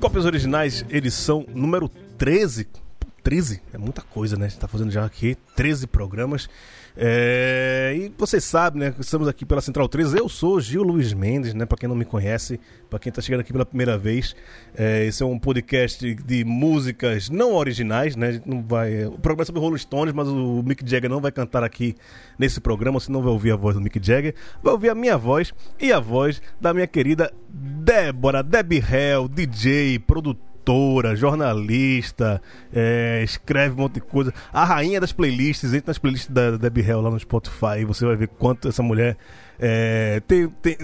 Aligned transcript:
Cópias 0.00 0.24
originais, 0.24 0.84
edição 0.88 1.44
número 1.52 1.88
13. 2.16 2.85
13? 3.26 3.60
É 3.72 3.76
muita 3.76 4.02
coisa, 4.02 4.36
né? 4.36 4.46
A 4.46 4.48
gente 4.48 4.60
tá 4.60 4.68
fazendo 4.68 4.88
já 4.88 5.04
aqui 5.04 5.36
13 5.56 5.88
programas. 5.88 6.48
É, 6.96 7.92
e 7.96 8.12
você 8.16 8.40
sabe, 8.40 8.78
né? 8.78 8.94
Estamos 9.00 9.26
aqui 9.26 9.44
pela 9.44 9.60
Central 9.60 9.88
3. 9.88 10.14
Eu 10.14 10.28
sou 10.28 10.60
Gil 10.60 10.84
Luiz 10.84 11.12
Mendes, 11.12 11.52
né? 11.52 11.66
Para 11.66 11.76
quem 11.76 11.88
não 11.88 11.96
me 11.96 12.04
conhece, 12.04 12.60
para 12.88 13.00
quem 13.00 13.10
está 13.10 13.20
chegando 13.20 13.40
aqui 13.40 13.52
pela 13.52 13.66
primeira 13.66 13.98
vez, 13.98 14.36
é, 14.76 15.04
esse 15.06 15.24
é 15.24 15.26
um 15.26 15.40
podcast 15.40 16.14
de 16.14 16.44
músicas 16.44 17.28
não 17.28 17.52
originais, 17.52 18.14
né? 18.14 18.40
não 18.46 18.62
vai, 18.62 19.06
o 19.06 19.18
programa 19.18 19.42
é 19.42 19.44
sobre 19.46 19.60
Rolling 19.60 19.78
Stones, 19.78 20.14
mas 20.14 20.28
o 20.28 20.62
Mick 20.64 20.88
Jagger 20.88 21.10
não 21.10 21.20
vai 21.20 21.32
cantar 21.32 21.64
aqui 21.64 21.96
nesse 22.38 22.60
programa. 22.60 23.00
Você 23.00 23.10
não 23.10 23.22
vai 23.22 23.32
ouvir 23.32 23.50
a 23.50 23.56
voz 23.56 23.74
do 23.74 23.82
Mick 23.82 23.98
Jagger, 24.00 24.36
vai 24.62 24.72
ouvir 24.72 24.90
a 24.90 24.94
minha 24.94 25.18
voz 25.18 25.52
e 25.80 25.92
a 25.92 25.98
voz 25.98 26.40
da 26.60 26.72
minha 26.72 26.86
querida 26.86 27.32
Débora, 27.48 28.40
Debbie 28.40 28.78
Hell, 28.88 29.26
DJ, 29.26 29.98
produtora 29.98 30.45
cantora, 30.66 31.14
jornalista, 31.14 32.42
é, 32.74 33.22
escreve 33.22 33.74
um 33.74 33.78
monte 33.78 33.94
de 33.94 34.00
coisa. 34.00 34.32
A 34.52 34.64
rainha 34.64 35.00
das 35.00 35.12
playlists, 35.12 35.72
entra 35.72 35.90
nas 35.90 35.98
playlists 35.98 36.28
da 36.28 36.56
Debbie 36.56 36.82
Hell 36.82 37.00
lá 37.00 37.10
no 37.10 37.18
Spotify 37.18 37.84
você 37.86 38.04
vai 38.04 38.16
ver 38.16 38.28
quanto 38.28 38.68
essa 38.68 38.82
mulher 38.82 39.16
é, 39.58 40.20
tem, 40.26 40.48
tem 40.48 40.76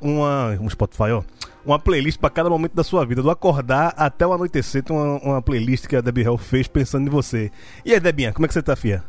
uma, 0.00 0.50
um 0.60 0.68
Spotify, 0.70 1.10
ó, 1.12 1.22
uma 1.64 1.78
playlist 1.78 2.18
para 2.18 2.30
cada 2.30 2.48
momento 2.48 2.74
da 2.74 2.82
sua 2.82 3.04
vida, 3.04 3.22
do 3.22 3.30
acordar 3.30 3.92
até 3.96 4.26
o 4.26 4.32
anoitecer, 4.32 4.82
tem 4.82 4.96
uma, 4.96 5.18
uma 5.18 5.42
playlist 5.42 5.86
que 5.86 5.94
a 5.94 6.00
Debbie 6.00 6.22
Hell 6.22 6.38
fez 6.38 6.66
pensando 6.66 7.06
em 7.06 7.10
você. 7.10 7.50
E 7.84 7.92
aí, 7.92 8.00
Debinha, 8.00 8.32
como 8.32 8.46
é 8.46 8.48
que 8.48 8.54
você 8.54 8.62
tá, 8.62 8.74
Fia? 8.74 9.04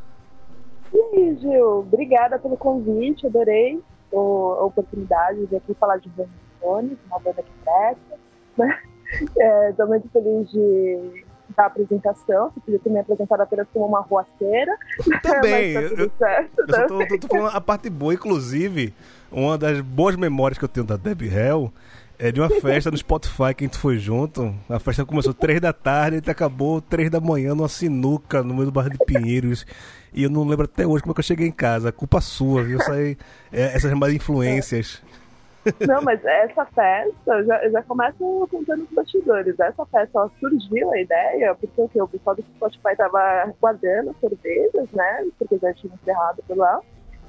E 0.94 1.00
aí, 1.00 1.38
Gil, 1.40 1.80
obrigada 1.80 2.38
pelo 2.38 2.58
convite, 2.58 3.26
adorei 3.26 3.82
a 4.12 4.66
oportunidade 4.66 5.46
de 5.46 5.56
aqui 5.56 5.74
falar 5.76 5.98
de 5.98 6.10
Jones, 6.62 6.98
uma 7.08 7.20
banda 7.20 7.44
que 7.44 7.52
presta. 7.64 8.20
Estou 9.12 9.86
é, 9.86 9.88
muito 9.88 10.10
feliz 10.10 10.52
de 10.52 11.26
da 11.56 11.66
apresentação. 11.66 12.52
Você 12.52 12.60
podia 12.60 12.80
ter 12.80 12.90
me 12.90 13.00
apresentado 13.00 13.42
apenas 13.42 13.68
como 13.74 13.86
uma 13.86 14.02
ruaceira. 14.02 14.78
Também. 15.22 15.74
Tá 15.80 16.04
eu, 16.04 16.12
certo, 16.18 16.60
eu 16.60 16.76
só 16.76 16.88
tô, 16.88 17.08
tô, 17.08 17.20
tô, 17.20 17.28
falando 17.28 17.56
a 17.56 17.62
parte 17.62 17.90
boa. 17.90 18.14
Inclusive, 18.14 18.94
uma 19.32 19.58
das 19.58 19.82
boas 19.82 20.16
memórias 20.16 20.58
que 20.58 20.66
eu 20.66 20.70
tenho 20.70 20.86
da 20.86 20.96
Debbie 20.96 21.28
Hell 21.28 21.72
é 22.18 22.32
de 22.32 22.40
uma 22.42 22.50
festa 22.50 22.92
no 22.92 22.98
Spotify 22.98 23.54
que 23.56 23.64
a 23.64 23.68
gente 23.68 23.78
foi 23.78 23.98
junto. 23.98 24.54
A 24.70 24.80
festa 24.80 25.06
começou 25.06 25.34
três 25.34 25.62
da 25.62 25.72
tarde 25.72 26.22
e 26.26 26.30
acabou 26.30 26.82
três 26.82 27.10
da 27.10 27.20
manhã 27.20 27.56
numa 27.56 27.70
sinuca 27.70 28.44
no 28.44 28.54
meio 28.54 28.66
do 28.66 28.72
bairro 28.72 28.90
de 28.90 28.98
Pinheiros. 29.06 29.66
E 30.14 30.24
eu 30.24 30.30
não 30.30 30.46
lembro 30.46 30.66
até 30.66 30.86
hoje 30.86 31.02
como 31.02 31.14
é 31.14 31.16
que 31.16 31.20
eu 31.20 31.24
cheguei 31.24 31.48
em 31.48 31.52
casa. 31.52 31.92
Culpa 31.92 32.20
sua, 32.20 32.64
viu? 32.64 32.80
Isso 32.80 32.92
aí, 32.92 33.18
é, 33.52 33.76
essas 33.76 33.94
mais 33.94 34.14
influências. 34.14 35.02
Não, 35.88 36.02
mas 36.02 36.24
essa 36.24 36.66
festa, 36.66 37.44
já, 37.44 37.70
já 37.70 37.84
começo 37.84 38.48
contando 38.50 38.84
os 38.84 38.92
bastidores. 38.92 39.60
Essa 39.60 39.86
festa 39.86 40.30
surgiu 40.40 40.92
a 40.92 41.00
ideia, 41.00 41.56
porque 41.56 41.82
o, 41.82 41.90
que, 41.90 42.02
o 42.02 42.08
pessoal 42.08 42.36
do 42.36 42.44
Spotify 42.44 42.96
tava 42.96 43.54
guardando 43.60 44.16
cervejas, 44.20 44.90
né? 44.92 45.28
Porque 45.38 45.58
já 45.58 45.74
tinha 45.74 45.94
encerrado 45.94 46.44
por 46.48 46.58
lá. 46.58 46.80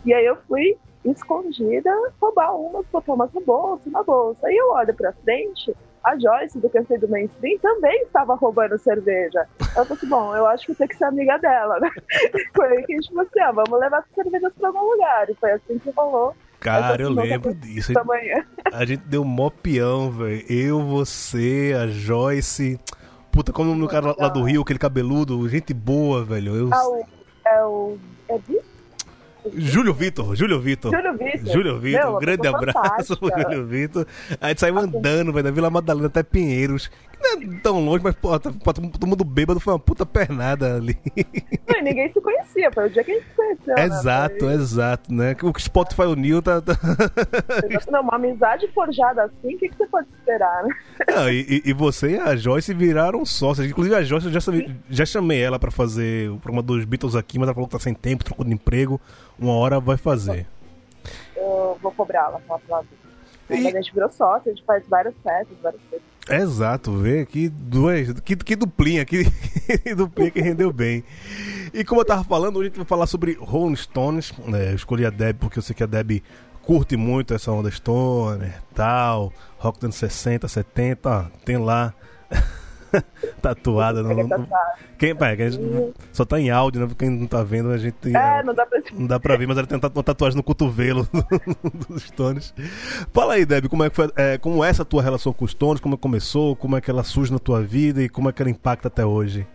E 0.05 0.15
aí 0.15 0.25
eu 0.25 0.37
fui 0.49 0.77
escondida 1.05 1.91
roubar 2.21 2.55
umas, 2.55 2.87
botar 2.87 3.13
umas 3.13 3.33
no 3.33 3.41
bolso, 3.41 3.91
na 3.91 4.03
bolsa. 4.03 4.47
Aí 4.47 4.57
eu 4.57 4.71
olho 4.71 4.95
pra 4.95 5.13
frente, 5.13 5.75
a 6.05 6.17
Joyce 6.19 6.59
do 6.59 6.69
Café 6.69 6.99
do 6.99 7.09
Mainstream 7.09 7.59
também 7.59 8.03
estava 8.03 8.35
roubando 8.35 8.79
cerveja. 8.79 9.47
Eu 9.61 9.85
falei 9.85 9.93
assim, 9.93 10.09
bom, 10.09 10.37
eu 10.37 10.47
acho 10.47 10.67
que 10.67 10.73
eu 10.73 10.77
tenho 10.77 10.89
que 10.89 10.97
ser 10.97 11.05
amiga 11.05 11.39
dela, 11.39 11.79
né? 11.81 11.91
Foi 12.55 12.69
aí 12.69 12.85
que 12.85 12.93
a 12.93 12.97
gente 12.97 13.09
falou 13.09 13.23
assim, 13.23 13.41
ah, 13.41 13.53
vamos 13.53 13.81
levar 13.81 13.99
as 13.99 14.15
cervejas 14.15 14.53
pra 14.55 14.69
algum 14.69 14.91
lugar. 14.91 15.29
E 15.29 15.35
foi 15.35 15.53
assim 15.53 15.79
que 15.79 15.91
rolou 15.91 16.35
Cara, 16.61 17.03
eu 17.03 17.11
lembro 17.11 17.55
disso. 17.55 17.93
A 18.73 18.85
gente 18.85 19.03
deu 19.07 19.25
mó 19.25 19.51
peão, 19.51 20.11
velho. 20.11 20.45
Eu, 20.49 20.83
você, 20.83 21.75
a 21.77 21.89
Joyce. 21.89 22.79
Puta, 23.33 23.53
como 23.53 23.71
o 23.71 23.73
nome 23.73 23.87
do 23.87 23.91
cara 23.91 24.15
lá 24.17 24.29
do 24.29 24.43
Rio, 24.43 24.63
aquele 24.63 24.79
cabeludo, 24.79 25.49
gente 25.49 25.75
boa, 25.75 26.25
velho. 26.25 26.55
Eu... 26.55 26.71
É 26.73 26.83
o. 26.85 27.05
É 27.45 27.65
o. 27.65 27.99
É 28.29 28.39
Júlio 29.55 29.95
Vitor, 29.95 30.37
Júlio 30.37 30.61
Vitor. 30.61 30.93
Júlio 30.93 31.17
Vitor. 31.17 31.53
Júlio 31.53 31.79
Vitor, 31.79 32.17
um 32.17 32.19
grande 32.19 32.47
abraço 32.47 33.17
pro 33.19 33.31
Júlio 33.43 33.67
Vitor. 33.67 34.07
A 34.41 34.49
gente 34.49 34.61
saiu 34.61 34.79
andando, 34.79 35.33
velho, 35.33 35.45
da 35.45 35.51
Vila 35.51 35.71
Madalena 35.71 36.09
até 36.09 36.23
Pinheiros. 36.23 36.91
Não 37.21 37.57
é 37.57 37.61
tão 37.61 37.85
longe, 37.85 38.03
mas 38.03 38.15
pô, 38.17 38.39
tá, 38.39 38.51
todo 38.51 39.07
mundo 39.07 39.25
bêbado 39.25 39.61
foi 39.61 39.75
uma 39.75 39.79
puta 39.79 40.07
pernada 40.07 40.77
ali. 40.77 40.99
Não, 41.69 41.83
ninguém 41.83 42.13
se 42.13 42.21
conhecia, 42.21 42.71
foi 42.73 42.87
o 42.87 42.91
dia 42.91 43.05
que 43.05 43.11
a 43.11 43.15
gente 43.15 43.29
se 43.29 43.35
conheceu. 43.35 43.75
Né? 43.75 43.85
Exato, 43.85 44.47
né? 44.47 44.55
exato, 44.55 45.13
né? 45.13 45.37
O 45.43 45.53
que 45.53 45.63
Spotify 45.63 46.03
uniu 46.03 46.41
tá. 46.41 46.61
tá... 46.61 46.73
Não, 47.91 48.01
uma 48.01 48.17
amizade 48.17 48.67
forjada 48.69 49.25
assim, 49.25 49.55
o 49.55 49.59
que, 49.59 49.69
que 49.69 49.77
você 49.77 49.87
pode 49.87 50.09
esperar, 50.19 50.65
né? 50.65 50.75
Não, 51.09 51.31
e, 51.31 51.63
e 51.65 51.73
você 51.73 52.13
e 52.13 52.19
a 52.19 52.35
Joyce 52.35 52.73
viraram 52.73 53.25
sócias. 53.25 53.69
Inclusive 53.69 53.95
a 53.95 54.03
Joyce, 54.03 54.27
eu 54.27 54.33
já, 54.33 54.41
já 54.89 55.07
chamei 55.07 55.43
ela 55.43 55.59
pra 55.59 55.71
fazer 55.71 56.31
o 56.31 56.39
programa 56.39 56.63
dos 56.63 56.85
Beatles 56.85 57.15
aqui, 57.15 57.39
mas 57.39 57.49
ela 57.49 57.55
falou 57.55 57.69
que 57.69 57.77
tá 57.77 57.81
sem 57.81 57.95
tempo, 57.95 58.25
trocou 58.25 58.45
de 58.45 58.53
emprego. 58.53 59.01
Uma 59.39 59.55
hora 59.55 59.79
vai 59.79 59.97
fazer. 59.97 60.47
Eu 61.37 61.79
vou 61.81 61.93
cobrá-la, 61.93 62.39
falar 62.41 62.61
pra 62.61 62.77
ela. 62.79 62.87
E... 63.51 63.67
A 63.67 63.71
gente 63.71 63.93
virou 63.93 64.11
sócio, 64.11 64.51
a 64.51 64.55
gente 64.55 64.65
faz 64.65 64.87
várias 64.89 65.15
festas, 65.23 65.57
várias 65.61 65.83
coisas. 65.91 66.10
Exato, 66.31 66.93
vê 66.93 67.27
que, 67.27 67.49
duas, 67.49 68.21
que, 68.21 68.37
que 68.37 68.55
duplinha, 68.55 69.05
que, 69.05 69.25
que 69.83 69.95
duplinha 69.95 70.31
que 70.31 70.41
rendeu 70.41 70.73
bem. 70.73 71.03
E 71.75 71.85
como 71.85 72.01
eu 72.01 72.05
tava 72.05 72.23
falando, 72.23 72.57
hoje 72.57 72.67
a 72.67 72.71
gente 72.71 72.77
vai 72.77 72.87
falar 72.87 73.07
sobre 73.07 73.37
Rolling 73.41 73.77
Stones. 73.77 74.33
É, 74.55 74.71
eu 74.71 74.77
escolhi 74.77 75.05
a 75.05 75.11
Deb 75.11 75.39
porque 75.39 75.59
eu 75.59 75.63
sei 75.63 75.75
que 75.75 75.83
a 75.83 75.87
Deb 75.87 76.23
curte 76.63 76.97
muito 76.97 77.35
essa 77.35 77.51
onda 77.51 77.71
Stoner, 77.71 78.63
tal, 78.75 79.33
rock 79.59 79.79
dos 79.79 79.85
anos 79.87 79.97
60, 79.97 80.47
70, 80.47 81.33
tem 81.45 81.57
lá 81.57 81.93
tatuada. 83.41 84.03
Não, 84.03 84.15
não, 84.15 84.49
quem, 84.99 85.15
pá, 85.15 85.35
quem 85.37 85.51
só 86.13 86.25
tá 86.25 86.39
em 86.41 86.51
áudio, 86.51 86.87
né? 86.87 86.95
Quem 86.99 87.11
não 87.11 87.27
tá 87.27 87.43
vendo, 87.43 87.71
a 87.71 87.79
gente. 87.79 88.15
É, 88.15 88.43
não 88.43 88.55
dá 88.55 88.67
pra, 88.67 88.83
não 88.93 89.07
dá 89.07 89.21
pra 89.21 89.37
ver, 89.37 89.47
mas 89.47 89.59
ela 89.59 89.67
tem 89.67 89.79
uma 89.79 90.03
tatuagem 90.03 90.37
no 90.37 90.43
cotovelo 90.43 91.09
dos 91.89 92.05
Stones. 92.05 92.55
Fala 93.13 93.35
aí, 93.35 93.47
Deb, 93.47 93.69
como 93.69 93.85
é, 93.85 93.91
que 93.91 93.97
foi, 93.97 94.11
é, 94.17 94.39
como 94.39 94.65
é 94.65 94.69
essa 94.69 94.85
tua 94.85 95.03
relação 95.03 95.33
com 95.33 95.45
os 95.45 95.53
Stones? 95.53 95.81
Como 95.81 95.97
começou? 95.97 96.57
Como 96.57 96.77
é 96.77 96.81
que 96.81 96.91
ela 96.91 97.03
surge 97.03 97.33
na 97.33 97.39
tua 97.39 97.63
vida 97.63 98.03
e 98.03 98.09
como 98.09 98.29
é 98.29 98.33
que 98.33 98.43
ela 98.43 98.51
impacta 98.51 98.89
até 98.89 99.05
hoje? 99.05 99.47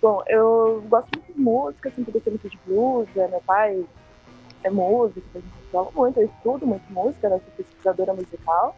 Bom, 0.00 0.22
eu 0.26 0.84
gosto 0.88 1.08
muito 1.16 1.32
de 1.32 1.40
música, 1.40 1.90
sempre 1.90 2.12
gostei 2.12 2.30
muito 2.30 2.50
de 2.50 2.58
blues, 2.66 3.08
né? 3.16 3.26
meu 3.28 3.40
pai 3.40 3.82
é 4.62 4.70
músico, 4.70 5.26
a 5.34 5.38
gente 5.38 5.52
fala 5.72 5.90
muito, 5.94 6.20
eu 6.20 6.26
estudo 6.26 6.66
muito 6.66 6.84
música, 6.92 7.28
né? 7.28 7.40
sou 7.42 7.54
pesquisadora 7.56 8.12
musical. 8.12 8.76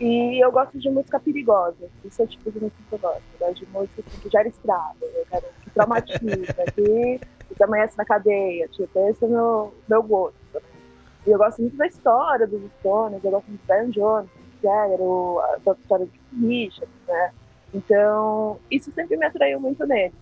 E 0.00 0.44
eu 0.44 0.50
gosto 0.50 0.78
de 0.78 0.90
música 0.90 1.20
perigosa. 1.20 1.88
Esse 2.04 2.20
é 2.20 2.24
o 2.24 2.28
tipo 2.28 2.50
de 2.50 2.60
música 2.60 2.82
que 2.88 2.94
eu 2.94 2.98
gosto. 2.98 3.22
Eu 3.32 3.46
gosto 3.46 3.64
de 3.64 3.72
música 3.72 4.02
assim, 4.06 4.20
que 4.20 4.30
gera 4.30 4.48
estrada, 4.48 4.96
eu 5.00 5.26
quero 5.30 5.46
que 5.62 5.70
traumatiza, 5.70 6.64
que, 6.74 7.20
amanhece 7.62 7.96
na 7.96 8.04
cadeia. 8.04 8.68
Tipo, 8.68 9.08
esse 9.08 9.24
é 9.24 9.28
o 9.28 9.30
meu, 9.30 9.74
meu 9.88 10.02
gosto. 10.02 10.36
E 11.26 11.30
eu 11.30 11.38
gosto 11.38 11.62
muito 11.62 11.76
da 11.76 11.86
história 11.86 12.46
dos 12.46 12.60
Stones, 12.80 13.24
eu 13.24 13.30
gosto 13.30 13.46
muito 13.48 13.60
do 13.60 13.66
Brian 13.66 13.90
Jones, 13.90 14.30
Jagger, 14.62 14.98
da 15.64 15.72
história 15.72 16.06
de 16.06 16.46
Richard, 16.46 16.92
né? 17.08 17.32
Então, 17.72 18.58
isso 18.70 18.92
sempre 18.92 19.16
me 19.16 19.24
atraiu 19.24 19.58
muito 19.58 19.86
neles, 19.86 20.14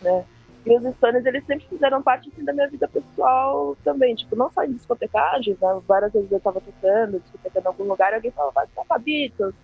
né? 0.00 0.24
E 0.66 0.76
os 0.76 0.96
Stones, 0.96 1.24
eles 1.24 1.46
sempre 1.46 1.64
fizeram 1.68 2.02
parte 2.02 2.28
assim, 2.28 2.44
da 2.44 2.52
minha 2.52 2.68
vida 2.68 2.88
pessoal 2.88 3.76
também. 3.84 4.16
Tipo, 4.16 4.34
não 4.34 4.50
só 4.50 4.64
em 4.64 4.72
discotecagens, 4.72 5.56
né? 5.60 5.80
Várias 5.86 6.12
vezes 6.12 6.30
eu 6.30 6.40
tava 6.40 6.60
tocando, 6.60 7.20
discotecando 7.20 7.66
em 7.66 7.68
algum 7.68 7.84
lugar, 7.84 8.10
e 8.10 8.16
alguém 8.16 8.32
falava, 8.32 8.52
vai 8.52 8.66
tocar 8.74 8.98
Beatles. 8.98 9.54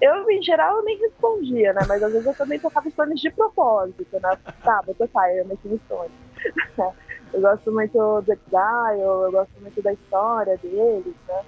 Eu, 0.00 0.28
em 0.28 0.42
geral, 0.42 0.82
nem 0.82 0.98
respondia, 0.98 1.72
né? 1.72 1.82
Mas 1.86 2.02
às 2.02 2.12
vezes 2.12 2.26
eu 2.26 2.34
também 2.34 2.58
tocava 2.58 2.90
Stones 2.90 3.20
de 3.20 3.30
propósito, 3.30 4.18
né? 4.20 4.36
Tá, 4.64 4.82
vou 4.84 4.94
tocar, 4.94 5.32
eu 5.36 5.46
mexi 5.46 5.68
no 5.68 5.78
Stones. 5.86 6.12
eu 7.32 7.40
gosto 7.40 7.70
muito 7.70 8.20
do 8.22 8.32
Exile, 8.32 9.00
eu 9.02 9.30
gosto 9.30 9.60
muito 9.60 9.80
da 9.80 9.92
história 9.92 10.56
deles, 10.56 11.14
né? 11.28 11.42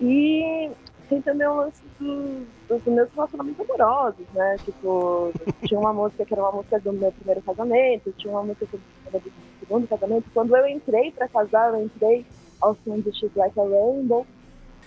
E 0.00 0.70
tem 1.08 1.20
também 1.22 1.46
o 1.46 1.56
lance 1.56 1.82
do, 1.98 2.46
dos 2.68 2.84
meus 2.84 3.10
relacionamentos 3.12 3.60
amorosos, 3.60 4.26
né? 4.32 4.56
Tipo, 4.64 5.32
tinha 5.64 5.80
uma 5.80 5.92
música 5.92 6.24
que 6.24 6.32
era 6.32 6.42
uma 6.42 6.52
música 6.52 6.80
do 6.80 6.92
meu 6.92 7.12
primeiro 7.12 7.42
casamento, 7.42 8.14
tinha 8.16 8.32
uma 8.32 8.42
música 8.42 8.66
que 8.66 8.80
era 9.06 9.18
do 9.18 9.32
segundo 9.60 9.88
casamento. 9.88 10.30
Quando 10.32 10.56
eu 10.56 10.66
entrei 10.66 11.12
pra 11.12 11.28
casar, 11.28 11.74
eu 11.74 11.84
entrei 11.84 12.24
ao 12.60 12.76
som 12.84 12.98
de 13.00 13.12
She's 13.12 13.34
Like 13.34 13.58
a 13.58 13.62
Rainbow. 13.62 14.26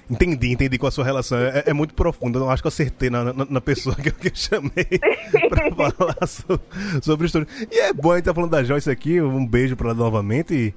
Entendi, 0.09 0.51
entendi 0.51 0.77
com 0.77 0.87
a 0.87 0.91
sua 0.91 1.03
relação. 1.03 1.37
É, 1.37 1.63
é 1.67 1.73
muito 1.73 1.93
profunda. 1.93 2.39
Eu 2.39 2.49
acho 2.49 2.63
que 2.63 2.67
eu 2.67 2.69
acertei 2.69 3.09
na, 3.09 3.33
na, 3.33 3.45
na 3.45 3.61
pessoa 3.61 3.95
que 3.95 4.09
eu, 4.09 4.13
que 4.13 4.29
eu 4.29 4.35
chamei 4.35 4.87
pra 5.49 5.91
falar 5.91 6.27
sobre, 6.27 6.65
sobre 7.01 7.25
história. 7.25 7.47
E 7.69 7.79
é 7.79 7.93
bom 7.93 8.11
a 8.11 8.15
gente 8.15 8.25
tá 8.25 8.33
falando 8.33 8.51
da 8.51 8.63
Joyce 8.63 8.89
aqui. 8.89 9.21
Um 9.21 9.45
beijo 9.45 9.75
pra 9.75 9.89
ela 9.89 9.97
novamente. 9.97 10.53
E, 10.53 10.73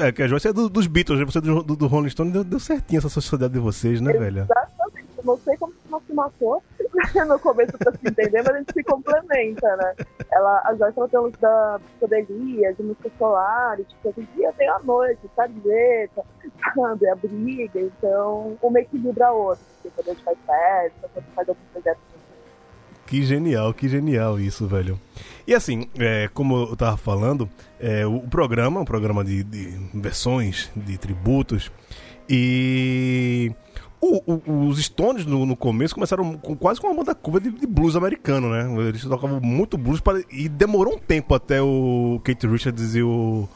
é, 0.00 0.12
que 0.12 0.22
a 0.22 0.28
Joyce 0.28 0.48
é 0.48 0.52
do, 0.52 0.68
dos 0.68 0.86
Beatles, 0.86 1.18
né? 1.18 1.24
você 1.26 1.38
é 1.38 1.40
do, 1.42 1.62
do, 1.62 1.76
do 1.76 1.86
Rolling 1.86 2.08
Stone. 2.08 2.30
Deu, 2.30 2.42
deu 2.42 2.58
certinho 2.58 2.98
essa 2.98 3.08
sociedade 3.08 3.52
de 3.52 3.60
vocês, 3.60 4.00
né, 4.00 4.12
velho? 4.12 4.42
Exatamente. 4.42 5.08
Não 5.22 5.38
sei 5.38 5.56
como 5.56 5.72
se 6.06 6.12
matou. 6.14 6.62
no 7.26 7.38
começo 7.38 7.72
pra 7.78 7.92
se 7.92 8.08
entender, 8.08 8.42
mas 8.42 8.54
a 8.54 8.58
gente 8.58 8.72
se 8.72 8.82
complementa, 8.84 9.76
né? 9.76 9.94
Ela, 10.32 10.62
a 10.64 10.74
Joyce 10.74 10.98
ela 10.98 11.08
tem 11.08 11.20
luz 11.20 11.34
da 11.40 11.80
psicodelia, 11.86 12.74
de 12.74 12.82
música 12.82 13.10
solar, 13.18 13.80
e, 13.80 13.84
tipo, 13.84 14.08
hoje 14.08 14.28
dia 14.34 14.52
tem 14.52 14.68
a 14.68 14.78
noite, 14.80 15.20
sarjeta, 15.34 16.24
sabe? 16.74 17.08
A 17.08 17.14
briga, 17.16 17.80
então 17.80 18.56
uma 18.62 18.80
equilibra 18.80 19.26
a 19.26 19.32
outra, 19.32 19.64
porque 19.74 19.90
quando 19.94 20.08
a 20.08 20.14
gente 20.14 20.24
faz 20.24 20.38
festa, 20.46 21.08
quando 21.12 21.16
a 21.16 21.20
gente 21.20 21.34
faz 21.34 21.48
algum 21.48 21.60
projeto 21.72 21.98
que 23.06 23.22
genial, 23.22 23.74
que 23.74 23.88
genial 23.88 24.40
isso, 24.40 24.66
velho. 24.66 24.98
E 25.46 25.54
assim, 25.54 25.88
é, 25.98 26.28
como 26.32 26.68
eu 26.68 26.76
tava 26.76 26.96
falando, 26.96 27.48
é, 27.78 28.06
o 28.06 28.20
programa, 28.20 28.80
um 28.80 28.84
programa 28.84 29.22
de, 29.22 29.44
de 29.44 29.66
versões, 29.92 30.70
de 30.74 30.96
tributos, 30.96 31.70
e 32.28 33.52
o, 34.04 34.22
o, 34.26 34.68
os 34.68 34.84
Stones 34.84 35.24
no, 35.24 35.46
no, 35.46 35.56
começo 35.56 35.94
começaram 35.94 36.36
com, 36.36 36.56
quase 36.56 36.80
com 36.80 36.88
uma 36.88 36.96
banda 36.96 37.14
curva 37.14 37.40
de, 37.40 37.50
de, 37.50 37.66
blues 37.66 37.96
americano, 37.96 38.50
né? 38.50 38.66
Eles 38.88 39.02
tocavam 39.02 39.40
muito 39.40 39.78
blues 39.78 40.00
para, 40.00 40.22
e 40.30 40.48
demorou 40.48 40.94
um 40.94 40.98
tempo 40.98 41.34
até 41.34 41.62
o 41.62 42.20
Kate 42.22 42.46
Richards 42.46 42.94
e 42.94 43.02
o, 43.02 43.48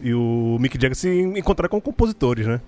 e 0.00 0.12
o 0.12 0.56
Mick 0.60 0.74
Jagger 0.80 0.96
se 0.96 1.08
encontrar 1.08 1.68
com 1.68 1.80
compositores, 1.80 2.46
né? 2.46 2.60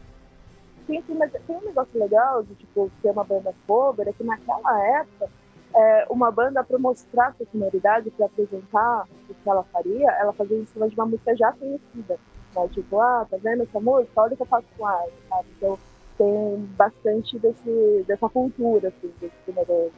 Sim, 0.86 1.02
sim, 1.06 1.14
mas 1.14 1.32
tem 1.32 1.56
um 1.56 1.64
negócio 1.64 1.98
legal 1.98 2.42
de 2.42 2.54
tipo, 2.54 2.90
ser 3.02 3.10
uma 3.10 3.24
banda 3.24 3.54
cover, 3.66 4.06
é 4.06 4.12
que 4.12 4.22
naquela 4.22 5.00
época 5.00 5.28
é, 5.74 6.06
uma 6.08 6.30
banda 6.30 6.62
para 6.62 6.78
mostrar 6.78 7.34
sua 7.36 7.46
sonoridade, 7.50 8.10
para 8.12 8.26
apresentar 8.26 9.04
o 9.28 9.34
que 9.34 9.50
ela 9.50 9.64
faria, 9.72 10.10
ela 10.20 10.32
fazia 10.32 10.58
em 10.58 10.66
cima 10.66 10.88
de 10.88 10.94
uma 10.94 11.06
música 11.06 11.34
já 11.36 11.50
conhecida. 11.52 12.18
Né? 12.54 12.68
Tipo, 12.72 13.00
ah, 13.00 13.26
tá 13.28 13.36
vendo 13.42 13.64
essa 13.64 13.80
música? 13.80 14.12
Olha 14.20 14.34
o 14.34 14.36
que 14.36 14.42
eu 14.42 14.46
faço 14.46 14.66
com 14.78 14.88
ela, 14.88 15.08
sabe? 15.28 15.48
Então 15.56 15.78
tem 16.16 16.68
bastante 16.76 17.38
desse, 17.38 18.04
dessa 18.06 18.28
cultura, 18.28 18.88
assim, 18.88 19.12
desse 19.20 19.34
primeiro 19.44 19.90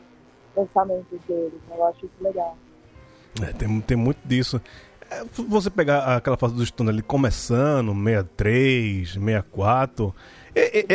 lançamento 0.56 1.20
deles. 1.28 1.60
Né? 1.68 1.76
Eu 1.76 1.84
acho 1.86 2.06
isso 2.06 2.14
legal. 2.20 2.56
É, 3.42 3.52
tem, 3.52 3.80
tem 3.80 3.96
muito 3.96 4.18
disso. 4.24 4.60
É, 5.10 5.22
você 5.48 5.70
pegar 5.70 6.16
aquela 6.16 6.36
fase 6.36 6.54
do 6.54 6.64
Stone 6.64 6.90
ali 6.90 7.02
começando, 7.02 7.92
63, 7.94 9.12
64. 9.12 10.14
É, 10.54 10.78
é, 10.78 10.86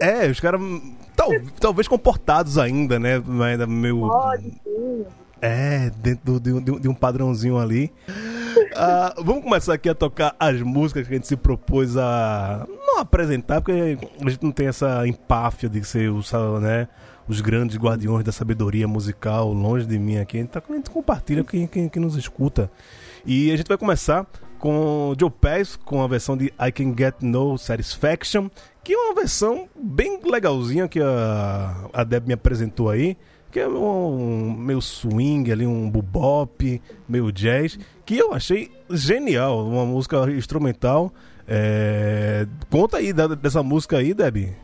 é, 0.00 0.26
é 0.26 0.30
os 0.30 0.40
caras 0.40 0.60
Tal, 1.18 1.30
talvez 1.58 1.88
comportados 1.88 2.58
ainda, 2.58 2.96
né? 2.96 3.20
Ainda 3.44 3.66
meio. 3.66 4.06
Pode, 4.06 4.52
sim. 4.62 5.04
É, 5.42 5.90
dentro 5.96 6.38
de, 6.38 6.60
de, 6.60 6.80
de 6.80 6.88
um 6.88 6.94
padrãozinho 6.94 7.58
ali. 7.58 7.92
Uh, 8.72 9.24
vamos 9.24 9.42
começar 9.42 9.74
aqui 9.74 9.88
a 9.88 9.94
tocar 9.94 10.36
as 10.38 10.60
músicas 10.60 11.06
que 11.06 11.14
a 11.14 11.16
gente 11.16 11.26
se 11.26 11.36
propôs 11.36 11.96
a 11.96 12.66
não 12.86 12.98
apresentar, 12.98 13.60
porque 13.60 13.98
a 14.20 14.30
gente 14.30 14.42
não 14.42 14.52
tem 14.52 14.66
essa 14.68 15.06
empáfia 15.06 15.68
de 15.68 15.82
ser 15.84 16.10
os, 16.10 16.30
né, 16.60 16.88
os 17.26 17.40
grandes 17.40 17.76
guardiões 17.76 18.24
da 18.24 18.32
sabedoria 18.32 18.86
musical 18.86 19.52
longe 19.52 19.86
de 19.86 19.98
mim 19.98 20.18
aqui. 20.18 20.38
A 20.38 20.40
gente, 20.40 20.50
tá, 20.50 20.62
a 20.68 20.72
gente 20.72 20.90
compartilha 20.90 21.44
quem, 21.44 21.66
quem, 21.66 21.88
quem 21.88 22.02
nos 22.02 22.16
escuta. 22.16 22.70
E 23.24 23.50
a 23.50 23.56
gente 23.56 23.68
vai 23.68 23.78
começar 23.78 24.26
com 24.58 25.14
Joe 25.18 25.30
Pass, 25.30 25.76
com 25.76 26.02
a 26.02 26.06
versão 26.06 26.36
de 26.36 26.46
I 26.60 26.72
Can 26.72 26.94
Get 26.96 27.16
No 27.20 27.56
Satisfaction, 27.56 28.48
que 28.82 28.92
é 28.92 28.96
uma 28.96 29.14
versão 29.14 29.68
bem 29.74 30.20
legalzinha 30.24 30.88
que 30.88 31.00
a, 31.00 31.88
a 31.92 32.04
Deb 32.04 32.26
me 32.26 32.34
apresentou 32.34 32.90
aí. 32.90 33.16
Que 33.58 33.62
é 33.62 33.66
um, 33.66 34.54
meio 34.56 34.80
swing 34.80 35.50
ali, 35.50 35.66
um 35.66 35.90
bebop, 35.90 36.80
meio 37.08 37.32
jazz, 37.32 37.76
que 38.06 38.16
eu 38.16 38.32
achei 38.32 38.70
genial, 38.88 39.66
uma 39.66 39.84
música 39.84 40.30
instrumental. 40.30 41.10
É... 41.48 42.46
Conta 42.70 42.98
aí 42.98 43.12
da, 43.12 43.26
dessa 43.26 43.60
música 43.60 43.98
aí, 43.98 44.14
Deb. 44.14 44.54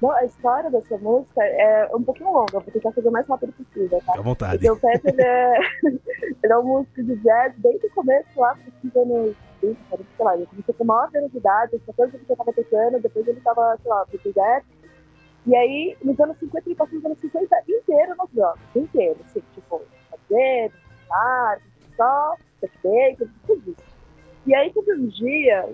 Bom, 0.00 0.12
a 0.12 0.24
história 0.24 0.70
dessa 0.70 0.96
música 0.98 1.42
é 1.42 1.90
um 1.92 2.04
pouquinho 2.04 2.30
longa, 2.30 2.52
vou 2.52 2.62
tentar 2.62 2.92
fazer 2.92 3.08
o 3.08 3.10
mais 3.10 3.26
rápido 3.26 3.52
possível, 3.52 4.00
tá? 4.06 4.12
À 4.16 4.22
vontade. 4.22 4.64
Porque 4.64 4.86
o 4.86 4.90
ele 5.08 5.22
é, 5.22 5.58
ele 6.44 6.52
é 6.52 6.56
um 6.56 6.62
músico 6.62 7.02
de 7.02 7.16
jazz 7.16 7.52
desde 7.58 7.88
o 7.88 7.90
começo, 7.90 8.28
lá, 8.36 8.56
nos 8.84 8.94
anos 8.94 9.34
20, 9.60 9.76
sei 9.88 10.24
lá, 10.24 10.36
ele 10.36 10.46
começou 10.46 10.74
com 10.76 10.84
maior 10.84 11.10
velocidade, 11.10 11.74
essa 11.74 11.92
coisa 11.92 12.16
que 12.16 12.30
eu 12.30 12.36
tava 12.36 12.52
tocando, 12.52 13.00
depois 13.00 13.26
ele 13.26 13.40
tava, 13.40 13.76
sei 13.82 13.90
lá, 13.90 14.06
pro 14.06 14.32
jazz. 14.32 14.62
E 15.50 15.56
aí, 15.56 15.96
nos 16.04 16.20
anos 16.20 16.38
50, 16.38 16.68
ele 16.68 16.76
passou 16.76 16.96
os 16.96 17.04
anos 17.04 17.18
50 17.18 17.64
inteiro 17.68 18.14
nos 18.16 18.30
jogos, 18.32 18.60
inteiro, 18.76 19.18
assim, 19.24 19.42
tipo, 19.52 19.82
fazer, 20.08 20.72
guitarra, 21.00 21.60
só, 21.96 22.36
bacon, 22.84 23.26
tudo 23.48 23.72
isso. 23.72 23.96
E 24.46 24.54
aí, 24.54 24.72
teve 24.72 24.94
um 24.94 25.08
dia, 25.08 25.68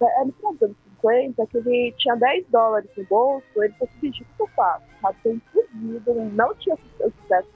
no 0.00 0.32
final 0.32 0.52
dos 0.52 0.62
anos 0.62 0.76
50, 1.00 1.46
que 1.48 1.56
ele 1.58 1.94
tinha 1.98 2.14
10 2.14 2.46
dólares 2.50 2.88
no 2.96 3.04
bolso, 3.06 3.44
ele 3.56 3.72
falou 3.72 3.90
assim, 3.90 4.00
bicho, 4.00 4.22
o 4.22 4.36
que 4.36 4.42
eu 4.42 4.46
faço? 4.54 4.84
Tem 5.24 5.42
fudido, 5.52 6.14
não 6.14 6.54
tinha 6.54 6.76
sucesso 7.00 7.48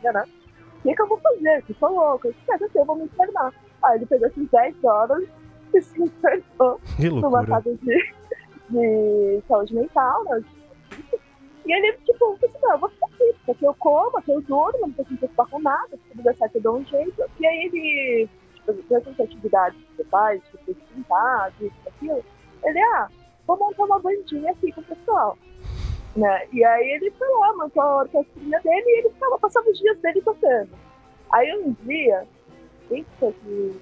tinha, 0.00 0.12
né? 0.12 0.24
O 0.82 0.94
que, 0.94 1.02
eu 1.02 1.08
vou 1.08 1.18
fazer? 1.18 1.62
Eu 1.68 1.74
sou 1.74 1.90
louco. 1.90 2.28
Eu 2.28 2.32
disse, 2.32 2.52
assim, 2.52 2.78
eu 2.78 2.84
vou 2.86 2.96
me 2.96 3.04
internar. 3.04 3.52
Aí 3.82 3.98
ele 3.98 4.06
pegou 4.06 4.28
esses 4.28 4.50
10 4.50 4.76
dólares 4.76 5.28
e 5.74 5.82
se 5.82 6.02
internou 6.02 6.80
numa 6.98 7.44
casa 7.44 7.74
de, 7.74 8.14
de 8.70 9.42
saúde 9.46 9.74
mental, 9.74 10.24
né? 10.24 10.42
E 11.68 11.72
ele, 11.72 11.92
tipo, 11.98 12.32
assim, 12.32 12.58
não, 12.62 12.72
eu 12.72 12.78
vou 12.78 12.88
ficar 12.88 13.06
aqui, 13.06 13.34
porque 13.44 13.66
eu 13.66 13.74
como, 13.74 14.16
aqui 14.16 14.32
eu 14.32 14.40
durmo, 14.40 14.78
não 14.80 14.90
preciso 14.90 15.12
me 15.12 15.18
preocupar 15.18 15.46
com 15.48 15.60
nada, 15.60 15.90
se 15.90 15.98
tudo 16.10 16.22
der 16.22 16.34
certo 16.36 16.54
eu 16.56 16.62
dou 16.62 16.76
um 16.78 16.84
jeito. 16.86 17.22
E 17.38 17.46
aí 17.46 17.64
ele, 17.66 18.28
tipo, 18.64 18.94
essas 18.94 19.20
atividades 19.20 19.78
que 19.78 19.96
você 19.96 20.04
faz, 20.04 20.42
tipo, 20.44 20.74
pintar, 20.74 21.52
isso, 21.60 21.74
aquilo, 21.86 22.24
ele, 22.64 22.80
ah, 22.80 23.08
vou 23.46 23.58
montar 23.58 23.84
uma 23.84 23.98
bandinha 23.98 24.50
aqui 24.50 24.72
com 24.72 24.80
o 24.80 24.84
pessoal. 24.84 25.36
Né? 26.16 26.48
E 26.54 26.64
aí 26.64 26.88
ele 26.92 27.10
foi 27.10 27.28
lá, 27.28 27.54
montou 27.54 27.82
a 27.82 27.96
orquestrinha 27.98 28.60
dele 28.60 28.86
e 28.86 28.98
ele 29.00 29.10
ficava, 29.10 29.38
passava 29.38 29.68
os 29.68 29.78
dias 29.78 29.98
dele 29.98 30.22
tocando. 30.22 30.70
Aí 31.30 31.54
um 31.54 31.72
dia, 31.84 32.26
isso 32.90 33.06
que 33.20 33.24
ele, 33.26 33.80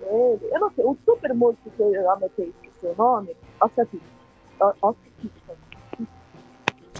eu 0.00 0.60
não 0.60 0.70
sei, 0.70 0.84
o 0.86 0.96
super 1.04 1.34
músico 1.34 1.70
que 1.70 1.82
eu 1.82 2.10
anotei, 2.10 2.48
esqueci 2.62 2.86
o 2.86 2.94
nome, 2.96 3.36
Oscar 3.60 3.86
Peterson. 3.86 4.16
Oscar 4.58 5.12
Peterson. 5.20 5.65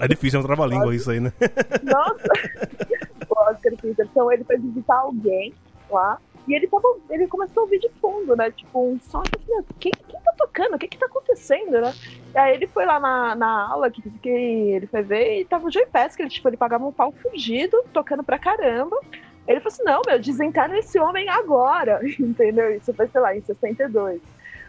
É 0.00 0.08
difícil, 0.08 0.38
é 0.38 0.42
um 0.42 0.46
trava-língua 0.46 0.94
isso 0.94 1.10
aí, 1.10 1.20
né? 1.20 1.32
Nossa! 1.82 2.28
o 3.28 3.50
Oscar 3.50 3.72
Peterson, 3.80 4.30
ele 4.32 4.44
foi 4.44 4.58
visitar 4.58 4.96
alguém 4.96 5.52
lá 5.90 6.18
e 6.48 6.54
ele, 6.54 6.68
tava, 6.68 6.84
ele 7.10 7.26
começou 7.26 7.62
a 7.62 7.64
ouvir 7.64 7.80
de 7.80 7.88
fundo, 8.00 8.36
né? 8.36 8.50
Tipo, 8.52 8.92
um 8.92 9.00
som 9.00 9.20
assim, 9.20 9.66
quem, 9.80 9.92
quem 10.08 10.20
tá 10.20 10.32
tocando? 10.38 10.74
O 10.74 10.78
que 10.78 10.86
que 10.86 10.98
tá 10.98 11.06
acontecendo, 11.06 11.72
né? 11.72 11.92
E 12.32 12.38
aí 12.38 12.54
ele 12.54 12.68
foi 12.68 12.86
lá 12.86 13.00
na, 13.00 13.34
na 13.34 13.68
aula 13.68 13.90
que, 13.90 14.00
que 14.20 14.28
ele 14.28 14.86
foi 14.86 15.02
ver 15.02 15.40
e 15.40 15.44
tava 15.44 15.66
o 15.66 15.70
Joey 15.70 15.86
que 16.14 16.22
ele, 16.22 16.30
tipo, 16.30 16.48
ele 16.48 16.56
pagava 16.56 16.86
um 16.86 16.92
pau 16.92 17.12
fugido, 17.12 17.76
tocando 17.92 18.22
pra 18.22 18.38
caramba. 18.38 18.96
Ele 19.46 19.60
falou 19.60 19.72
assim, 19.72 19.84
não, 19.84 20.02
meu, 20.06 20.18
desenterna 20.20 20.78
esse 20.78 20.98
homem 20.98 21.28
agora, 21.28 22.00
entendeu? 22.18 22.76
Isso 22.76 22.94
foi, 22.94 23.08
sei 23.08 23.20
lá, 23.20 23.36
em 23.36 23.40
62. 23.42 24.20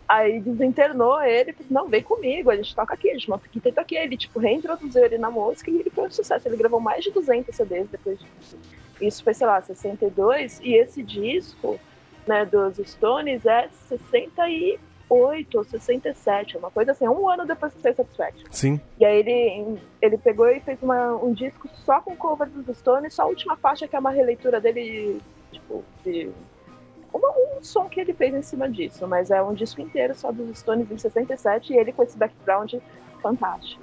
Aí 0.08 0.40
desinternou 0.40 1.22
ele, 1.22 1.54
não, 1.70 1.90
vem 1.90 2.02
comigo, 2.02 2.50
a 2.50 2.56
gente 2.56 2.74
toca 2.74 2.94
aqui, 2.94 3.10
a 3.10 3.14
gente 3.14 3.30
monta 3.30 3.46
aqui, 3.46 3.60
tenta 3.60 3.82
aqui. 3.82 3.96
Ele, 3.96 4.16
tipo, 4.16 4.40
reintroduziu 4.40 5.04
ele 5.04 5.18
na 5.18 5.30
música 5.30 5.70
e 5.70 5.80
ele 5.80 5.90
foi 5.90 6.08
um 6.08 6.12
sucesso. 6.12 6.48
Ele 6.48 6.56
gravou 6.56 6.80
mais 6.80 7.04
de 7.04 7.12
200 7.12 7.54
CDs 7.54 7.90
depois 7.90 8.18
disso. 8.18 8.58
Isso 9.02 9.24
foi, 9.24 9.34
sei 9.34 9.46
lá, 9.46 9.62
62. 9.62 10.62
E 10.62 10.76
esse 10.76 11.04
disco, 11.04 11.78
né, 12.26 12.46
dos 12.46 12.78
Stones 12.90 13.46
é 13.46 13.68
68 13.90 15.58
ou 15.58 15.64
67, 15.66 16.58
uma 16.58 16.72
coisa 16.72 16.94
assim, 16.94 17.06
um 17.06 17.30
ano 17.30 17.46
depois 17.46 17.74
que 17.74 17.82
saiu 17.82 17.96
Satisfaction. 17.96 18.48
Sim. 18.50 18.80
E 18.98 19.06
aí 19.06 19.20
ele, 19.20 19.78
ele 20.02 20.18
pegou 20.18 20.48
e 20.48 20.62
fez 20.62 20.82
uma, 20.82 21.16
um 21.16 21.34
disco 21.34 21.70
só 21.86 22.00
com 22.00 22.16
cover 22.16 22.48
dos 22.48 22.78
Stones, 22.78 23.14
só 23.14 23.24
a 23.24 23.28
última 23.28 23.58
faixa 23.58 23.88
que 23.88 23.96
é 23.96 24.00
uma 24.00 24.12
releitura 24.12 24.62
dele, 24.62 25.20
tipo, 25.52 25.84
de 26.04 26.30
uma, 27.18 27.58
um 27.58 27.64
som 27.64 27.90
que 27.90 28.00
ele 28.00 28.14
fez 28.14 28.34
em 28.34 28.42
cima 28.42 28.70
disso, 28.70 29.08
mas 29.08 29.32
é 29.32 29.42
um 29.42 29.54
disco 29.54 29.82
inteiro 29.82 30.16
só 30.16 30.32
dos 30.32 30.60
Stones 30.60 30.90
em 30.90 30.98
67 30.98 31.74
e 31.74 31.78
ele 31.78 31.92
com 31.92 32.04
esse 32.04 32.18
background 32.18 32.74
fantástico. 33.22 33.82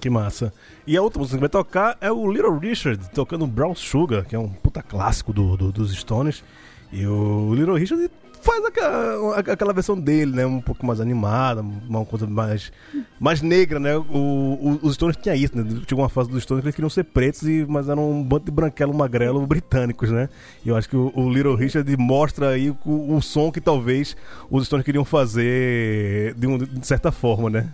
Que 0.00 0.08
massa. 0.08 0.52
E 0.86 0.96
a 0.96 1.02
outra 1.02 1.18
música 1.18 1.36
que 1.36 1.40
vai 1.40 1.48
tocar 1.48 1.98
é 2.00 2.10
o 2.10 2.30
Little 2.30 2.56
Richard 2.56 3.10
tocando 3.10 3.46
Brown 3.46 3.74
Sugar, 3.74 4.24
que 4.24 4.36
é 4.36 4.38
um 4.38 4.48
puta 4.48 4.82
clássico 4.82 5.32
do, 5.32 5.56
do 5.56 5.72
dos 5.72 5.92
Stones. 5.92 6.44
E 6.92 7.04
o 7.04 7.52
Little 7.54 7.74
Richard 7.74 8.08
faz 8.40 8.64
aquela, 8.64 9.38
aquela 9.38 9.72
versão 9.72 9.98
dele, 9.98 10.32
né? 10.34 10.46
Um 10.46 10.60
pouco 10.60 10.84
mais 10.86 11.00
animada, 11.00 11.60
uma 11.60 12.04
coisa 12.04 12.26
mais, 12.26 12.72
mais 13.18 13.42
negra, 13.42 13.78
né? 13.78 13.96
O, 13.96 14.02
o, 14.02 14.78
os 14.82 14.94
Stones 14.94 15.16
tinha 15.16 15.34
isso, 15.34 15.56
né? 15.56 15.82
Tinha 15.86 15.98
uma 15.98 16.08
fase 16.08 16.30
dos 16.30 16.42
Stones 16.42 16.62
que 16.62 16.66
eles 16.66 16.74
queriam 16.74 16.90
ser 16.90 17.04
pretos, 17.04 17.42
e, 17.42 17.64
mas 17.68 17.88
eram 17.88 18.10
um 18.10 18.22
bando 18.22 18.46
de 18.46 18.50
branquelo 18.50 18.94
magrelo 18.94 19.46
britânicos, 19.46 20.10
né? 20.10 20.28
E 20.64 20.68
eu 20.68 20.76
acho 20.76 20.88
que 20.88 20.96
o, 20.96 21.12
o 21.14 21.28
Little 21.30 21.54
Richard 21.54 21.96
mostra 21.96 22.50
aí 22.50 22.70
o, 22.70 23.16
o, 23.16 23.20
som 23.20 23.50
que 23.50 23.60
talvez 23.60 24.16
os 24.50 24.66
Stones 24.66 24.84
queriam 24.84 25.04
fazer 25.04 26.34
de, 26.34 26.46
um, 26.46 26.58
de 26.58 26.86
certa 26.86 27.12
forma, 27.12 27.50
né? 27.50 27.68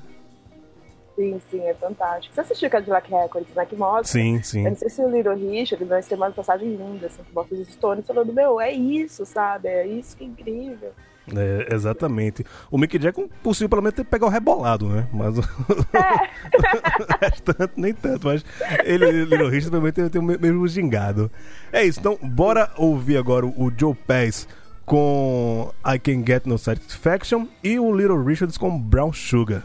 Sim, 1.17 1.41
sim, 1.51 1.61
é 1.61 1.75
fantástico. 1.75 2.35
Você 2.35 2.41
assistiu 2.41 2.69
Cadillac 2.69 3.09
Records, 3.11 3.55
né? 3.55 3.65
Que 3.67 3.77
mostra. 3.77 4.05
Sim, 4.05 4.43
sim. 4.43 4.65
Eu 4.65 4.71
não 4.71 4.77
sei 4.77 4.91
se 4.91 5.01
o 5.01 5.09
Little 5.09 5.35
Richard, 5.37 5.85
tem 6.09 6.19
uma 6.19 6.31
passagem 6.33 6.75
linda, 6.75 7.07
assim, 7.07 7.23
que 7.23 7.33
mostra 7.33 7.57
os 7.57 7.69
Stones 7.69 8.07
falando, 8.07 8.33
meu, 8.33 8.61
é 8.61 8.73
isso, 8.73 9.25
sabe? 9.25 9.69
É 9.69 9.87
isso 9.87 10.17
que 10.17 10.25
é 10.25 10.27
incrível. 10.27 10.91
É, 11.35 11.73
exatamente. 11.75 12.45
O 12.71 12.77
Mick 12.77 13.01
Jagger 13.01 13.27
possível 13.43 13.69
pelo 13.71 13.81
menos 13.83 13.95
ter 13.95 14.05
pegar 14.05 14.27
o 14.27 14.29
rebolado, 14.29 14.89
né? 14.89 15.09
Mas 15.13 15.39
o 15.39 15.41
É. 15.97 17.27
restante 17.27 17.73
nem 17.77 17.95
tanto, 17.95 18.27
mas 18.27 18.45
ele, 18.85 19.25
Little 19.25 19.49
Richard 19.49 19.71
também 19.71 19.93
tem, 19.93 20.09
tem 20.09 20.21
o 20.21 20.25
mesmo 20.25 20.69
gingado. 20.69 21.31
É 21.73 21.83
isso, 21.83 22.01
então 22.01 22.19
bora 22.21 22.71
ouvir 22.77 23.17
agora 23.17 23.47
o 23.47 23.73
Joe 23.77 23.95
Pass 23.95 24.47
com 24.85 25.73
I 25.87 25.99
Can 25.99 26.25
Get 26.27 26.45
No 26.45 26.59
Satisfaction 26.59 27.47
e 27.63 27.79
o 27.79 27.95
Little 27.95 28.23
Richards 28.23 28.59
com 28.59 28.79
Brown 28.79 29.13
Sugar. 29.13 29.63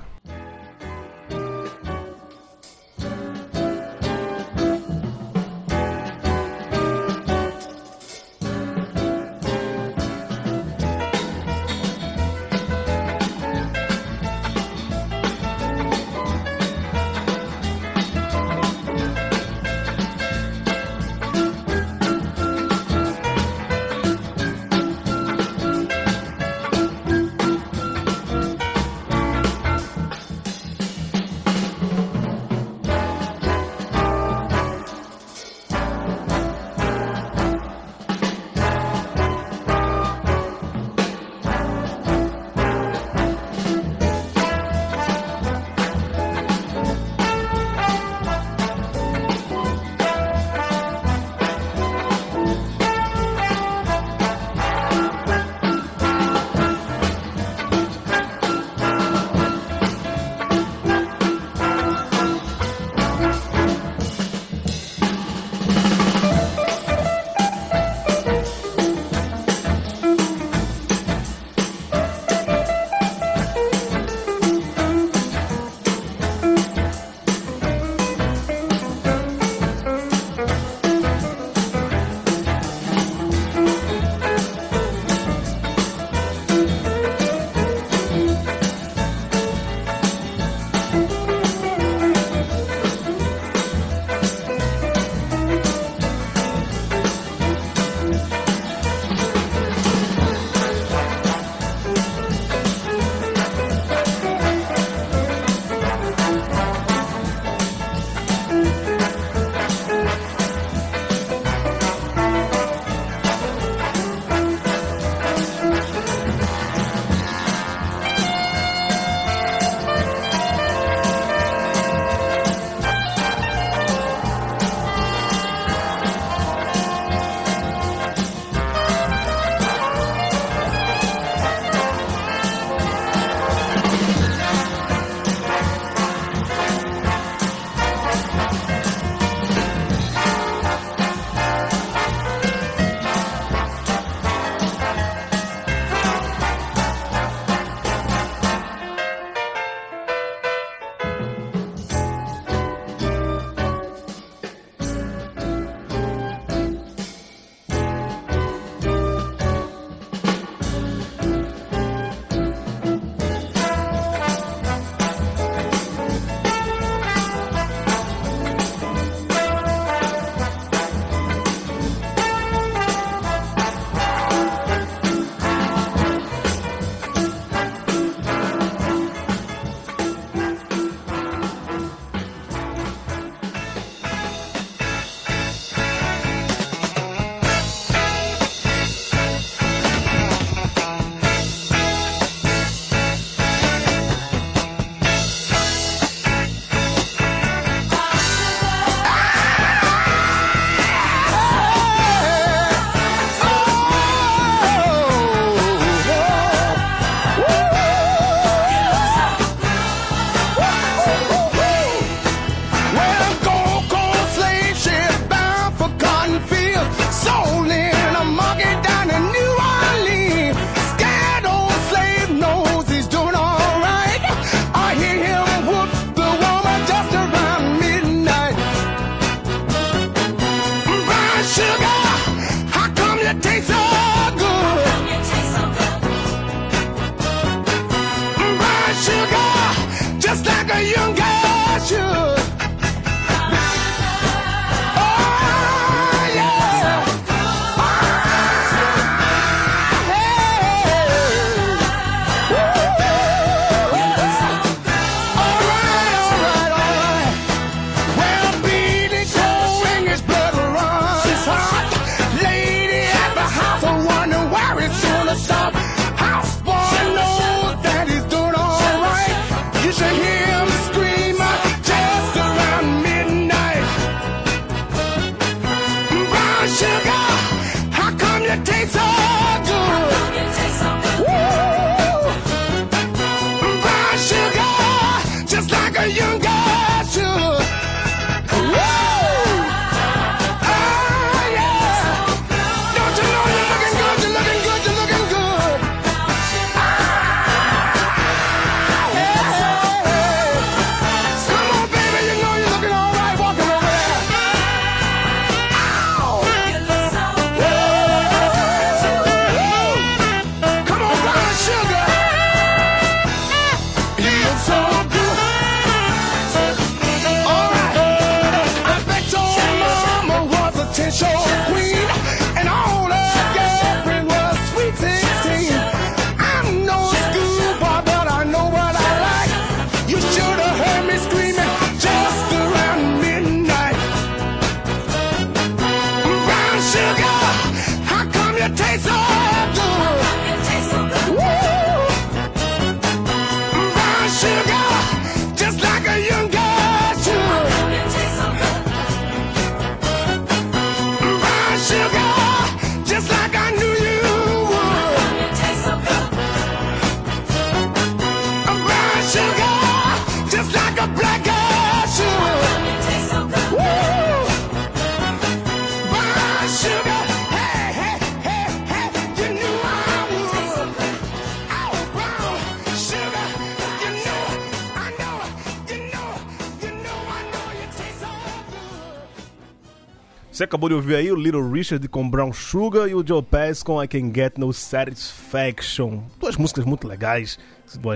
Acabou 380.70 380.88
de 380.88 380.94
ouvir 380.94 381.16
aí 381.16 381.32
o 381.32 381.36
Little 381.36 381.68
Richard 381.68 382.08
com 382.10 382.30
Brown 382.30 382.54
Sugar 382.54 383.10
e 383.10 383.16
o 383.16 383.26
Joe 383.26 383.42
Pass 383.42 383.82
com 383.82 384.02
I 384.02 384.08
Can 384.08 384.32
Get 384.32 384.60
No 384.60 384.72
Satisfaction. 384.72 386.22
Duas 386.40 386.58
músicas 386.58 386.86
muito 386.86 387.08
legais. 387.08 387.58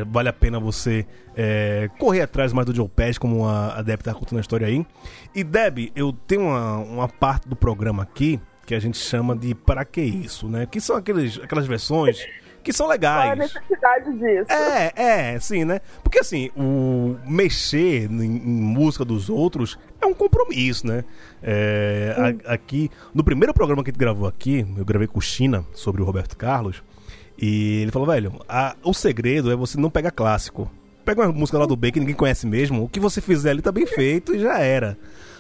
Vale 0.05 0.29
a 0.29 0.33
pena 0.33 0.59
você 0.59 1.03
é, 1.35 1.89
correr 1.97 2.21
atrás 2.21 2.53
mais 2.53 2.67
do 2.67 2.75
Joe 2.75 2.87
Pass, 2.87 3.17
como 3.17 3.47
a, 3.47 3.81
Deb 3.81 4.01
tá 4.03 4.13
contando 4.13 4.37
a 4.37 4.41
história 4.41 4.67
aí. 4.67 4.85
E 5.33 5.43
Deb, 5.43 5.91
eu 5.95 6.13
tenho 6.27 6.41
uma, 6.41 6.77
uma 6.77 7.09
parte 7.09 7.49
do 7.49 7.55
programa 7.55 8.03
aqui 8.03 8.39
que 8.67 8.75
a 8.75 8.79
gente 8.79 8.99
chama 8.99 9.35
de 9.35 9.55
Para 9.55 9.83
Que 9.83 10.01
Isso, 10.01 10.47
né? 10.47 10.67
Que 10.67 10.79
são 10.79 10.95
aqueles, 10.95 11.39
aquelas 11.39 11.65
versões 11.65 12.23
que 12.63 12.73
são 12.73 12.87
legais. 12.87 13.25
Qual 13.25 13.31
a 13.31 13.35
necessidade 13.35 14.13
disso? 14.13 14.51
É, 14.51 14.93
é, 14.95 15.39
sim, 15.39 15.65
né? 15.65 15.81
Porque 16.03 16.19
assim, 16.19 16.49
o 16.55 17.17
mexer 17.25 18.09
em, 18.09 18.37
em 18.37 18.61
música 18.61 19.03
dos 19.03 19.29
outros 19.29 19.77
é 20.01 20.05
um 20.05 20.13
compromisso, 20.13 20.87
né? 20.87 21.03
É, 21.41 22.37
a, 22.47 22.53
aqui, 22.53 22.89
no 23.13 23.23
primeiro 23.23 23.53
programa 23.53 23.83
que 23.83 23.89
a 23.89 23.91
gente 23.91 23.99
gravou 23.99 24.27
aqui, 24.27 24.65
eu 24.77 24.85
gravei 24.85 25.07
com 25.07 25.19
o 25.19 25.21
China 25.21 25.65
sobre 25.73 26.01
o 26.01 26.05
Roberto 26.05 26.37
Carlos, 26.37 26.81
e 27.37 27.81
ele 27.81 27.91
falou, 27.91 28.07
velho, 28.07 28.33
a, 28.47 28.75
o 28.83 28.93
segredo 28.93 29.51
é 29.51 29.55
você 29.55 29.77
não 29.77 29.89
pegar 29.89 30.11
clássico. 30.11 30.71
Pega 31.03 31.21
uma 31.21 31.33
música 31.33 31.57
lá 31.57 31.65
do 31.65 31.75
B 31.75 31.91
que 31.91 31.99
ninguém 31.99 32.15
conhece 32.15 32.47
mesmo, 32.47 32.83
o 32.83 32.89
que 32.89 32.99
você 32.99 33.19
fizer 33.19 33.49
ali 33.51 33.61
tá 33.61 33.71
bem 33.71 33.85
feito 33.85 34.33
e 34.33 34.39
já 34.39 34.59
era. 34.59 34.97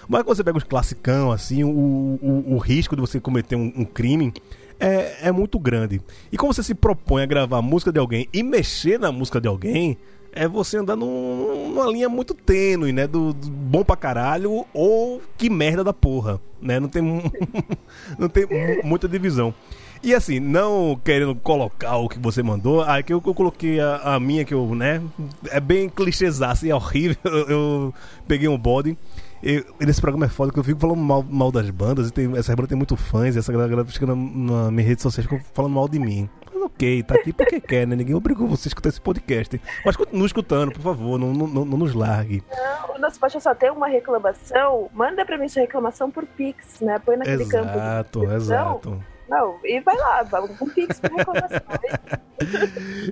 Mas 0.07 0.23
quando 0.23 0.35
você 0.35 0.43
pega 0.43 0.57
os 0.57 0.63
classicão, 0.63 1.31
assim, 1.31 1.63
o, 1.63 1.69
o, 1.69 2.55
o 2.55 2.57
risco 2.57 2.95
de 2.95 3.01
você 3.01 3.19
cometer 3.19 3.55
um, 3.55 3.71
um 3.75 3.85
crime 3.85 4.33
é, 4.79 5.27
é 5.27 5.31
muito 5.31 5.59
grande. 5.59 6.01
E 6.31 6.37
como 6.37 6.53
você 6.53 6.63
se 6.63 6.73
propõe 6.73 7.23
a 7.23 7.25
gravar 7.25 7.57
a 7.57 7.61
música 7.61 7.91
de 7.91 7.99
alguém 7.99 8.27
e 8.33 8.43
mexer 8.43 8.99
na 8.99 9.11
música 9.11 9.39
de 9.39 9.47
alguém, 9.47 9.97
é 10.31 10.47
você 10.47 10.77
andar 10.77 10.95
num, 10.95 11.69
numa 11.69 11.85
linha 11.87 12.09
muito 12.09 12.33
tênue, 12.33 12.91
né? 12.91 13.07
Do, 13.07 13.33
do, 13.33 13.49
bom 13.49 13.83
pra 13.83 13.95
caralho 13.95 14.65
ou 14.73 15.21
que 15.37 15.49
merda 15.49 15.83
da 15.83 15.93
porra, 15.93 16.39
né? 16.61 16.79
Não 16.79 16.89
tem, 16.89 17.03
não 18.17 18.27
tem 18.27 18.45
muita 18.83 19.07
divisão. 19.07 19.53
E 20.01 20.13
assim, 20.13 20.37
não 20.37 20.99
querendo 21.01 21.33
colocar 21.33 21.95
o 21.95 22.09
que 22.09 22.19
você 22.19 22.43
mandou, 22.43 22.83
aí 22.83 23.01
que 23.01 23.13
eu, 23.13 23.23
eu 23.25 23.33
coloquei 23.33 23.79
a, 23.79 24.15
a, 24.15 24.19
minha, 24.19 24.43
que 24.43 24.53
eu, 24.53 24.75
né? 24.75 25.01
É 25.49 25.61
bem 25.61 25.87
clichêzaço 25.87 26.65
e 26.65 26.71
é 26.71 26.75
horrível. 26.75 27.15
Eu, 27.23 27.49
eu 27.49 27.93
peguei 28.27 28.49
um 28.49 28.57
body. 28.57 28.97
Eu, 29.43 29.65
nesse 29.81 29.99
programa 29.99 30.25
é 30.25 30.29
foda 30.29 30.53
que 30.53 30.57
eu 30.57 30.63
fico 30.63 30.79
falando 30.79 30.99
mal, 30.99 31.21
mal 31.21 31.51
das 31.51 31.69
bandas, 31.69 32.07
e 32.07 32.13
tem, 32.13 32.31
essa 32.37 32.55
banda 32.55 32.69
tem 32.69 32.77
muito 32.77 32.95
fãs, 32.95 33.35
e 33.35 33.39
essa 33.39 33.51
galera 33.51 33.83
fica 33.83 34.05
na, 34.05 34.15
na 34.15 34.71
minha 34.71 34.87
rede 34.87 35.01
social 35.01 35.37
falando 35.53 35.73
mal 35.73 35.89
de 35.89 35.99
mim. 35.99 36.29
Mas 36.45 36.63
ok, 36.63 37.03
tá 37.03 37.15
aqui 37.15 37.33
porque 37.33 37.59
quer, 37.61 37.85
né? 37.85 37.93
Ninguém 37.93 38.15
obrigou 38.15 38.47
você 38.47 38.67
a 38.67 38.69
escutar 38.69 38.87
esse 38.87 39.01
podcast. 39.01 39.61
Mas 39.85 39.97
continue 39.97 40.25
escutando, 40.25 40.71
por 40.71 40.81
favor, 40.81 41.19
não, 41.19 41.33
não, 41.33 41.45
não, 41.45 41.65
não 41.65 41.77
nos 41.77 41.93
largue. 41.93 42.41
Não, 42.49 42.99
nossa, 42.99 43.19
pode 43.19 43.41
só 43.41 43.53
ter 43.53 43.69
uma 43.69 43.87
reclamação, 43.87 44.89
manda 44.93 45.25
pra 45.25 45.37
mim 45.37 45.49
sua 45.49 45.63
reclamação 45.63 46.09
por 46.09 46.25
Pix, 46.25 46.79
né? 46.79 46.97
Põe 46.99 47.17
naquele 47.17 47.43
exato, 47.43 47.51
campo. 47.51 47.77
Exato, 47.77 48.31
exato. 48.31 49.12
Não, 49.33 49.59
e 49.63 49.79
vai 49.79 49.97
lá, 49.97 50.23
com 50.59 50.69
Pix 50.69 50.99
com 50.99 51.15
reclamação. 51.15 51.59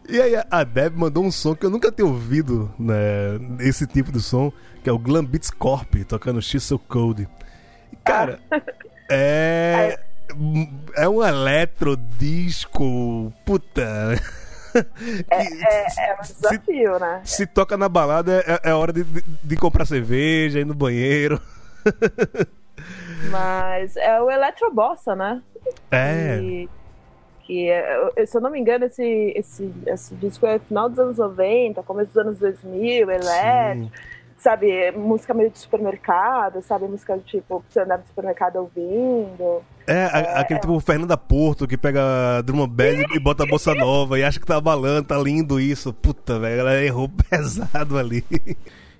e 0.07 0.21
aí 0.21 0.33
a 0.51 0.63
Deb 0.63 0.95
mandou 0.95 1.23
um 1.23 1.31
som 1.31 1.55
que 1.55 1.65
eu 1.65 1.69
nunca 1.71 1.91
tinha 1.91 2.05
ouvido, 2.05 2.71
né? 2.77 3.39
Esse 3.59 3.87
tipo 3.87 4.11
de 4.11 4.21
som 4.21 4.53
que 4.83 4.89
é 4.89 4.93
o 4.93 4.99
Glam 4.99 5.25
Beats 5.25 5.49
Corp, 5.49 5.95
tocando 6.07 6.39
X 6.39 6.61
So 6.61 6.77
Code. 6.77 7.27
Cara, 8.05 8.39
é. 9.09 9.99
É 10.95 11.09
um 11.09 11.23
eletrodisco. 11.23 13.33
Puta. 13.43 14.13
É, 15.29 15.35
é, 15.35 16.11
é, 16.11 16.13
um 16.13 16.21
desafio, 16.21 16.93
se, 16.93 16.99
né? 17.01 17.21
Se 17.25 17.45
toca 17.45 17.75
na 17.75 17.89
balada, 17.89 18.41
é, 18.47 18.69
é 18.69 18.73
hora 18.73 18.93
de, 18.93 19.03
de, 19.03 19.21
de, 19.43 19.57
comprar 19.57 19.85
cerveja, 19.85 20.61
ir 20.61 20.65
no 20.65 20.73
banheiro. 20.73 21.41
Mas 23.29 23.95
é 23.97 24.21
o 24.21 24.29
Eletrobossa, 24.29 25.15
né? 25.15 25.41
É. 25.91 26.39
E, 26.41 26.69
que, 27.43 27.69
é, 27.69 28.25
se 28.25 28.37
eu 28.37 28.41
não 28.41 28.49
me 28.49 28.59
engano, 28.59 28.85
esse, 28.85 29.33
esse, 29.35 29.71
esse 29.85 30.15
disco 30.15 30.45
é 30.45 30.59
final 30.59 30.89
dos 30.89 30.99
anos 30.99 31.17
90, 31.17 31.83
começo 31.83 32.09
dos 32.09 32.17
anos 32.17 32.39
2000, 32.39 33.11
elétrico 33.11 33.91
sabe, 34.41 34.91
música 34.93 35.35
meio 35.35 35.51
de 35.51 35.59
supermercado, 35.59 36.61
sabe, 36.63 36.87
música 36.87 37.17
tipo, 37.19 37.63
você 37.69 37.81
andar 37.81 37.99
no 37.99 38.07
supermercado 38.07 38.55
ouvindo. 38.55 39.61
É, 39.85 39.93
é, 39.93 40.39
aquele 40.39 40.59
tipo 40.59 40.79
Fernanda 40.79 41.15
Porto 41.15 41.67
que 41.67 41.77
pega 41.77 42.41
drum 42.43 42.67
band 42.67 43.05
e 43.13 43.19
bota 43.19 43.43
a 43.43 43.45
bolsa 43.45 43.75
nova 43.75 44.17
e 44.17 44.23
acha 44.23 44.39
que 44.39 44.45
tá 44.45 44.59
balando, 44.59 45.07
tá 45.07 45.17
lindo 45.17 45.59
isso. 45.59 45.93
Puta, 45.93 46.39
velho, 46.39 46.61
ela 46.61 46.81
errou 46.81 47.07
pesado 47.29 47.97
ali. 47.97 48.25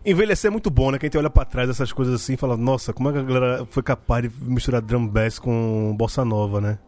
Envelhecer 0.03 0.49
é 0.49 0.51
muito 0.51 0.71
bom, 0.71 0.89
né? 0.91 0.97
Quem 0.97 1.09
olha 1.15 1.29
pra 1.29 1.45
trás 1.45 1.67
dessas 1.67 1.93
coisas 1.93 2.15
assim 2.15 2.35
fala, 2.35 2.57
nossa, 2.57 2.91
como 2.91 3.09
é 3.09 3.13
que 3.13 3.19
a 3.19 3.23
galera 3.23 3.65
foi 3.65 3.83
capaz 3.83 4.23
de 4.23 4.31
misturar 4.43 4.81
drum 4.81 5.07
bass 5.07 5.37
com 5.37 5.95
bossa 5.95 6.25
nova, 6.25 6.59
né? 6.59 6.79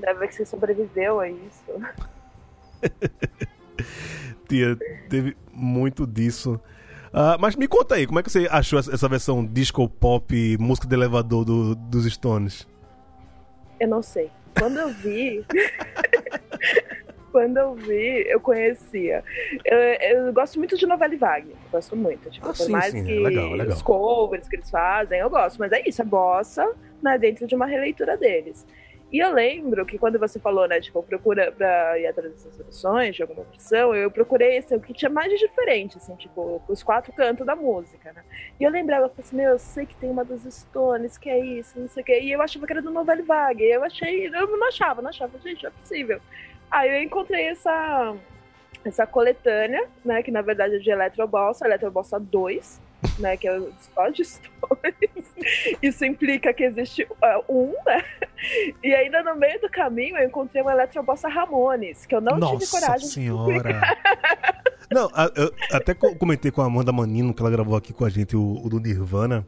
Deve 0.00 0.28
que 0.28 0.34
você 0.34 0.46
sobreviveu 0.46 1.20
a 1.20 1.28
isso. 1.28 1.64
Tia, 4.48 4.76
teve 5.08 5.36
muito 5.52 6.06
disso. 6.06 6.60
Uh, 7.08 7.40
mas 7.40 7.56
me 7.56 7.66
conta 7.66 7.94
aí, 7.96 8.06
como 8.06 8.20
é 8.20 8.22
que 8.22 8.30
você 8.30 8.46
achou 8.50 8.78
essa 8.78 9.08
versão 9.08 9.44
disco 9.44 9.88
pop, 9.88 10.56
música 10.58 10.86
de 10.86 10.94
elevador 10.94 11.44
do, 11.44 11.74
dos 11.74 12.04
Stones? 12.04 12.68
Eu 13.78 13.88
não 13.88 14.02
sei. 14.02 14.30
Quando 14.58 14.78
eu 14.78 14.88
vi. 14.90 15.44
quando 17.30 17.56
eu 17.56 17.74
vi, 17.74 18.24
eu 18.28 18.40
conhecia. 18.40 19.24
Eu, 19.64 19.78
eu, 19.78 20.32
gosto 20.32 20.58
muito 20.58 20.76
de 20.76 20.86
novela 20.86 21.14
e 21.14 21.16
vague. 21.16 21.54
Gosto 21.70 21.96
muito. 21.96 22.30
Tipo, 22.30 22.46
ah, 22.46 22.52
por 22.52 22.56
sim, 22.56 22.72
mais 22.72 22.92
sim, 22.92 23.04
que 23.04 23.16
é 23.16 23.20
legal, 23.20 23.46
é 23.46 23.56
legal. 23.56 23.76
os 23.76 23.82
covers 23.82 24.48
que 24.48 24.56
eles 24.56 24.70
fazem, 24.70 25.20
eu 25.20 25.30
gosto. 25.30 25.58
Mas 25.58 25.72
é 25.72 25.82
isso, 25.88 26.02
é 26.02 26.04
bossa 26.04 26.70
né, 27.02 27.18
dentro 27.18 27.46
de 27.46 27.54
uma 27.54 27.66
releitura 27.66 28.16
deles. 28.16 28.66
E 29.12 29.18
eu 29.18 29.32
lembro 29.32 29.84
que 29.84 29.98
quando 29.98 30.20
você 30.20 30.38
falou, 30.38 30.68
né, 30.68 30.80
tipo, 30.80 31.02
procura 31.02 31.50
pra 31.50 31.98
ir 31.98 32.06
atrás 32.06 32.30
dessas 32.30 32.54
soluções 32.54 33.16
de 33.16 33.22
alguma 33.22 33.42
versão, 33.42 33.92
eu 33.92 34.08
procurei 34.08 34.58
assim, 34.58 34.76
o 34.76 34.80
que 34.80 34.94
tinha 34.94 35.10
mais 35.10 35.28
de 35.28 35.36
diferente, 35.36 35.96
assim, 35.96 36.14
tipo, 36.14 36.62
os 36.68 36.80
quatro 36.84 37.12
cantos 37.12 37.44
da 37.44 37.56
música, 37.56 38.12
né? 38.12 38.22
E 38.58 38.62
eu 38.62 38.70
lembrava, 38.70 39.06
eu 39.06 39.08
falei 39.08 39.24
assim, 39.24 39.36
meu, 39.36 39.50
eu 39.50 39.58
sei 39.58 39.84
que 39.84 39.96
tem 39.96 40.08
uma 40.08 40.24
dos 40.24 40.42
Stones, 40.44 41.18
que 41.18 41.28
é 41.28 41.40
isso, 41.40 41.80
não 41.80 41.88
sei 41.88 42.04
o 42.04 42.06
quê. 42.06 42.20
E 42.20 42.30
eu 42.30 42.40
achava 42.40 42.64
que 42.64 42.72
era 42.72 42.82
do 42.82 42.90
Novel 42.92 43.24
Vague. 43.24 43.64
Eu 43.64 43.82
achei, 43.82 44.28
eu 44.28 44.46
não 44.46 44.68
achava, 44.68 45.02
não 45.02 45.10
achava, 45.10 45.36
gente, 45.40 45.64
não 45.64 45.70
é 45.70 45.72
possível. 45.72 46.20
Aí 46.70 46.90
eu 46.90 47.02
encontrei 47.02 47.48
essa, 47.48 48.14
essa 48.84 49.06
coletânea, 49.06 49.88
né, 50.04 50.22
que 50.22 50.30
na 50.30 50.42
verdade 50.42 50.76
é 50.76 50.78
de 50.78 50.90
Eletrobossa, 50.90 51.66
Eletrobossa 51.66 52.20
2, 52.20 52.80
né, 53.18 53.36
que 53.36 53.48
é 53.48 53.58
o 53.58 53.72
só 53.94 54.08
de 54.08 54.24
Stones. 54.24 55.30
Isso 55.82 56.04
implica 56.04 56.52
que 56.52 56.64
existe 56.64 57.02
uh, 57.04 57.44
um, 57.48 57.74
né? 57.84 58.04
E 58.82 58.94
ainda 58.94 59.22
no 59.22 59.36
meio 59.36 59.60
do 59.60 59.68
caminho 59.68 60.16
eu 60.16 60.26
encontrei 60.26 60.62
uma 60.62 60.72
Eletrobossa 60.72 61.28
Ramones, 61.28 62.06
que 62.06 62.14
eu 62.14 62.20
não 62.20 62.38
Nossa 62.38 62.58
tive 62.58 62.70
coragem 62.70 63.08
senhora. 63.08 63.72
de 63.72 64.60
Não, 64.94 65.08
eu 65.36 65.54
até 65.70 65.94
comentei 65.94 66.50
com 66.50 66.60
a 66.60 66.64
Amanda 66.64 66.90
Manino, 66.90 67.32
que 67.32 67.40
ela 67.40 67.50
gravou 67.50 67.76
aqui 67.76 67.92
com 67.92 68.04
a 68.04 68.10
gente, 68.10 68.36
o, 68.36 68.60
o 68.64 68.68
do 68.68 68.80
Nirvana, 68.80 69.46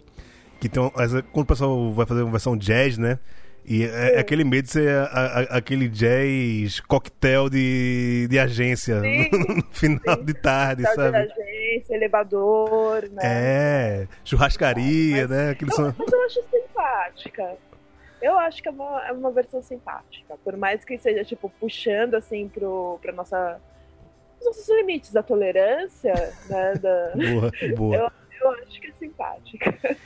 que 0.60 0.68
tem 0.68 0.80
um, 0.80 0.88
quando 0.88 1.44
o 1.44 1.46
pessoal 1.46 1.92
vai 1.92 2.06
fazer 2.06 2.22
uma 2.22 2.30
versão 2.30 2.56
jazz, 2.56 2.96
né? 2.96 3.18
E 3.64 3.84
é, 3.84 4.16
é 4.16 4.18
aquele 4.18 4.42
medo 4.42 4.64
de 4.64 4.72
ser 4.72 4.88
a, 4.88 5.04
a, 5.04 5.40
aquele 5.58 5.88
jazz 5.88 6.80
coquetel 6.80 7.48
de, 7.48 8.26
de 8.28 8.38
agência 8.38 9.00
sim, 9.00 9.30
no 9.56 9.62
final 9.70 10.16
sim. 10.18 10.24
de 10.24 10.34
tarde, 10.34 10.82
coquetel 10.82 11.12
sabe? 11.12 11.26
De 11.26 11.32
agência, 11.32 11.94
elevador, 11.94 13.08
né? 13.10 13.22
É, 13.22 14.08
churrascaria, 14.24 15.28
mas, 15.28 15.30
né? 15.30 15.50
Aquele 15.50 15.70
eu, 15.70 15.76
som... 15.76 15.94
mas 15.96 16.12
eu 16.12 16.24
acho 16.24 16.42
simpática. 16.50 17.56
Eu 18.20 18.38
acho 18.38 18.62
que 18.62 18.68
é 18.68 18.72
uma, 18.72 19.06
é 19.06 19.12
uma 19.12 19.30
versão 19.30 19.62
simpática. 19.62 20.36
Por 20.44 20.56
mais 20.56 20.84
que 20.84 20.98
seja, 20.98 21.24
tipo, 21.24 21.48
puxando, 21.60 22.14
assim, 22.14 22.48
pro, 22.48 22.98
pra 23.00 23.12
nossa... 23.12 23.60
Os 24.40 24.46
nossos 24.46 24.68
limites 24.68 25.12
da 25.12 25.22
tolerância, 25.22 26.14
né? 26.48 26.74
Da... 26.74 27.12
Boa, 27.76 27.76
boa. 27.76 27.96
Eu, 28.42 28.48
eu 28.48 28.50
acho 28.64 28.80
que 28.80 28.88
é 28.88 28.92
simpática. 28.98 29.96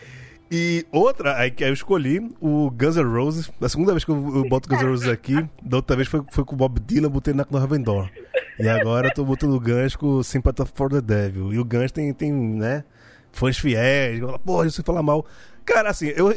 E 0.51 0.87
outra, 0.93 1.37
aí 1.37 1.51
que 1.51 1.65
eu 1.65 1.73
escolhi 1.73 2.21
o 2.41 2.71
Guns 2.71 2.97
N' 2.97 3.03
Roses. 3.03 3.51
A 3.61 3.69
segunda 3.69 3.93
vez 3.93 4.05
que 4.05 4.11
eu, 4.11 4.37
eu 4.37 4.49
boto 4.49 4.69
Guns 4.69 4.81
N' 4.81 4.89
Roses 4.89 5.09
aqui, 5.09 5.35
da 5.63 5.79
outra 5.79 5.97
vez 5.97 6.09
foi, 6.09 6.23
foi 6.31 6.45
com 6.45 6.55
o 6.55 6.59
Bob 6.59 6.79
Dylan, 6.81 7.11
botei 7.11 7.35
na 7.35 7.45
Heaven 7.53 7.83
Door. 7.83 8.11
E 8.59 8.69
agora 8.69 9.09
eu 9.09 9.15
tô 9.15 9.25
botando 9.25 9.55
o 9.55 9.61
Guns 9.61 9.97
com 9.97 10.23
Sympathy 10.23 10.65
for 10.75 10.91
the 10.91 11.01
Devil. 11.01 11.53
E 11.53 11.59
o 11.59 11.65
Guns 11.65 11.91
tem, 11.91 12.13
tem 12.15 12.33
né, 12.33 12.85
fãs 13.33 13.59
fiéis. 13.59 14.21
Porra, 14.45 14.67
isso 14.67 14.83
fala 14.83 15.03
mal. 15.03 15.27
Cara, 15.65 15.91
assim, 15.91 16.07
eu, 16.09 16.33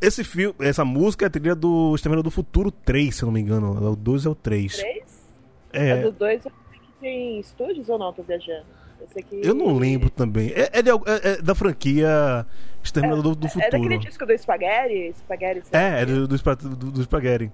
esse 0.00 0.24
filme, 0.24 0.54
essa 0.60 0.84
música 0.84 1.24
é 1.24 1.28
a 1.28 1.30
trilha 1.30 1.54
do 1.54 1.94
Exterminador 1.94 2.24
do 2.24 2.30
Futuro 2.30 2.70
3, 2.70 3.14
se 3.14 3.22
eu 3.22 3.26
não 3.26 3.32
me 3.32 3.40
engano. 3.40 3.76
É 3.86 3.88
o 3.88 3.96
2 3.96 4.26
é 4.26 4.28
o 4.28 4.34
3. 4.34 4.76
3? 4.76 5.04
É. 5.72 5.88
é 5.88 6.02
do 6.02 6.12
2 6.12 6.42
que 6.42 6.50
tem 7.00 7.40
estúdios 7.40 7.88
ou 7.88 7.98
não? 7.98 8.12
Tô 8.12 8.22
viajando. 8.22 8.66
Eu 9.42 9.54
não 9.54 9.76
lembro 9.76 10.10
também. 10.10 10.52
É, 10.54 10.70
é, 10.72 10.82
de, 10.82 10.90
é, 10.90 10.94
é 11.22 11.42
da 11.42 11.54
franquia 11.54 12.46
Exterminador 12.82 13.34
do, 13.34 13.48
Futuro. 13.48 13.64
É 13.64 13.70
daquele 13.70 13.98
disco 13.98 14.24
do 14.24 14.38
Spaghetti? 14.38 15.14
Spaghetti 15.18 15.62
é, 15.72 16.02
é 16.02 16.06
do, 16.06 16.28
do, 16.28 16.36
do, 16.36 16.90
do 16.92 17.02
Spaghetti. 17.02 17.52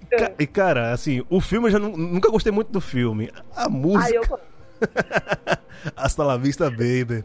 E, 0.00 0.16
ca, 0.16 0.32
e, 0.38 0.46
cara, 0.46 0.92
assim, 0.92 1.24
o 1.28 1.40
filme 1.40 1.68
eu 1.68 1.72
já 1.72 1.78
nunca 1.78 2.30
gostei 2.30 2.52
muito 2.52 2.70
do 2.70 2.80
filme. 2.80 3.30
A 3.54 3.68
música. 3.68 4.06
Ah, 4.06 4.14
eu... 4.14 4.40
Hasta 5.96 6.24
la 6.24 6.36
vista, 6.36 6.70
baby. 6.70 7.24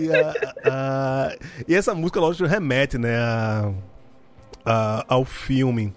E, 0.00 0.10
a, 0.14 0.34
a, 0.64 1.36
e 1.66 1.74
essa 1.74 1.94
música, 1.94 2.20
lógico, 2.20 2.48
remete, 2.48 2.98
né? 2.98 3.16
A, 3.16 3.72
a, 4.64 5.04
ao 5.08 5.24
filme. 5.24 5.92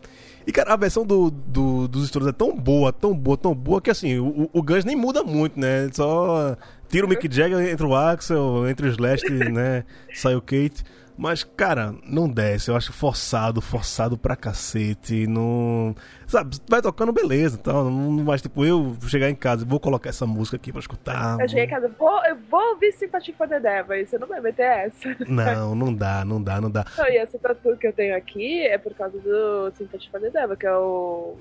E, 0.45 0.51
cara, 0.51 0.73
a 0.73 0.77
versão 0.77 1.05
do, 1.05 1.29
do, 1.29 1.87
dos 1.87 2.07
Stones 2.07 2.29
é 2.29 2.31
tão 2.31 2.55
boa, 2.55 2.93
tão 2.93 3.13
boa, 3.13 3.37
tão 3.37 3.53
boa, 3.53 3.81
que 3.81 3.89
assim, 3.89 4.17
o, 4.17 4.49
o 4.53 4.63
Guns 4.63 4.85
nem 4.85 4.95
muda 4.95 5.21
muito, 5.21 5.59
né? 5.59 5.89
Só 5.91 6.55
tira 6.89 7.05
o 7.05 7.09
Mick 7.09 7.33
Jagger, 7.33 7.59
entre 7.69 7.85
o 7.85 7.95
Axel, 7.95 8.67
entre 8.67 8.87
os 8.87 8.97
Last, 8.97 9.29
né? 9.51 9.83
Sai 10.13 10.35
o 10.35 10.41
Kate. 10.41 10.83
Mas, 11.17 11.43
cara, 11.43 11.95
não 12.03 12.29
desce. 12.29 12.69
Eu 12.69 12.75
acho 12.75 12.93
forçado, 12.93 13.59
forçado 13.59 14.15
pra 14.15 14.35
cacete. 14.35 15.25
Não. 15.25 15.95
Sabe, 16.27 16.57
vai 16.69 16.79
tocando, 16.79 17.11
beleza. 17.11 17.57
Então, 17.59 17.89
não 17.89 18.23
vai, 18.23 18.37
tipo, 18.37 18.63
eu 18.63 18.95
chegar 19.07 19.27
em 19.27 19.35
casa 19.35 19.65
vou 19.65 19.79
colocar 19.79 20.09
essa 20.09 20.27
música 20.27 20.57
aqui 20.57 20.71
pra 20.71 20.79
escutar. 20.79 21.39
Eu 21.39 21.49
cheguei 21.49 21.65
em 21.65 21.69
casa, 21.69 21.91
vou, 21.97 22.23
eu 22.25 22.37
vou 22.51 22.61
ouvir 22.73 22.91
Sympathy 22.91 23.33
for 23.33 23.47
the 23.47 23.59
Devil. 23.59 24.05
Você 24.05 24.19
não 24.19 24.27
vai 24.27 24.39
meter 24.39 24.63
essa. 24.63 25.15
Não, 25.27 25.73
não 25.73 25.91
dá, 25.91 26.23
não 26.23 26.41
dá, 26.41 26.61
não 26.61 26.69
dá. 26.69 26.85
Não, 26.95 27.09
e 27.09 27.17
essa 27.17 27.39
tatu 27.39 27.75
que 27.77 27.87
eu 27.87 27.93
tenho 27.93 28.15
aqui 28.15 28.61
é 28.67 28.77
por 28.77 28.93
causa 28.93 29.17
do 29.17 29.71
Sympathy 29.75 30.09
for 30.11 30.21
the 30.21 30.29
Devil, 30.29 30.55
que 30.55 30.67
é 30.67 30.77
o 30.77 31.35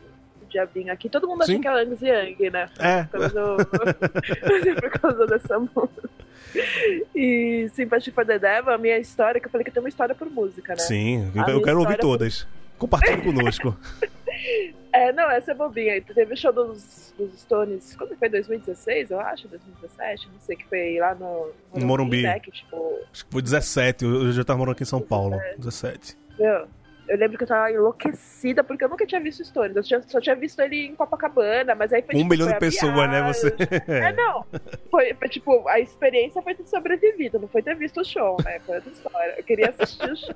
diabinho 0.56 0.92
aqui. 0.92 1.08
Todo 1.08 1.28
mundo 1.28 1.42
acha 1.42 1.52
Sim. 1.52 1.60
que 1.60 1.68
é 1.68 1.70
Angus 1.70 2.00
Young, 2.00 2.50
né? 2.50 2.68
É. 2.78 3.02
Por 3.04 3.20
causa, 3.20 3.28
do... 3.28 3.66
por 4.80 4.90
causa 5.00 5.26
dessa 5.26 5.58
música. 5.58 6.10
E 7.14 7.68
Sympathy 7.74 8.10
for 8.10 8.24
the 8.24 8.38
Devil, 8.38 8.72
a 8.72 8.78
minha 8.78 8.98
história, 8.98 9.40
que 9.40 9.46
eu 9.46 9.50
falei 9.50 9.64
que 9.64 9.70
eu 9.70 9.74
tenho 9.74 9.84
uma 9.84 9.88
história 9.88 10.14
por 10.14 10.30
música, 10.30 10.72
né? 10.74 10.78
Sim, 10.78 11.30
A 11.36 11.50
eu 11.50 11.62
quero 11.62 11.80
ouvir 11.80 11.98
todas. 11.98 12.46
Compartilhe 12.78 13.22
conosco. 13.22 13.76
É, 14.92 15.12
não, 15.12 15.30
essa 15.30 15.52
é 15.52 15.54
bobinha. 15.54 16.00
Teve 16.00 16.32
o 16.32 16.36
show 16.36 16.52
dos, 16.52 17.12
dos 17.18 17.40
Stones, 17.40 17.94
quando 17.96 18.16
foi? 18.16 18.30
2016, 18.30 19.10
eu 19.10 19.20
acho? 19.20 19.46
2017? 19.46 20.28
Não 20.32 20.40
sei, 20.40 20.56
que 20.56 20.64
foi 20.66 20.98
lá 20.98 21.14
no 21.14 21.52
No 21.74 21.86
Morumbi. 21.86 22.22
né? 22.22 22.40
Que, 22.40 22.50
tipo, 22.50 22.98
Acho 23.12 23.26
que 23.26 23.30
foi 23.30 23.42
17, 23.42 24.04
eu 24.04 24.32
já 24.32 24.42
tava 24.42 24.58
morando 24.58 24.72
aqui 24.72 24.84
em 24.84 24.86
São 24.86 25.00
Paulo. 25.02 25.38
17. 25.58 26.16
meu, 26.38 26.66
eu 27.08 27.16
lembro 27.16 27.36
que 27.38 27.44
eu 27.44 27.48
tava 27.48 27.70
enlouquecida 27.70 28.62
porque 28.64 28.84
eu 28.84 28.88
nunca 28.88 29.06
tinha 29.06 29.20
visto 29.20 29.44
Stones. 29.44 29.76
Eu 29.76 29.82
tinha- 29.82 30.02
só 30.02 30.20
tinha 30.20 30.34
visto 30.36 30.60
ele 30.60 30.86
em 30.86 30.94
Copacabana, 30.96 31.74
mas 31.74 31.92
aí 31.92 32.02
foi 32.02 32.14
Um 32.14 32.18
tipo, 32.18 32.30
milhão 32.30 32.48
de 32.48 32.58
pessoas, 32.58 33.10
né? 33.10 33.22
Você. 33.22 33.54
É, 33.88 34.12
não. 34.12 34.44
Foi, 34.90 35.14
foi, 35.14 35.28
tipo, 35.28 35.68
a 35.68 35.78
experiência 35.80 36.42
foi 36.42 36.54
ter 36.54 36.66
sobrevivido, 36.66 37.38
não 37.38 37.48
foi 37.48 37.62
ter 37.62 37.74
visto 37.76 38.00
o 38.00 38.04
show, 38.04 38.36
né? 38.44 38.60
Foi 38.60 38.76
outra 38.76 38.90
história. 38.90 39.34
Eu 39.36 39.44
queria 39.44 39.70
assistir 39.70 40.10
o 40.10 40.16
show. 40.16 40.34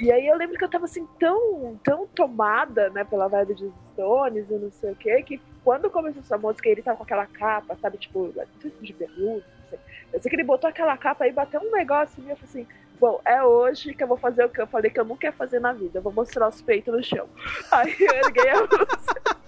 E 0.00 0.12
aí 0.12 0.28
eu 0.28 0.36
lembro 0.36 0.56
que 0.56 0.64
eu 0.64 0.70
tava 0.70 0.84
assim, 0.84 1.04
tão, 1.18 1.76
tão 1.82 2.06
tomada, 2.06 2.88
né, 2.90 3.02
pela 3.02 3.26
vibe 3.26 3.54
dos 3.54 3.72
Stones 3.92 4.48
e 4.48 4.54
não 4.54 4.70
sei 4.70 4.92
o 4.92 4.94
quê, 4.94 5.22
que 5.24 5.40
quando 5.64 5.90
começou 5.90 6.22
essa 6.22 6.38
música 6.38 6.68
ele 6.68 6.82
tava 6.82 6.98
com 6.98 7.02
aquela 7.02 7.26
capa, 7.26 7.76
sabe, 7.82 7.98
tipo, 7.98 8.32
se 8.62 8.70
de 8.80 8.92
bermuda, 8.92 9.44
não 9.60 9.68
sei. 9.68 9.78
Eu 10.12 10.22
sei 10.22 10.30
que 10.30 10.36
ele 10.36 10.44
botou 10.44 10.70
aquela 10.70 10.96
capa 10.96 11.24
aí, 11.24 11.32
bateu 11.32 11.60
um 11.60 11.72
negócio 11.72 12.22
mim, 12.22 12.30
eu 12.30 12.36
falei 12.36 12.48
assim, 12.62 12.66
bom, 13.00 13.20
é 13.24 13.42
hoje 13.42 13.94
que 13.94 14.02
eu 14.02 14.08
vou 14.08 14.16
fazer 14.16 14.44
o 14.44 14.48
que 14.48 14.60
eu 14.60 14.66
falei 14.66 14.90
que 14.90 14.98
eu 15.00 15.04
nunca 15.04 15.26
ia 15.26 15.32
fazer 15.32 15.60
na 15.60 15.72
vida, 15.72 15.98
eu 15.98 16.02
vou 16.02 16.12
mostrar 16.12 16.48
os 16.48 16.60
peitos 16.62 16.92
no 16.94 17.02
chão. 17.02 17.28
Aí 17.72 17.94
eu 17.98 18.14
erguei 18.26 18.48
a 18.50 18.60
música. 18.60 19.38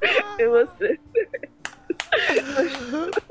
E 0.38 0.46
você? 0.48 0.98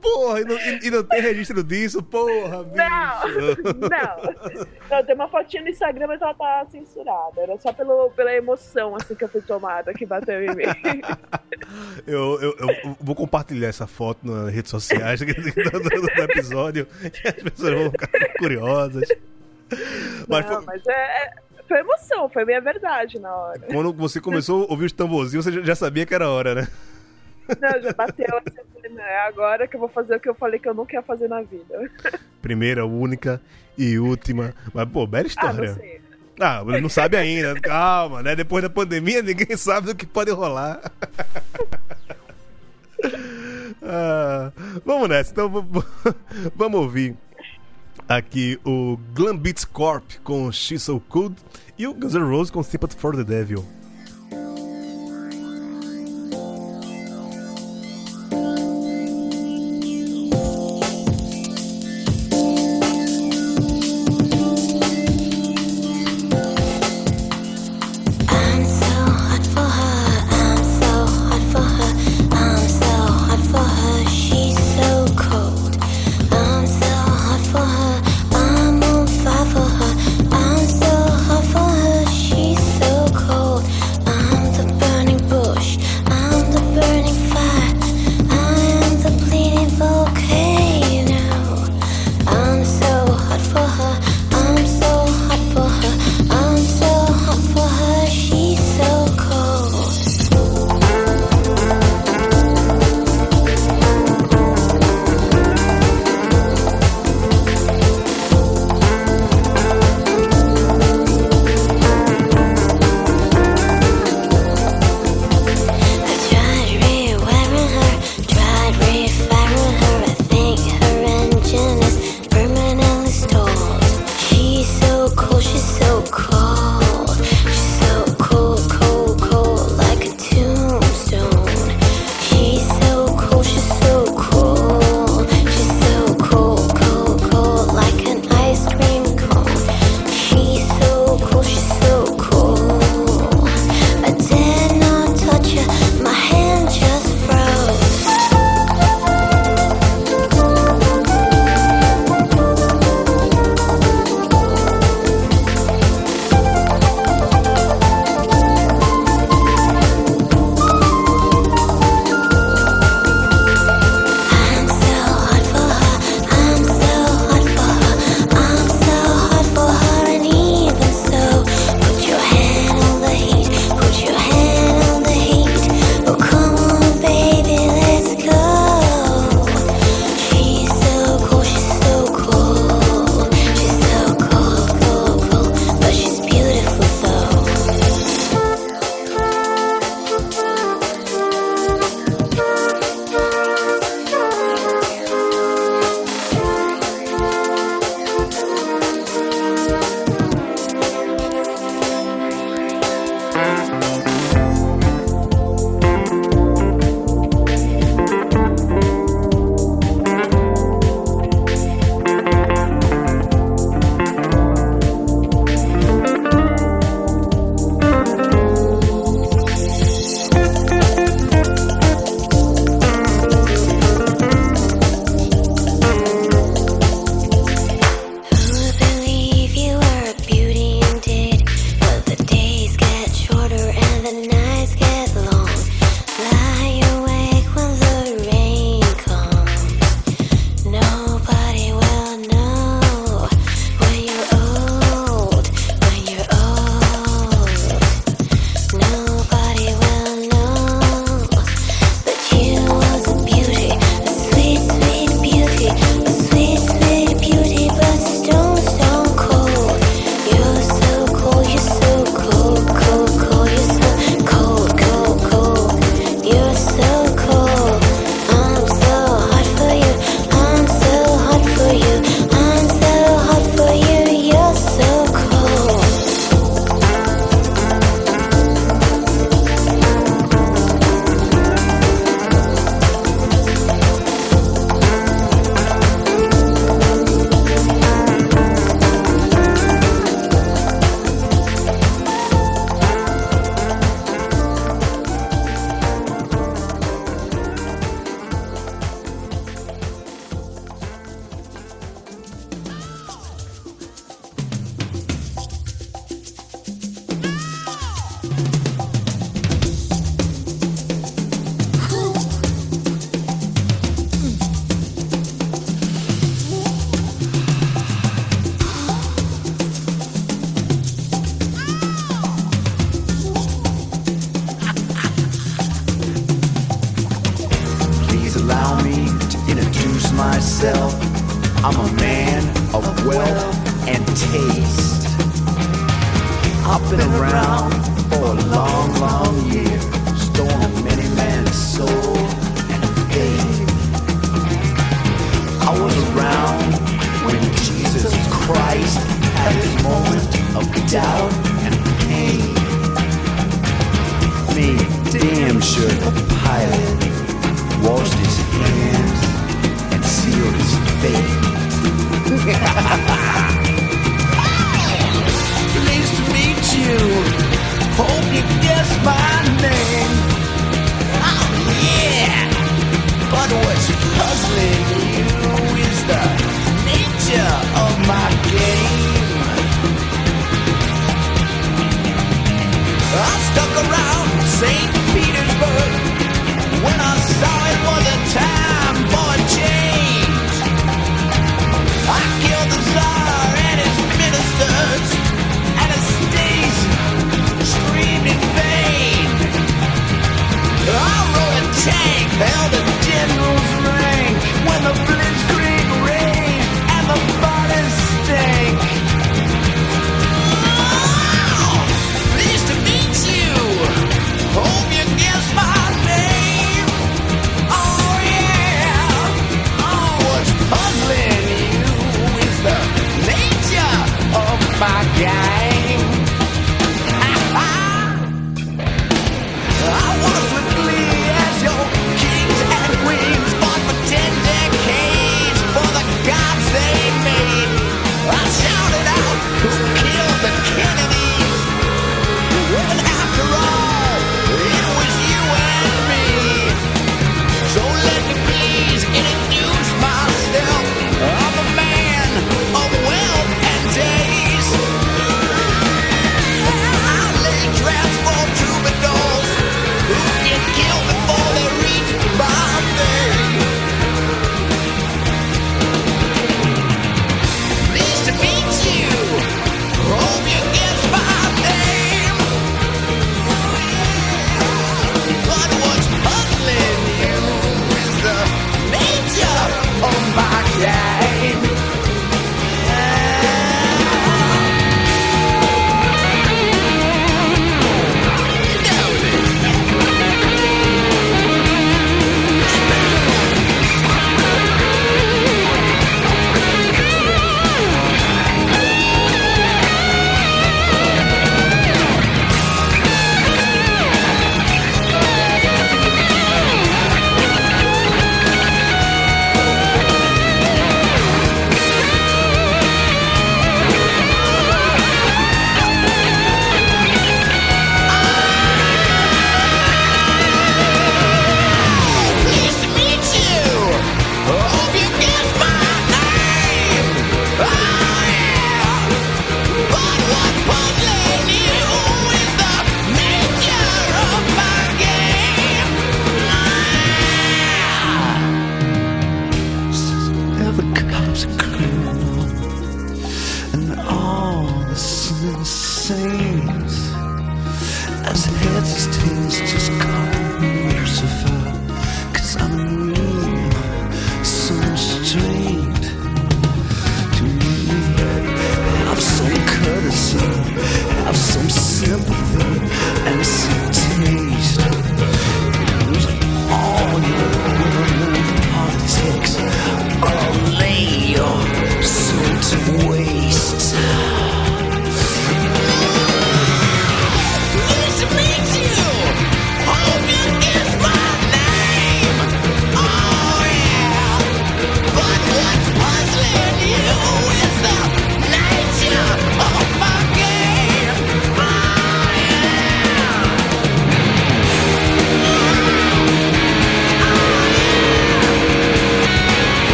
Porra, 0.00 0.40
e 0.40 0.44
não, 0.44 0.56
e- 0.58 0.90
não 0.90 1.02
tem 1.04 1.20
registro 1.20 1.62
disso? 1.62 2.02
Porra, 2.02 2.64
bicho. 2.64 2.76
Não, 2.76 3.88
não. 3.88 4.66
Não, 4.90 5.04
tem 5.04 5.14
uma 5.14 5.28
fotinha 5.28 5.62
no 5.62 5.68
Instagram, 5.68 6.06
mas 6.08 6.20
ela 6.20 6.34
tá 6.34 6.66
censurada. 6.70 7.40
Era 7.40 7.58
só 7.58 7.72
pelo, 7.72 8.10
pela 8.10 8.32
emoção, 8.34 8.94
assim, 8.96 9.14
que 9.14 9.24
eu 9.24 9.28
fui 9.28 9.40
tomada, 9.42 9.92
que 9.94 10.04
bateu 10.06 10.42
em 10.42 10.54
mim. 10.54 10.64
Eu, 12.06 12.40
eu, 12.40 12.56
eu 12.58 12.96
vou 13.00 13.14
compartilhar 13.14 13.68
essa 13.68 13.86
foto 13.86 14.20
nas 14.26 14.52
redes 14.52 14.70
sociais 14.70 15.20
do, 15.20 15.26
do- 15.26 15.90
do 15.90 16.22
episódio. 16.22 16.86
Que 16.86 17.28
as 17.28 17.34
pessoas 17.34 17.74
vão 17.74 17.90
ficar 17.90 18.08
curiosas. 18.38 19.08
Mas 20.28 20.44
não, 20.46 20.56
foi- 20.62 20.64
mas 20.66 20.86
é, 20.86 20.92
é- 21.24 21.32
foi 21.68 21.78
emoção, 21.80 22.28
foi 22.28 22.44
minha 22.44 22.60
verdade 22.60 23.18
na 23.18 23.34
hora. 23.34 23.60
quando 23.70 23.92
você 23.92 24.20
começou 24.20 24.64
a 24.64 24.70
ouvir 24.70 24.86
os 24.86 24.92
tamborzinhos, 24.92 25.44
você 25.44 25.62
já- 25.62 25.74
sabia 25.74 26.04
que 26.06 26.14
era 26.14 26.28
hora, 26.28 26.54
né? 26.54 26.68
Não, 27.60 27.82
já 27.82 27.92
bateu 27.92 28.26
assim, 28.38 28.58
eu 28.58 28.64
falei, 28.74 28.90
não, 28.96 29.02
é 29.02 29.20
agora 29.26 29.66
que 29.66 29.74
eu 29.76 29.80
vou 29.80 29.88
fazer 29.88 30.16
o 30.16 30.20
que 30.20 30.28
eu 30.28 30.34
falei 30.34 30.58
que 30.60 30.68
eu 30.68 30.74
nunca 30.74 30.94
ia 30.96 31.02
fazer 31.02 31.28
na 31.28 31.42
vida. 31.42 31.90
Primeira, 32.40 32.86
única 32.86 33.40
e 33.76 33.98
última. 33.98 34.54
Mas, 34.72 34.88
pô, 34.90 35.06
bela 35.06 35.24
Ah, 35.24 35.26
história. 35.26 35.68
não 35.70 35.74
sei. 35.74 36.00
Ah, 36.40 36.64
não 36.80 36.88
sabe 36.88 37.16
ainda. 37.16 37.54
Calma, 37.60 38.22
né? 38.22 38.34
Depois 38.36 38.62
da 38.62 38.70
pandemia, 38.70 39.22
ninguém 39.22 39.56
sabe 39.56 39.88
do 39.88 39.94
que 39.94 40.06
pode 40.06 40.30
rolar. 40.30 40.80
Ah, 43.82 44.52
vamos 44.84 45.08
nessa. 45.08 45.32
Então, 45.32 45.50
vamos 46.54 46.80
ouvir 46.80 47.16
aqui 48.16 48.58
o 48.64 48.98
Glam 49.14 49.36
Beats 49.36 49.64
Corp 49.64 50.04
com 50.22 50.50
She's 50.52 50.82
So 50.82 51.00
Cool 51.08 51.34
e 51.78 51.86
o 51.86 51.94
Guns 51.94 52.14
N' 52.14 52.28
Roses 52.28 52.50
com 52.50 52.62
Sympathy 52.62 52.96
for 52.96 53.16
the 53.16 53.24
Devil. 53.24 53.81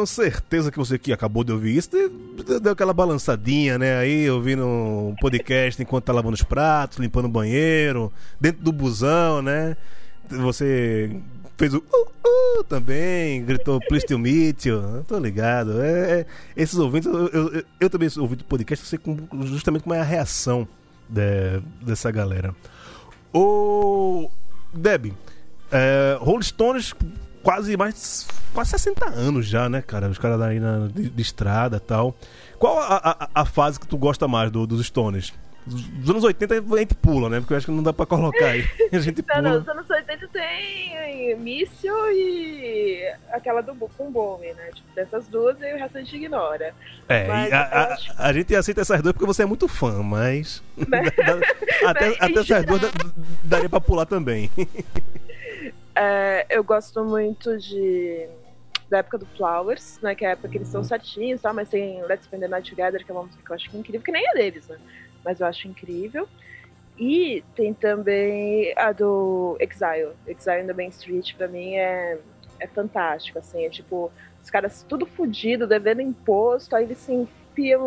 Tenho 0.00 0.06
certeza 0.06 0.70
que 0.70 0.78
você 0.78 0.98
que 0.98 1.12
acabou 1.12 1.44
de 1.44 1.52
ouvir 1.52 1.76
isso 1.76 1.90
deu- 2.60 2.72
aquela 2.72 2.92
balançadinha, 2.92 3.78
né? 3.78 3.98
Aí 3.98 4.30
ouvindo 4.30 4.64
um 4.66 5.14
podcast 5.20 5.80
enquanto 5.82 6.04
tá 6.04 6.12
lavando 6.12 6.34
os 6.34 6.42
pratos, 6.42 6.98
limpando 6.98 7.26
o 7.26 7.28
banheiro, 7.28 8.12
dentro 8.40 8.62
do 8.62 8.72
busão, 8.72 9.42
né? 9.42 9.76
Você 10.28 11.16
fez 11.58 11.74
o 11.74 11.78
uh, 11.78 12.60
uh, 12.60 12.64
também, 12.64 13.44
gritou 13.44 13.80
please 13.88 14.06
to 14.06 14.18
meet 14.18 14.66
you. 14.66 15.04
Tô 15.06 15.18
ligado. 15.18 15.80
É, 15.82 16.20
é, 16.20 16.26
esses 16.56 16.78
ouvintes, 16.78 17.06
eu, 17.12 17.28
eu, 17.28 17.64
eu- 17.80 17.90
também 17.90 18.08
ouvi 18.18 18.36
do 18.36 18.44
podcast, 18.44 18.84
eu 18.84 18.88
sei 18.88 18.98
como- 18.98 19.28
justamente 19.46 19.82
como 19.82 19.94
é 19.94 20.00
a 20.00 20.04
reação 20.04 20.66
de- 21.08 21.60
dessa 21.84 22.10
galera. 22.10 22.54
Ô, 23.32 24.30
Deb, 24.72 25.12
é, 25.70 26.16
Rolling 26.20 26.42
Stones, 26.42 26.94
quase 27.42 27.76
mais. 27.76 28.26
Quase 28.52 28.70
60 28.70 29.08
anos 29.10 29.46
já, 29.46 29.68
né, 29.68 29.80
cara? 29.80 30.08
Os 30.08 30.18
caras 30.18 30.40
aí 30.40 30.58
na, 30.58 30.88
de, 30.88 31.08
de 31.08 31.22
estrada 31.22 31.76
e 31.76 31.80
tal. 31.80 32.16
Qual 32.58 32.78
a, 32.80 33.28
a, 33.34 33.42
a 33.42 33.44
fase 33.44 33.78
que 33.78 33.86
tu 33.86 33.96
gosta 33.96 34.26
mais 34.26 34.50
do- 34.50 34.66
dos 34.66 34.84
Stones? 34.84 35.32
Dos 35.66 36.10
anos 36.10 36.24
80 36.24 36.54
a 36.54 36.78
gente 36.78 36.94
pula, 36.94 37.28
né? 37.28 37.38
Porque 37.38 37.52
eu 37.52 37.56
acho 37.58 37.66
que 37.66 37.70
não 37.72 37.82
dá 37.82 37.92
pra 37.92 38.06
colocar 38.06 38.46
aí. 38.46 38.64
A 38.92 38.98
gente 38.98 39.22
Não, 39.28 39.42
não, 39.42 39.50
pula. 39.50 39.62
os 39.62 39.68
anos 39.68 39.90
80 39.90 40.28
tem 40.28 41.36
Míssil 41.36 41.94
e 42.12 43.02
aquela 43.30 43.60
do 43.60 43.74
Bu- 43.74 43.90
com 43.96 44.10
Bome, 44.10 44.52
né? 44.54 44.70
Tipo, 44.74 44.88
dessas 44.96 45.28
duas 45.28 45.56
e 45.60 45.74
o 45.74 45.76
resto 45.78 45.98
a 45.98 46.00
gente 46.00 46.16
ignora. 46.16 46.74
É, 47.08 47.28
mas 47.28 47.50
e 47.50 47.52
a, 47.54 47.56
eu 47.58 47.78
a- 47.78 47.94
acho- 47.94 48.12
a 48.18 48.32
gente 48.32 48.56
aceita 48.56 48.80
essas 48.80 49.00
duas 49.02 49.12
porque 49.12 49.26
você 49.26 49.42
é 49.42 49.46
muito 49.46 49.68
fã, 49.68 50.02
mas. 50.02 50.60
Né? 50.76 51.02
até 51.86 52.08
Mas, 52.08 52.16
até 52.20 52.40
essas 52.40 52.64
duas 52.66 52.80
dá- 52.80 52.90
daria 53.44 53.68
pra 53.68 53.80
pular 53.80 54.06
também. 54.06 54.50
É, 56.02 56.46
eu 56.48 56.64
gosto 56.64 57.04
muito 57.04 57.58
de 57.58 58.26
da 58.88 58.98
época 58.98 59.18
do 59.18 59.26
Flowers, 59.26 60.00
né? 60.00 60.14
Que 60.14 60.24
é 60.24 60.28
a 60.28 60.30
época 60.30 60.48
que 60.48 60.56
eles 60.56 60.68
são 60.68 60.82
certinhos, 60.82 61.42
tá? 61.42 61.52
Mas 61.52 61.68
tem 61.68 62.02
Let's 62.04 62.24
Spend 62.24 62.40
the 62.40 62.48
Night 62.48 62.70
Together, 62.70 63.04
que 63.04 63.10
é 63.10 63.14
uma 63.14 63.24
música 63.24 63.42
que 63.44 63.50
eu 63.50 63.54
acho 63.54 63.76
incrível, 63.76 64.00
que 64.00 64.10
nem 64.10 64.26
é 64.26 64.32
deles, 64.32 64.66
né? 64.66 64.78
Mas 65.22 65.40
eu 65.40 65.46
acho 65.46 65.68
incrível. 65.68 66.26
E 66.98 67.44
tem 67.54 67.74
também 67.74 68.72
a 68.76 68.92
do 68.92 69.58
Exile. 69.60 70.14
Exile 70.26 70.62
in 70.62 70.66
the 70.68 70.72
Main 70.72 70.88
Street, 70.88 71.34
pra 71.36 71.46
mim, 71.46 71.74
é, 71.74 72.18
é 72.58 72.66
fantástico, 72.66 73.38
assim. 73.38 73.66
É 73.66 73.68
tipo, 73.68 74.10
os 74.42 74.48
caras 74.48 74.82
tudo 74.88 75.04
fudido, 75.04 75.66
devendo 75.66 76.00
imposto, 76.00 76.74
aí 76.74 76.84
eles 76.84 76.98
se 76.98 77.12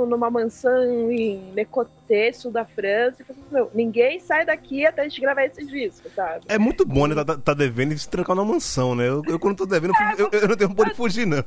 numa 0.08 0.30
mansão 0.30 1.12
em 1.12 1.52
Necotê, 1.54 2.32
sul 2.34 2.52
da 2.52 2.64
França, 2.66 3.22
e 3.22 3.32
assim, 3.32 3.42
meu, 3.52 3.70
ninguém 3.74 4.20
sai 4.20 4.46
daqui 4.46 4.86
até 4.86 5.02
a 5.02 5.04
gente 5.08 5.20
gravar 5.20 5.44
esse 5.46 5.66
disco, 5.66 6.10
sabe? 6.16 6.46
É 6.48 6.58
muito 6.60 6.86
bom, 6.86 7.08
né? 7.08 7.16
Tá, 7.24 7.38
tá 7.38 7.54
devendo 7.54 7.94
e 7.94 7.98
se 7.98 8.08
trancar 8.10 8.36
numa 8.36 8.54
mansão, 8.54 8.94
né? 8.96 9.08
Eu, 9.08 9.24
eu 9.28 9.40
quando 9.40 9.58
tô 9.58 9.66
devendo, 9.66 9.94
eu, 10.18 10.30
eu- 10.32 10.40
eu 10.42 10.48
não 10.48 10.56
tenho 10.56 10.74
por 10.76 10.86
onde 10.86 10.96
fugir, 10.96 11.26
não. 11.26 11.44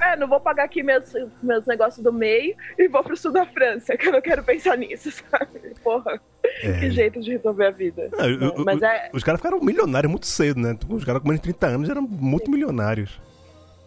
É, 0.00 0.16
não 0.16 0.28
vou 0.28 0.40
pagar 0.40 0.64
aqui 0.64 0.82
meus, 0.82 1.12
meus 1.42 1.64
negócios 1.66 2.02
do 2.02 2.12
meio 2.12 2.54
e 2.78 2.88
vou 2.88 3.02
pro 3.02 3.16
sul 3.16 3.32
da 3.32 3.46
França, 3.46 3.96
que 3.96 4.08
eu 4.08 4.12
não 4.12 4.20
quero 4.22 4.42
pensar 4.42 4.76
nisso, 4.76 5.10
sabe? 5.30 5.74
Porra, 5.82 6.20
que 6.42 6.66
É. 6.86 6.90
jeito 6.90 7.20
de 7.20 7.32
resolver 7.32 7.66
a 7.66 7.70
vida. 7.70 8.10
Eu- 8.18 8.64
Mas 8.64 8.80
é, 8.82 9.10
Os 9.12 9.22
caras 9.24 9.40
ficaram 9.40 9.60
milionários 9.60 10.10
muito 10.10 10.26
cedo, 10.26 10.60
né? 10.60 10.76
Os 10.88 11.04
caras 11.04 11.20
com 11.22 11.28
menos 11.28 11.40
de 11.40 11.44
30 11.52 11.66
anos 11.66 11.88
eram 11.88 12.02
muito 12.02 12.50
milionários. 12.50 13.20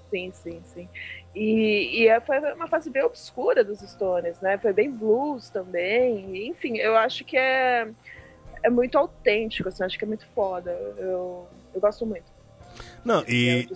sim, 0.10 0.32
sim, 0.34 0.62
sim. 0.74 0.88
E, 1.38 2.02
e 2.02 2.08
é- 2.08 2.20
foi 2.20 2.40
uma 2.54 2.68
fase 2.68 2.90
bem 2.90 3.04
obscura 3.04 3.64
dos 3.64 3.80
Stones, 3.80 4.42
né? 4.42 4.58
Foi 4.58 4.74
bem 4.74 4.90
blues 4.90 5.50
também. 5.50 6.48
Enfim, 6.48 6.78
eu 6.78 6.98
acho 6.98 7.24
que 7.24 7.38
é, 7.38 7.88
é 8.64 8.70
muito 8.72 8.98
autêntico, 8.98 9.70
assim, 9.70 9.84
acho 9.84 10.00
que 10.00 10.04
é 10.04 10.08
muito 10.08 10.26
foda. 10.34 10.72
Eu, 10.98 11.48
eu 11.76 11.80
gosto 11.80 12.08
muito. 12.08 12.26
Não, 13.06 13.24
e, 13.28 13.70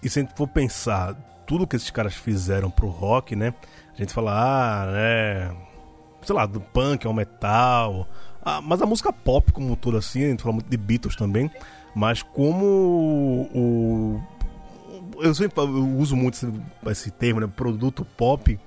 e 0.00 0.08
se 0.08 0.20
a 0.20 0.22
gente 0.22 0.36
for 0.36 0.46
pensar 0.46 1.16
tudo 1.44 1.66
que 1.66 1.74
esses 1.74 1.90
caras 1.90 2.14
fizeram 2.14 2.70
pro 2.70 2.86
rock, 2.86 3.34
né? 3.34 3.52
A 3.92 3.96
gente 3.96 4.14
fala, 4.14 4.32
ah, 4.32 4.86
né? 4.86 5.56
Sei 6.22 6.34
lá, 6.34 6.46
do 6.46 6.60
punk 6.60 7.04
ao 7.04 7.12
metal. 7.12 8.06
Ah, 8.40 8.60
mas 8.62 8.80
a 8.80 8.86
música 8.86 9.12
pop 9.12 9.50
como 9.50 9.72
um 9.72 9.74
todo, 9.74 9.96
assim, 9.96 10.24
a 10.24 10.28
gente 10.28 10.42
fala 10.42 10.54
muito 10.54 10.70
de 10.70 10.76
Beatles 10.76 11.16
também. 11.16 11.50
Mas 11.96 12.22
como 12.22 12.64
o. 13.52 14.22
Eu 15.22 15.34
sempre 15.34 15.60
eu 15.60 15.68
uso 15.96 16.16
muito 16.16 16.34
esse, 16.34 16.52
esse 16.90 17.10
termo, 17.10 17.40
né? 17.40 17.48
Produto 17.54 18.04
pop. 18.16 18.58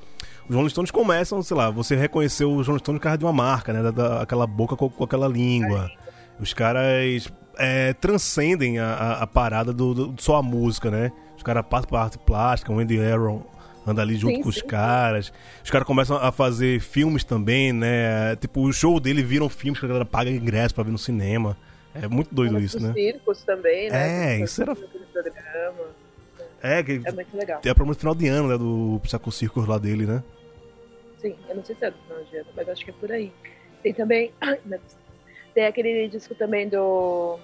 Os 0.48 0.56
Rolling 0.56 0.70
Stones 0.70 0.92
começam, 0.92 1.42
sei 1.42 1.56
lá, 1.56 1.70
você 1.70 1.96
reconheceu 1.96 2.54
os 2.54 2.68
Rolling 2.68 2.80
Stones 2.80 3.00
por 3.00 3.04
causa 3.04 3.18
de 3.18 3.26
uma 3.26 3.32
marca, 3.34 3.72
né? 3.74 3.82
Da, 3.82 3.92
da- 3.92 4.22
aquela 4.22 4.46
boca 4.46 4.76
com, 4.76 4.90
com 4.90 5.04
aquela 5.04 5.28
língua. 5.28 5.90
Os 6.40 6.54
caras 6.54 7.32
é, 7.58 7.94
transcendem 7.94 8.80
a, 8.80 8.86
a, 8.94 9.24
a 9.24 9.28
parada 9.28 9.72
do, 9.72 9.94
do- 9.94 10.22
só 10.22 10.36
a 10.38 10.44
música, 10.44 10.92
né? 10.92 11.12
Os 11.38 11.44
caras 11.44 11.66
passam 11.70 11.90
pra 11.90 12.02
arte 12.02 12.18
plástica, 12.18 12.72
o 12.74 12.80
Andy 12.80 13.00
Aaron 13.02 13.44
anda 13.86 14.02
ali 14.02 14.16
junto 14.16 14.36
Sim, 14.38 14.42
com 14.44 14.50
os 14.50 14.56
sim, 14.56 14.66
caras. 14.68 15.32
Os 15.64 15.70
caras 15.70 15.86
começam 15.88 16.18
a 16.18 16.32
fazer 16.32 16.80
filmes 16.82 17.24
também, 17.24 17.72
né? 17.74 18.36
Tipo, 18.38 18.62
o 18.68 18.72
show 18.74 19.00
dele 19.00 19.22
viram 19.24 19.48
filmes 19.50 19.80
que 19.80 19.86
a 19.86 19.88
galera 19.88 20.06
paga 20.06 20.30
ingresso 20.30 20.74
pra 20.76 20.84
ver 20.84 20.92
no 20.92 20.98
cinema. 20.98 21.58
É 21.96 22.08
muito 22.08 22.34
doido 22.34 22.60
isso, 22.60 22.82
né? 22.82 22.92
circos 22.94 23.44
também, 23.44 23.90
né? 23.90 24.36
É, 24.36 24.44
isso 24.44 24.62
era-. 24.62 24.76
É, 26.64 26.82
que 26.82 27.02
É 27.04 27.12
muito 27.12 27.36
legal. 27.36 27.60
tem 27.60 27.70
a 27.72 27.76
promoção 27.76 28.00
final 28.00 28.16
de 28.16 28.28
ano, 28.30 28.48
né? 28.48 28.58
Do 28.58 29.00
Psycho 29.04 29.32
Circus 29.32 29.68
lá 29.68 29.78
dele, 29.78 30.06
né? 30.06 30.24
Sim, 31.22 31.36
eu 31.50 31.56
não 31.58 31.64
sei 31.64 31.76
se 31.76 31.86
é 31.86 31.92
do 31.92 31.98
final 32.08 32.24
de 32.24 32.38
ano, 32.38 32.48
mas 32.56 32.70
acho 32.70 32.86
que 32.86 32.90
é 32.90 32.94
por 32.94 33.12
aí. 33.12 33.32
Tem 33.84 33.94
também. 33.94 34.32
Tem 35.54 35.66
aquele 35.66 36.08
disco 36.08 36.34
também 36.34 36.68
do. 36.68 37.38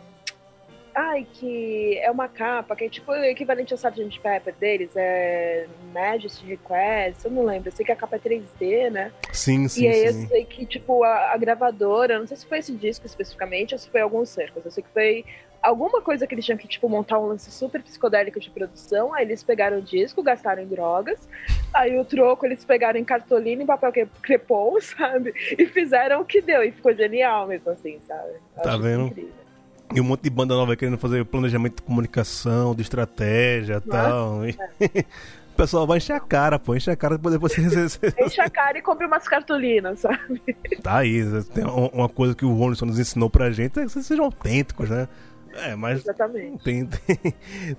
Ai, 0.95 1.25
que 1.33 1.97
é 1.99 2.09
uma 2.11 2.27
capa, 2.27 2.75
que 2.75 2.85
é 2.85 2.89
tipo 2.89 3.11
o 3.11 3.15
equivalente 3.23 3.73
ao 3.73 3.77
Sgt. 3.77 4.19
Pepper 4.19 4.53
deles, 4.55 4.91
é 4.95 5.67
Majesty 5.93 6.45
Request, 6.47 7.25
eu 7.25 7.31
não 7.31 7.43
lembro, 7.45 7.69
eu 7.69 7.71
sei 7.71 7.85
que 7.85 7.91
a 7.91 7.95
capa 7.95 8.15
é 8.15 8.19
3D, 8.19 8.89
né? 8.89 9.11
Sim, 9.31 9.67
sim, 9.67 9.83
e 9.83 9.87
aí 9.87 10.05
eu 10.05 10.13
sim. 10.13 10.27
sei 10.27 10.45
que, 10.45 10.65
tipo, 10.65 11.03
a, 11.03 11.31
a 11.33 11.37
gravadora, 11.37 12.15
eu 12.15 12.19
não 12.19 12.27
sei 12.27 12.37
se 12.37 12.45
foi 12.45 12.57
esse 12.59 12.73
disco 12.75 13.05
especificamente 13.05 13.73
ou 13.73 13.79
se 13.79 13.89
foi 13.89 14.01
alguns 14.01 14.29
cercos, 14.29 14.65
eu 14.65 14.71
sei 14.71 14.83
que 14.83 14.89
foi 14.89 15.25
alguma 15.61 16.01
coisa 16.01 16.25
que 16.25 16.33
eles 16.33 16.43
tinham 16.45 16.57
que, 16.57 16.67
tipo, 16.67 16.89
montar 16.89 17.19
um 17.19 17.27
lance 17.27 17.51
super 17.51 17.83
psicodélico 17.83 18.39
de 18.39 18.49
produção, 18.49 19.13
aí 19.13 19.25
eles 19.25 19.43
pegaram 19.43 19.77
o 19.77 19.81
disco, 19.81 20.23
gastaram 20.23 20.63
em 20.63 20.67
drogas, 20.67 21.27
aí 21.73 21.97
o 21.99 22.05
troco 22.05 22.45
eles 22.45 22.65
pegaram 22.65 22.99
em 22.99 23.05
cartolina 23.05 23.61
e 23.61 23.65
papel 23.65 23.91
cre- 23.91 24.07
crepom, 24.23 24.79
sabe? 24.81 25.33
E 25.57 25.65
fizeram 25.67 26.21
o 26.21 26.25
que 26.25 26.41
deu, 26.41 26.63
e 26.63 26.71
ficou 26.71 26.93
genial 26.93 27.45
mesmo 27.47 27.69
assim, 27.71 27.99
sabe? 28.07 28.31
Eu 28.57 28.63
Tá 28.63 28.75
vendo? 28.77 29.07
incrível. 29.07 29.48
E 29.93 29.99
um 29.99 30.03
monte 30.03 30.21
de 30.21 30.29
banda 30.29 30.53
nova 30.55 30.75
querendo 30.75 30.97
fazer 30.97 31.25
planejamento 31.25 31.77
de 31.77 31.81
comunicação, 31.81 32.75
de 32.75 32.81
estratégia 32.81 33.81
e 33.85 33.89
tal. 33.89 34.45
E- 34.47 34.55
o 35.53 35.55
pessoal 35.57 35.87
vai 35.87 35.97
encher 35.97 36.13
a 36.13 36.19
cara, 36.19 36.59
pô, 36.59 36.75
encher 36.75 36.91
a 36.91 36.95
cara 36.95 37.17
depois 37.17 37.33
depois 37.33 37.53
você, 37.53 37.89
você- 37.89 38.13
Enche 38.19 38.39
a 38.39 38.49
cara 38.49 38.77
e 38.77 38.81
compre 38.81 39.05
umas 39.07 39.27
cartolinas, 39.27 39.99
sabe? 40.01 40.41
Tá 40.83 40.97
aí, 40.97 41.23
tem 41.53 41.65
uma 41.65 42.07
coisa 42.07 42.35
que 42.35 42.45
o 42.45 42.53
Ronson 42.53 42.85
nos 42.85 42.99
ensinou 42.99 43.29
pra 43.29 43.51
gente 43.51 43.79
é 43.79 43.83
que 43.83 43.89
vocês 43.89 44.05
sejam 44.05 44.25
autênticos, 44.25 44.89
né? 44.89 45.07
É, 45.51 45.75
mas 45.75 46.01
Exatamente. 46.01 46.63
tem, 46.63 46.85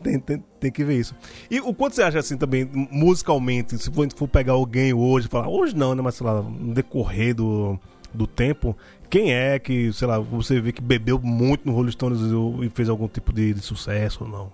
tem, 0.02 0.18
tem, 0.18 0.44
tem, 0.58 0.72
que 0.72 0.82
ver 0.84 0.98
isso. 0.98 1.14
E 1.48 1.60
o 1.60 1.72
quanto 1.72 1.94
você 1.94 2.02
acha 2.02 2.18
assim 2.18 2.36
também, 2.36 2.68
musicalmente, 2.90 3.78
se 3.78 3.88
for, 3.92 4.08
for 4.14 4.26
pegar 4.26 4.54
alguém 4.54 4.92
hoje, 4.92 5.28
falar, 5.28 5.48
hoje 5.48 5.74
não, 5.76 5.94
né? 5.94 6.02
Mas 6.02 6.16
sei 6.16 6.26
lá, 6.26 6.42
no 6.42 6.74
decorrer 6.74 7.32
do, 7.32 7.78
do 8.12 8.26
tempo, 8.26 8.76
quem 9.08 9.32
é 9.34 9.58
que, 9.58 9.92
sei 9.92 10.06
lá, 10.08 10.18
você 10.18 10.60
vê 10.60 10.72
que 10.72 10.80
bebeu 10.82 11.18
muito 11.18 11.66
no 11.66 11.72
Rolling 11.72 11.90
Stones 11.90 12.20
e- 12.20 12.70
fez 12.70 12.88
algum 12.88 13.08
tipo 13.08 13.32
de, 13.32 13.52
de 13.54 13.60
sucesso 13.60 14.24
ou 14.24 14.30
não? 14.30 14.52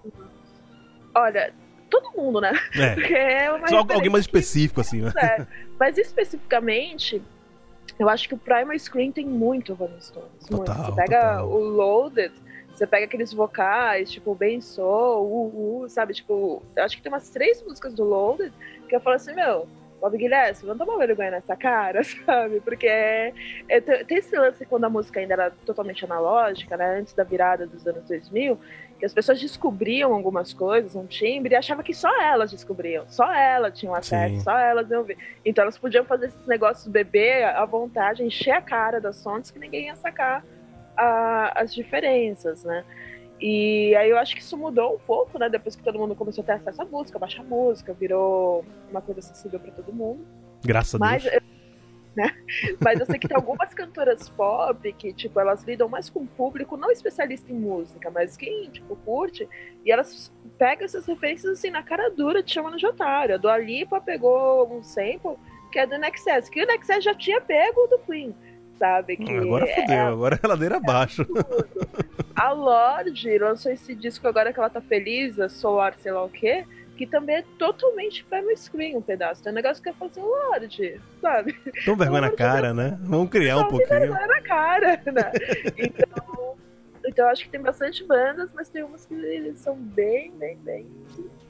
Olha, 1.14 1.52
todo 1.90 2.11
mundo, 2.16 2.40
né? 2.40 2.52
É. 2.74 2.94
Porque 2.96 3.14
é 3.14 3.50
uma 3.52 3.68
Só 3.68 3.78
alguém 3.78 4.11
mais 4.11 4.24
específico, 4.24 4.80
assim, 4.80 5.02
né? 5.02 5.12
É, 5.16 5.46
mas 5.78 5.96
especificamente, 5.98 7.22
eu 7.98 8.09
acho 8.09 8.28
que 8.28 8.34
o 8.34 8.38
Primal 8.38 8.78
Screen 8.78 9.12
tem 9.12 9.24
muito 9.26 9.74
Rolling 9.74 10.00
Stones. 10.00 10.30
muito. 10.50 10.64
Total, 10.64 10.84
Você 10.86 10.92
pega 10.94 11.20
total. 11.38 11.48
o 11.50 11.59
Loaded, 11.68 12.32
você 12.74 12.86
pega 12.86 13.07
aqueles 13.07 13.32
vocais, 13.32 14.11
tipo, 14.11 14.34
Ben 14.34 14.61
Soul, 14.61 15.24
uh, 15.26 15.82
uh, 15.84 15.88
sabe? 15.88 16.12
Tipo, 16.12 16.62
eu 16.76 16.82
acho 16.84 16.96
que 16.96 17.02
tem 17.02 17.11
umas 17.11 17.30
três 17.30 17.62
músicas 17.62 17.94
do 17.94 18.04
Loaded 18.04 18.52
que 18.88 18.94
eu 18.94 19.00
falo 19.00 19.16
assim, 19.16 19.32
meu, 19.34 19.66
Bob 20.09 20.16
Guilherme, 20.18 20.57
vamos 20.62 20.78
tomar 20.78 21.04
vergonha 21.04 21.32
nessa 21.32 21.57
cara, 21.57 22.02
sabe? 22.24 22.61
Porque 22.61 22.86
é, 22.86 23.32
é- 23.68 23.80
tem 23.80 24.18
esse 24.18 24.36
lance 24.36 24.64
quando 24.64 24.84
a 24.84 24.88
música 24.90 25.18
ainda 25.18 25.34
era 25.34 25.50
totalmente 25.64 26.04
analógica, 26.04 26.76
né? 26.76 26.98
Antes 27.00 27.12
da 27.12 27.24
virada 27.24 27.66
dos 27.66 27.84
anos 27.86 28.04
2000, 28.07 28.57
que 29.00 29.04
as 29.04 29.12
pessoas 29.12 29.40
descobriam 29.40 30.14
algumas 30.14 30.54
coisas, 30.54 30.94
um 30.94 31.07
timbre, 31.07 31.54
e 31.54 31.57
achavam 31.57 31.82
que 31.82 31.92
só 31.92 32.09
elas 32.22 32.52
descobriam, 32.52 33.04
só 33.09 33.30
elas 33.34 33.76
tinham 33.78 33.94
acesso, 33.94 34.36
Sim. 34.36 34.40
só 34.40 34.57
elas 34.57 34.88
iam 34.90 35.02
ver. 35.02 35.18
Então 35.44 35.62
elas 35.62 35.76
podiam 35.76 36.04
fazer 36.04 36.26
esses 36.26 36.46
negócios 36.46 36.86
beber 36.86 37.44
à 37.44 37.64
vontade, 37.64 38.22
encher 38.22 38.52
a 38.52 38.62
cara 38.62 39.00
das 39.00 39.16
sons 39.16 39.50
que 39.50 39.59
ninguém 39.59 39.86
ia 39.86 39.96
sacar 39.96 40.44
a- 40.96 41.52
as 41.61 41.74
diferenças, 41.74 42.62
né? 42.64 42.84
E 43.41 43.95
aí 43.97 44.11
eu 44.11 44.18
acho 44.18 44.34
que 44.34 44.41
isso 44.41 44.57
mudou 44.57 44.95
um 44.95 44.99
pouco, 44.99 45.39
né? 45.39 45.49
Depois 45.49 45.76
que 45.76 45.82
todo 45.82 45.99
mundo 45.99 46.14
começou 46.14 46.43
a 46.43 46.47
ter 46.47 46.53
acesso 46.53 46.80
à 46.82 46.84
música, 46.84 47.18
baixar 47.18 47.45
música, 47.45 47.93
virou 47.93 48.64
uma 48.91 49.03
coisa 49.03 49.20
acessível 49.20 49.61
para 49.61 49.72
todo 49.72 49.93
mundo. 49.93 50.26
Graças 50.64 50.95
a 50.95 50.99
Mas 50.99 51.22
Deus. 51.22 51.34
eu- 51.34 51.57
né? 52.16 52.34
Mas 52.80 52.99
eu 52.99 53.05
sei 53.05 53.18
que 53.18 53.28
tem 53.28 53.37
algumas 53.37 53.74
cantoras 53.74 54.26
pop 54.30 54.91
que, 54.95 55.12
tipo, 55.12 55.39
elas 55.39 55.62
lidam 55.64 55.87
mais 55.87 56.09
com 56.09 56.20
o 56.20 56.26
público, 56.26 56.74
não 56.74 56.91
especialista 56.91 57.53
em 57.53 57.55
música, 57.55 58.11
mas 58.11 58.39
quem, 58.39 58.70
tipo, 58.70 58.97
curte, 58.97 59.47
e 59.84 59.93
elas 59.93 60.32
pegam 60.57 60.87
essas 60.87 61.05
referências, 61.05 61.53
assim, 61.53 61.68
na 61.68 61.82
cara 61.82 62.09
dura, 62.09 62.43
te 62.43 62.55
chamando 62.55 62.78
de 62.78 62.87
otário. 62.87 63.34
A 63.34 63.39
Dua 63.39 63.59
Lipa 63.59 64.01
pegou 64.01 64.66
um 64.74 64.82
sample 64.82 65.37
que 65.70 65.78
é 65.78 65.87
do 65.87 65.99
Nexus, 65.99 66.49
que 66.49 66.62
o 66.62 66.66
Nexus 66.66 67.05
já 67.05 67.14
tinha 67.14 67.39
pego 67.39 67.87
do 67.89 67.99
Queen, 67.99 68.34
sabe? 68.79 69.16
Que 69.16 69.37
Agora 69.37 69.68
é- 69.68 69.74
fodeu, 69.74 70.07
agora 70.09 70.41
é 70.43 70.47
ladeira 70.47 70.77
abaixo. 70.77 71.27
A 72.35 72.53
Lorde 72.53 73.39
lançou 73.39 73.72
esse 73.72 73.95
disco 73.95 74.27
agora 74.29 74.53
que 74.53 74.59
ela 74.59 74.68
tá 74.70 74.81
feliz, 74.81 75.39
a 75.41 75.49
Solar, 75.49 75.95
sei 75.99 76.12
lá 76.12 76.22
o 76.24 76.29
quê, 76.29 76.64
que 76.97 77.07
também 77.07 77.37
é 77.37 77.45
totalmente 77.59 78.24
no 78.31 78.57
screen 78.57 78.97
um 78.97 79.03
pedaço. 79.03 79.43
Tem 79.43 79.53
um 79.53 79.55
negócio 79.55 79.83
que 79.83 79.89
é 79.89 79.93
fazer 79.93 80.20
Lorde, 80.20 81.01
sabe? 81.20 81.55
Tão 81.85 81.97
vergonha 81.97 82.22
na 82.22 82.31
cara, 82.31 82.74
né? 82.74 82.99
Vamos 83.03 83.31
criar 83.31 83.59
um 83.59 83.68
pouquinho. 83.68 83.89
vergonha 83.89 84.27
na 84.27 84.41
cara, 84.43 85.03
né? 85.07 85.33
Então, 85.77 86.57
então 87.07 87.24
eu 87.24 87.31
acho 87.31 87.45
que 87.45 87.51
tem 87.51 87.61
bastante 87.61 88.05
bandas, 88.05 88.51
mas 88.55 88.68
tem 88.68 88.83
umas 88.83 89.07
que 89.07 89.14
eles 89.14 89.59
são 89.59 89.77
bem, 89.77 90.33
bem, 90.33 90.57
bem 90.59 90.87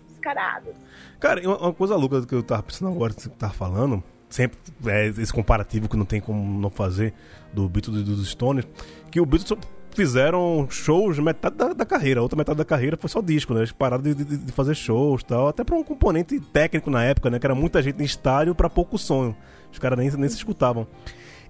descaradas. 0.09 0.75
Cara, 1.21 1.41
uma, 1.43 1.59
uma 1.59 1.73
coisa 1.73 1.97
louca 1.97 2.25
que 2.27 2.35
eu 2.35 2.43
tava 2.43 2.63
pensando 2.63 2.91
agora, 2.93 3.15
que 3.15 3.23
você 3.23 3.31
tava 3.31 3.53
falando, 3.53 4.03
sempre 4.29 4.59
é 4.87 5.09
esse 5.09 5.33
comparativo 5.33 5.89
que 5.89 5.97
não 5.97 6.05
tem 6.05 6.21
como 6.21 6.61
não 6.61 6.71
fazer 6.71 7.13
do 7.53 7.69
Beatles 7.69 8.01
e 8.01 8.03
dos 8.05 8.29
Stones, 8.29 8.67
que 9.11 9.21
o 9.21 9.27
Beatles 9.27 9.59
fizeram 9.95 10.67
shows 10.69 11.19
metade 11.19 11.57
da, 11.57 11.73
da 11.73 11.87
carreira, 11.87 12.21
a 12.21 12.23
outra 12.23 12.37
metade 12.37 12.59
da 12.59 12.65
carreira 12.67 12.99
foi 12.99 13.09
só 13.09 13.23
disco, 13.23 13.55
né? 13.55 13.61
Eles 13.61 13.73
pararam 13.73 14.03
de, 14.03 14.15
de- 14.15 14.37
de 14.37 14.53
fazer 14.53 14.75
shows 14.75 15.23
tal, 15.23 15.49
até 15.49 15.65
pra 15.65 15.75
um 15.75 15.83
componente 15.83 16.39
técnico 16.39 16.91
na 16.91 17.03
época, 17.03 17.31
né? 17.31 17.39
Que 17.39 17.47
era 17.47 17.55
muita 17.55 17.83
gente 17.83 18.03
em 18.03 18.05
estádio 18.05 18.55
pra 18.55 18.69
pouco 18.69 18.99
sonho. 18.99 19.35
Os 19.73 19.79
caras 19.79 19.99
nem, 19.99 20.11
nem 20.11 20.29
se 20.29 20.37
escutavam. 20.37 20.87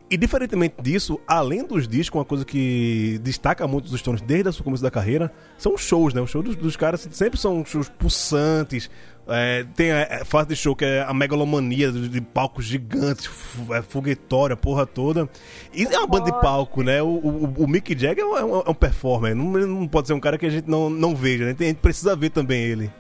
E 0.09 0.17
diferentemente 0.17 0.77
disso, 0.81 1.19
além 1.27 1.67
dos 1.67 1.89
discos, 1.89 2.17
uma 2.21 2.25
coisa 2.25 2.45
que 2.45 3.19
destaca 3.25 3.67
muito 3.67 3.87
os 3.87 3.99
Stones 3.99 4.21
desde 4.23 4.61
o 4.61 4.63
começo 4.63 4.81
da 4.83 4.93
carreira 4.93 5.33
são 5.59 5.75
os 5.75 5.81
shows, 5.81 6.15
né? 6.15 6.21
Os 6.21 6.31
shows 6.31 6.45
dos, 6.45 6.55
dos 6.55 6.77
caras 6.77 7.09
sempre 7.11 7.41
são 7.41 7.65
shows 7.65 7.89
pulsantes. 7.89 8.89
É, 9.29 9.65
tem 9.75 9.91
a, 9.93 10.23
a 10.23 10.25
fase 10.25 10.49
de 10.49 10.57
show 10.57 10.75
que 10.77 10.85
é 10.85 11.03
a 11.03 11.13
megalomania 11.15 11.91
de, 11.91 12.09
de 12.09 12.21
palcos 12.21 12.65
gigantes, 12.65 13.29
é, 13.73 13.83
foguetória, 13.83 14.57
porra 14.57 14.87
toda. 14.87 15.29
E 15.75 15.85
é 15.85 15.99
uma 15.99 16.07
banda 16.07 16.31
de 16.31 16.41
palco, 16.41 16.83
né? 16.83 17.03
O, 17.03 17.07
o, 17.07 17.55
o 17.65 17.69
Mick 17.69 17.99
Jagger 17.99 18.25
é 18.25 18.45
um, 18.45 18.61
é 18.61 18.71
um 18.71 18.75
performer, 18.75 19.35
não, 19.35 19.45
não 19.45 19.89
pode 19.89 20.07
ser 20.09 20.15
um 20.15 20.21
cara 20.21 20.39
que 20.39 20.47
a 20.47 20.51
gente 20.51 20.69
não, 20.69 20.89
não 20.91 21.15
veja, 21.15 21.45
né? 21.45 21.57
A 21.59 21.63
gente 21.63 21.79
precisa 21.79 22.15
ver 22.15 22.31
também 22.31 22.63
ele. 22.63 22.91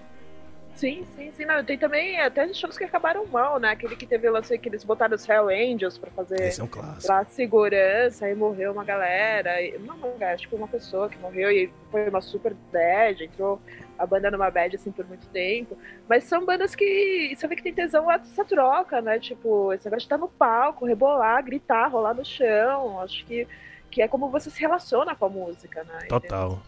Sim, 0.75 1.05
sim, 1.17 1.31
sim. 1.35 1.47
Não, 1.47 1.65
tem 1.65 1.79
também 1.79 2.21
até 2.21 2.53
shows 2.53 2.77
que 2.77 2.85
acabaram 2.85 3.25
mal, 3.29 3.59
né? 3.59 3.71
Aquele 3.71 3.97
que 3.97 4.05
teve 4.07 4.29
lance 4.29 4.59
que 4.59 4.69
eles 4.69 4.85
botaram 4.85 5.15
os 5.15 5.27
Hell 5.27 5.49
Angels 5.49 5.97
pra 5.97 6.11
fazer 6.11 6.39
Esse 6.39 6.61
é 6.61 6.65
um 6.65 6.67
clássico. 6.67 7.07
pra 7.07 7.25
segurança, 7.25 8.27
aí 8.27 8.35
morreu 8.35 8.73
uma 8.73 8.85
galera. 8.85 9.63
e- 9.63 9.79
Não, 9.79 9.95
uma 9.97 10.09
galera, 10.09 10.35
acho 10.35 10.47
que 10.47 10.55
uma 10.55 10.69
pessoa 10.69 11.09
que 11.09 11.17
morreu 11.19 11.51
e 11.51 11.71
foi 11.91 12.07
uma 12.11 12.21
super 12.21 12.55
bad, 12.71 13.25
entrou 13.25 13.59
a 13.99 14.07
banda 14.07 14.31
numa 14.31 14.51
bad 14.51 14.77
assim 14.77 14.91
por 14.91 15.07
muito 15.07 15.27
tempo. 15.29 15.77
Mas 16.09 16.25
são 16.25 16.45
bandas 16.45 16.75
que 16.75 17.35
você 17.35 17.47
vê 17.47 17.57
que 17.57 17.63
tem 17.63 17.75
tesão 17.75 18.11
essa 18.11 18.45
troca, 18.45 19.01
né? 19.01 19.19
Tipo, 19.19 19.73
esse 19.73 19.85
negócio 19.85 20.01
de 20.01 20.05
estar 20.07 20.19
no 20.19 20.29
palco, 20.29 20.85
rebolar, 20.85 21.45
gritar, 21.45 21.89
rolar 21.89 22.15
no 22.15 22.25
chão. 22.25 23.01
Acho 23.01 23.25
que, 23.25 23.47
que 23.91 24.03
é 24.03 24.09
como 24.09 24.31
você 24.31 24.51
se 24.51 24.61
relaciona 24.61 25.15
com 25.15 25.27
a 25.27 25.31
música, 25.31 25.85
né? 25.85 26.07
Total. 26.09 26.61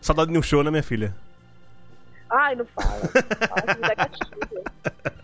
Saudade 0.00 0.32
de 0.32 0.38
um 0.38 0.42
show, 0.42 0.62
né, 0.62 0.70
minha 0.70 0.82
filha? 0.82 1.14
Ai, 2.30 2.54
não 2.54 2.64
fala. 2.64 3.00
Fala 3.48 3.62
que 3.62 3.80
me 3.80 3.88
dá 3.88 3.94
gatilho. 3.94 4.64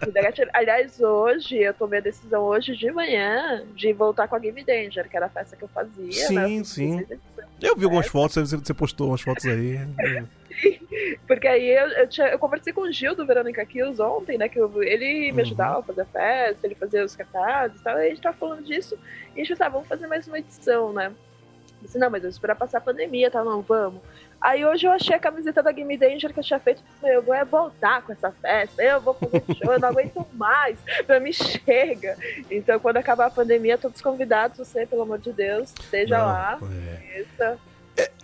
Me 0.04 0.12
dá 0.12 0.22
gatilho. 0.22 0.50
Aliás, 0.52 1.00
hoje, 1.00 1.56
eu 1.56 1.72
tomei 1.72 2.00
a 2.00 2.02
decisão 2.02 2.42
hoje 2.42 2.76
de 2.76 2.90
manhã 2.90 3.64
de 3.74 3.92
voltar 3.92 4.26
com 4.26 4.34
a 4.34 4.38
Game 4.40 4.62
Danger, 4.64 5.08
que 5.08 5.16
era 5.16 5.26
a 5.26 5.30
festa 5.30 5.56
que 5.56 5.62
eu 5.62 5.68
fazia. 5.68 6.26
Sim, 6.26 6.34
né? 6.34 6.64
Sim. 6.64 6.96
16 6.96 7.10
edições. 7.10 7.46
Eu 7.62 7.76
vi 7.76 7.84
algumas 7.84 8.08
fotos, 8.08 8.50
você, 8.50 8.56
você 8.56 8.74
postou 8.74 9.08
umas 9.08 9.20
fotos 9.20 9.46
aí. 9.46 9.78
Porque 11.26 11.46
aí 11.46 11.68
eu, 11.68 11.88
eu, 11.88 12.08
tinha- 12.08 12.28
eu 12.28 12.38
conversei 12.38 12.72
com 12.72 12.82
o 12.82 12.92
Gil 12.92 13.14
do 13.14 13.26
Verônica 13.26 13.64
Kills 13.66 14.00
ontem, 14.00 14.38
né? 14.38 14.48
Que 14.48 14.58
eu- 14.58 14.82
ele 14.82 15.30
Uhum. 15.30 15.36
me 15.36 15.42
ajudava 15.42 15.80
a 15.80 15.82
fazer 15.82 16.00
a 16.02 16.06
festa, 16.06 16.66
ele 16.66 16.74
fazia 16.74 17.04
os 17.04 17.14
cartazes 17.16 17.80
e 17.80 17.84
tal. 17.84 17.98
E 17.98 18.06
a 18.06 18.08
gente 18.08 18.20
tava 18.22 18.36
falando 18.36 18.62
disso. 18.64 18.98
E 19.34 19.40
a 19.40 19.44
gente 19.44 19.56
falou, 19.56 19.58
tá, 19.58 19.68
vamos 19.68 19.88
fazer 19.88 20.06
mais 20.06 20.26
uma 20.26 20.38
edição, 20.38 20.92
né? 20.92 21.06
Eu 21.08 21.82
disse, 21.86 21.98
não, 21.98 22.08
mas 22.10 22.24
eu 22.24 22.30
esperar 22.30 22.54
passar 22.54 22.78
a 22.78 22.80
pandemia, 22.80 23.30
tá? 23.30 23.44
Não, 23.44 23.60
vamos. 23.60 24.00
Aí 24.40 24.64
hoje 24.64 24.86
eu 24.86 24.90
achei 24.92 25.14
a 25.16 25.18
camiseta 25.18 25.62
da 25.62 25.72
Game 25.72 25.96
Danger 25.96 26.32
que 26.32 26.38
eu 26.40 26.44
tinha 26.44 26.58
feito. 26.60 26.82
Eu 27.02 27.22
vou 27.22 27.34
é 27.34 27.44
voltar 27.44 28.02
com 28.02 28.12
essa 28.12 28.30
festa, 28.30 28.82
eu 28.82 29.00
vou 29.00 29.14
fazer 29.14 29.42
show, 29.56 29.72
eu 29.72 29.78
não 29.80 29.88
aguento 29.88 30.26
mais. 30.34 30.78
Pra 31.06 31.18
mim 31.20 31.32
chega. 31.32 32.16
Então, 32.50 32.78
quando 32.78 32.98
acabar 32.98 33.26
a 33.26 33.30
pandemia, 33.30 33.78
todos 33.78 34.00
convidados, 34.00 34.58
você, 34.58 34.86
pelo 34.86 35.02
amor 35.02 35.18
de 35.18 35.32
Deus, 35.32 35.72
esteja 35.80 36.18
Não, 36.18 36.26
lá. 36.26 36.58
é. 36.62 37.20
Essa- 37.20 37.58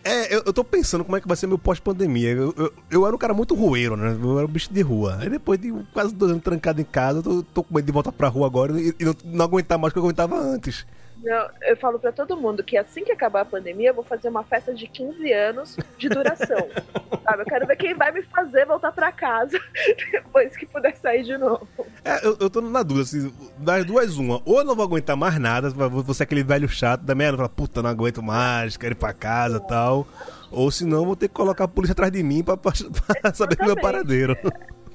É, 0.04 0.34
eu, 0.34 0.42
eu 0.46 0.52
tô 0.52 0.64
pensando 0.64 1.04
como 1.04 1.16
é 1.16 1.20
que 1.20 1.28
vai 1.28 1.36
ser 1.36 1.46
meu 1.46 1.58
pós-pandemia. 1.58 2.30
Eu, 2.30 2.54
eu, 2.56 2.72
eu 2.90 3.06
era 3.06 3.14
um 3.14 3.18
cara 3.18 3.32
muito 3.32 3.54
rueiro, 3.54 3.96
né? 3.96 4.16
Eu 4.20 4.38
era 4.38 4.46
um 4.46 4.50
bicho 4.50 4.72
de 4.72 4.80
rua. 4.80 5.18
Aí 5.20 5.30
depois 5.30 5.60
de 5.60 5.72
quase 5.92 6.14
dois 6.14 6.32
anos 6.32 6.42
trancado 6.42 6.80
em 6.80 6.84
casa, 6.84 7.18
eu 7.18 7.22
tô, 7.22 7.42
tô 7.42 7.62
com 7.62 7.74
medo 7.74 7.86
de 7.86 7.92
voltar 7.92 8.10
pra 8.12 8.28
rua 8.28 8.46
agora 8.46 8.80
e, 8.80 8.94
e 8.98 9.04
não, 9.04 9.14
não 9.24 9.44
aguentar 9.44 9.78
mais 9.78 9.90
o 9.90 9.94
que 9.94 9.98
eu 9.98 10.04
aguentava 10.04 10.36
antes. 10.36 10.84
Não, 11.22 11.48
eu 11.62 11.76
falo 11.76 11.98
pra 12.00 12.10
todo 12.10 12.36
mundo 12.36 12.64
que 12.64 12.76
assim 12.76 13.04
que 13.04 13.12
acabar 13.12 13.42
a 13.42 13.44
pandemia, 13.44 13.90
eu 13.90 13.94
vou 13.94 14.02
fazer 14.04 14.28
uma 14.28 14.42
festa 14.42 14.74
de 14.74 14.88
15 14.88 15.32
anos 15.32 15.76
de 15.96 16.08
duração. 16.08 16.68
sabe? 17.24 17.42
Eu 17.42 17.46
quero 17.46 17.66
ver 17.66 17.76
quem 17.76 17.94
vai 17.94 18.10
me 18.10 18.22
fazer 18.22 18.66
voltar 18.66 18.90
pra 18.92 19.12
casa 19.12 19.58
depois 20.10 20.56
que 20.56 20.66
puder 20.66 20.96
sair 20.96 21.22
de 21.22 21.38
novo. 21.38 21.66
É, 22.04 22.26
eu, 22.26 22.36
eu 22.40 22.50
tô 22.50 22.60
na 22.60 22.82
dúvida, 22.82 23.04
assim, 23.04 23.32
das 23.58 23.84
duas, 23.84 24.16
uma. 24.16 24.42
Ou 24.44 24.58
eu 24.58 24.64
não 24.64 24.74
vou 24.74 24.84
aguentar 24.84 25.16
mais 25.16 25.38
nada, 25.38 25.70
vou 25.70 26.12
ser 26.14 26.24
aquele 26.24 26.42
velho 26.42 26.68
chato 26.68 27.02
da 27.02 27.14
meia, 27.14 27.32
falar, 27.36 27.48
puta, 27.48 27.82
não 27.82 27.90
aguento 27.90 28.22
mais, 28.22 28.76
quero 28.76 28.92
ir 28.94 28.96
pra 28.96 29.12
casa 29.12 29.58
e 29.58 29.68
tal. 29.68 30.06
Ou 30.50 30.70
senão 30.70 31.04
vou 31.04 31.16
ter 31.16 31.28
que 31.28 31.34
colocar 31.34 31.64
a 31.64 31.68
polícia 31.68 31.92
atrás 31.92 32.10
de 32.10 32.22
mim 32.22 32.42
pra, 32.42 32.56
pra- 32.56 32.72
pra 33.22 33.32
saber 33.32 33.56
do 33.56 33.64
meu 33.64 33.76
paradeiro. 33.76 34.36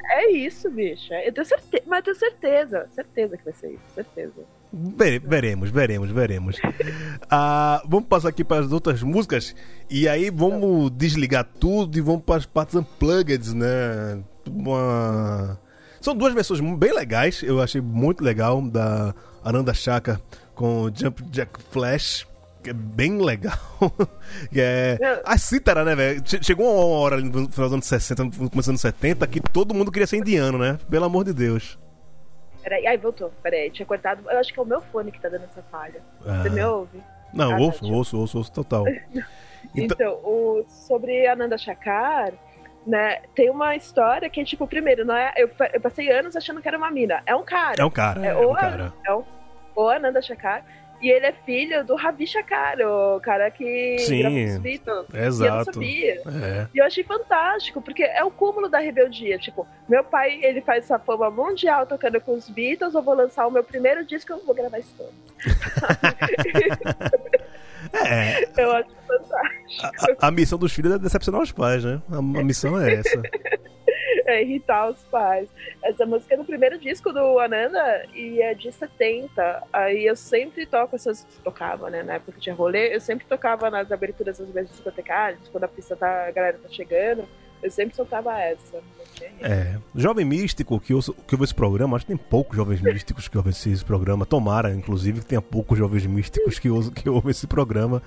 É 0.10 0.32
isso, 0.32 0.70
bicha. 0.70 1.16
Eu 1.24 1.34
tenho 1.34 1.46
certeza, 1.46 1.84
mas 1.86 2.00
eu 2.00 2.04
tenho 2.04 2.16
certeza, 2.18 2.88
certeza 2.94 3.38
que 3.38 3.44
vai 3.44 3.54
ser 3.54 3.72
isso, 3.72 3.84
certeza. 3.96 4.34
Vere- 4.74 5.20
veremos, 5.20 5.70
veremos, 5.70 6.10
veremos. 6.12 6.58
Ah, 7.30 7.82
vamos 7.88 8.08
passar 8.08 8.30
aqui 8.30 8.44
para 8.44 8.66
as 8.66 8.72
outras 8.72 9.02
músicas 9.02 9.56
e 9.90 10.08
aí 10.10 10.30
vamos 10.30 10.92
desligar 10.92 11.46
tudo 11.60 11.98
e 11.98 12.02
vamos 12.02 12.24
para 12.24 12.36
as 12.38 12.46
partes 12.46 12.76
unplugged, 12.76 13.56
né? 13.56 14.20
Uma... 14.50 15.60
São 16.02 16.16
duas 16.16 16.34
versões 16.34 16.60
bem 16.78 16.94
legais, 16.94 17.42
eu 17.44 17.62
achei 17.62 17.82
muito 17.82 18.24
legal, 18.24 18.62
da 18.62 19.14
Aranda 19.44 19.74
Chaka 19.74 20.22
com 20.54 20.90
Jump 20.94 21.24
Jack 21.30 21.60
Flash, 21.72 22.28
que 22.64 22.70
é 22.70 22.74
bem 22.74 23.20
legal. 23.22 23.58
é... 24.56 25.22
A 25.26 25.38
cítara, 25.38 25.84
né, 25.86 25.96
velho? 25.96 26.22
Che- 26.26 26.44
Chegou 26.44 26.66
uma 26.66 26.98
hora 27.00 27.16
ali 27.16 27.26
no 27.30 27.50
final 27.50 27.68
dos 27.68 27.74
anos 27.74 27.86
60, 27.86 28.24
no 28.24 28.32
começo 28.32 28.52
dos 28.54 28.68
anos 28.70 28.82
70, 28.82 29.26
que 29.28 29.40
todo 29.40 29.74
mundo 29.74 29.92
queria 29.92 30.08
ser 30.08 30.18
indiano, 30.18 30.58
né? 30.58 30.78
Pelo 30.90 31.06
amor 31.06 31.24
de 31.26 31.34
Deus. 31.34 31.78
Peraí, 32.68 32.86
ai, 32.86 32.98
voltou. 32.98 33.32
Peraí, 33.42 33.70
tinha 33.72 33.86
cortado. 33.86 34.30
Eu 34.30 34.40
acho 34.40 34.54
que 34.54 34.60
é 34.60 34.62
o 34.62 34.66
meu 34.66 34.82
fone 34.82 35.10
que 35.10 35.22
tá 35.22 35.30
dando 35.30 35.46
essa 35.46 35.62
falha. 35.72 36.02
Você 36.20 36.50
Ah. 36.50 36.52
me 36.52 36.64
ouve? 36.66 37.02
Não, 37.34 37.54
Ah, 37.54 37.58
ouço, 37.60 37.80
tá, 37.88 37.94
ouço, 37.94 38.20
ouço, 38.20 38.38
ouço 38.40 38.52
total. 38.52 38.84
Então- 39.74 39.96
Então, 39.98 40.14
o, 40.24 40.66
sobre 40.68 41.26
Ananda 41.28 41.58
Chakar, 41.58 42.34
né, 42.86 43.22
tem 43.36 43.50
uma 43.50 43.74
história 43.76 44.30
que, 44.30 44.44
tipo, 44.44 44.68
primeiro, 44.68 45.06
não 45.06 45.16
é, 45.16 45.34
eu, 45.38 45.50
eu 45.74 45.80
passei 45.82 46.10
anos 46.12 46.36
achando 46.36 46.62
que 46.62 46.68
era 46.68 46.78
uma 46.78 46.92
mina. 46.92 47.22
É 47.26 47.34
um 47.36 47.44
cara. 47.44 47.76
É 47.82 47.86
um 47.86 47.90
cara, 47.90 48.26
É, 48.26 48.30
é 48.30 48.36
ou 48.36 48.52
um 48.52 48.56
cara. 48.56 48.94
É 49.06 49.14
o, 49.14 49.26
o 49.76 49.90
Ananda 49.90 50.22
Chakar. 50.22 50.64
E 51.02 51.10
ele 51.12 51.28
é 51.28 51.32
filho 51.32 51.84
do 51.86 51.96
Ravi 51.96 52.26
Chakar, 52.26 52.78
o 52.80 53.20
cara 53.20 53.52
que 53.52 54.00
Sim, 54.00 54.60
Beatles. 54.60 55.06
E 55.14 55.16
eu 55.16 55.22
não 55.22 55.28
Exato. 55.28 55.74
sabia. 55.74 56.22
É. 56.26 56.68
E 56.74 56.78
eu 56.80 56.86
achei 56.86 57.04
fantástico, 57.04 57.82
porque 57.82 58.02
é 58.04 58.24
o 58.24 58.32
cúmulo 58.32 58.68
da 58.68 58.80
rebeldia. 58.80 59.38
Tipo, 59.38 59.68
meu 59.88 60.04
pai, 60.04 60.40
ele 60.44 60.60
faz 60.62 60.86
essa 60.86 60.98
fama 60.98 61.30
mundial 61.30 61.86
tocando 61.86 62.20
com 62.20 62.34
os 62.34 62.50
Beatles, 62.50 62.96
eu 62.96 63.02
vou 63.04 63.14
lançar 63.14 63.46
o 63.46 63.52
meu 63.52 63.64
primeiro 63.64 64.04
disco, 64.06 64.34
eu 64.34 64.44
vou 64.44 64.56
gravar 64.56 64.82
Stones. 64.82 65.14
É, 67.94 68.44
Eu 68.62 68.72
acho 68.72 68.90
fantástico. 69.08 70.18
a, 70.20 70.28
a 70.28 70.32
missão 70.32 70.58
dos 70.58 70.74
filhos 70.74 70.94
é 70.94 71.00
decepcionar 71.00 71.42
os 71.42 71.52
pais, 71.52 71.84
né? 71.84 72.02
A, 72.12 72.18
a 72.18 72.22
missão 72.22 72.80
é 72.80 72.96
essa. 72.96 73.22
É 74.38 74.42
irritar 74.42 74.90
os 74.90 75.02
pais. 75.04 75.48
Essa 75.82 76.06
música 76.06 76.34
é 76.34 76.38
no 76.38 76.44
primeiro 76.44 76.78
disco 76.78 77.14
do 77.14 77.40
Ananda 77.40 78.06
e 78.14 78.42
é 78.42 78.54
de 78.54 78.70
70. 78.72 79.64
Aí 79.72 80.06
eu 80.06 80.18
sempre 80.18 80.66
toco 80.66 80.98
essas. 80.98 81.24
Tocava, 81.44 81.90
né? 81.90 82.04
Na 82.04 82.16
época 82.16 82.38
tinha 82.38 82.54
rolê, 82.54 82.94
eu 82.94 83.00
sempre 83.00 83.26
tocava 83.26 83.70
nas 83.70 83.90
aberturas 83.90 84.38
das 84.38 84.50
mesas 84.50 84.72
discotecárias, 84.72 85.48
quando 85.50 85.64
a 85.64 85.68
pista 85.70 85.96
tá. 85.96 86.26
A 86.26 86.32
galera 86.32 86.60
tá 86.62 86.68
chegando. 86.68 87.26
Eu 87.64 87.72
sempre 87.72 87.96
soltava 87.96 88.38
essa. 88.40 88.78
É, 89.42 89.78
Jovem 89.96 90.24
Místico, 90.24 90.80
que 90.80 90.94
ouve, 90.94 91.12
que 91.26 91.34
ouve 91.34 91.44
esse 91.46 91.54
programa, 91.56 91.96
acho 91.98 92.06
que 92.06 92.16
tem 92.16 92.18
poucos 92.30 92.56
jovens 92.56 92.80
místicos 92.82 93.28
que 93.28 93.36
ouvem 93.36 93.50
esse, 93.50 93.84
programa. 93.84 94.26
Tomara, 94.28 94.72
inclusive, 94.74 95.22
que 95.22 95.26
tenha 95.26 95.42
poucos 95.42 95.76
jovens 95.78 96.06
místicos 96.06 96.60
que, 96.60 96.70
ousam- 96.70 96.94
que 96.94 97.10
ouvem 97.10 97.32
esse 97.32 97.48
programa. 97.48 98.02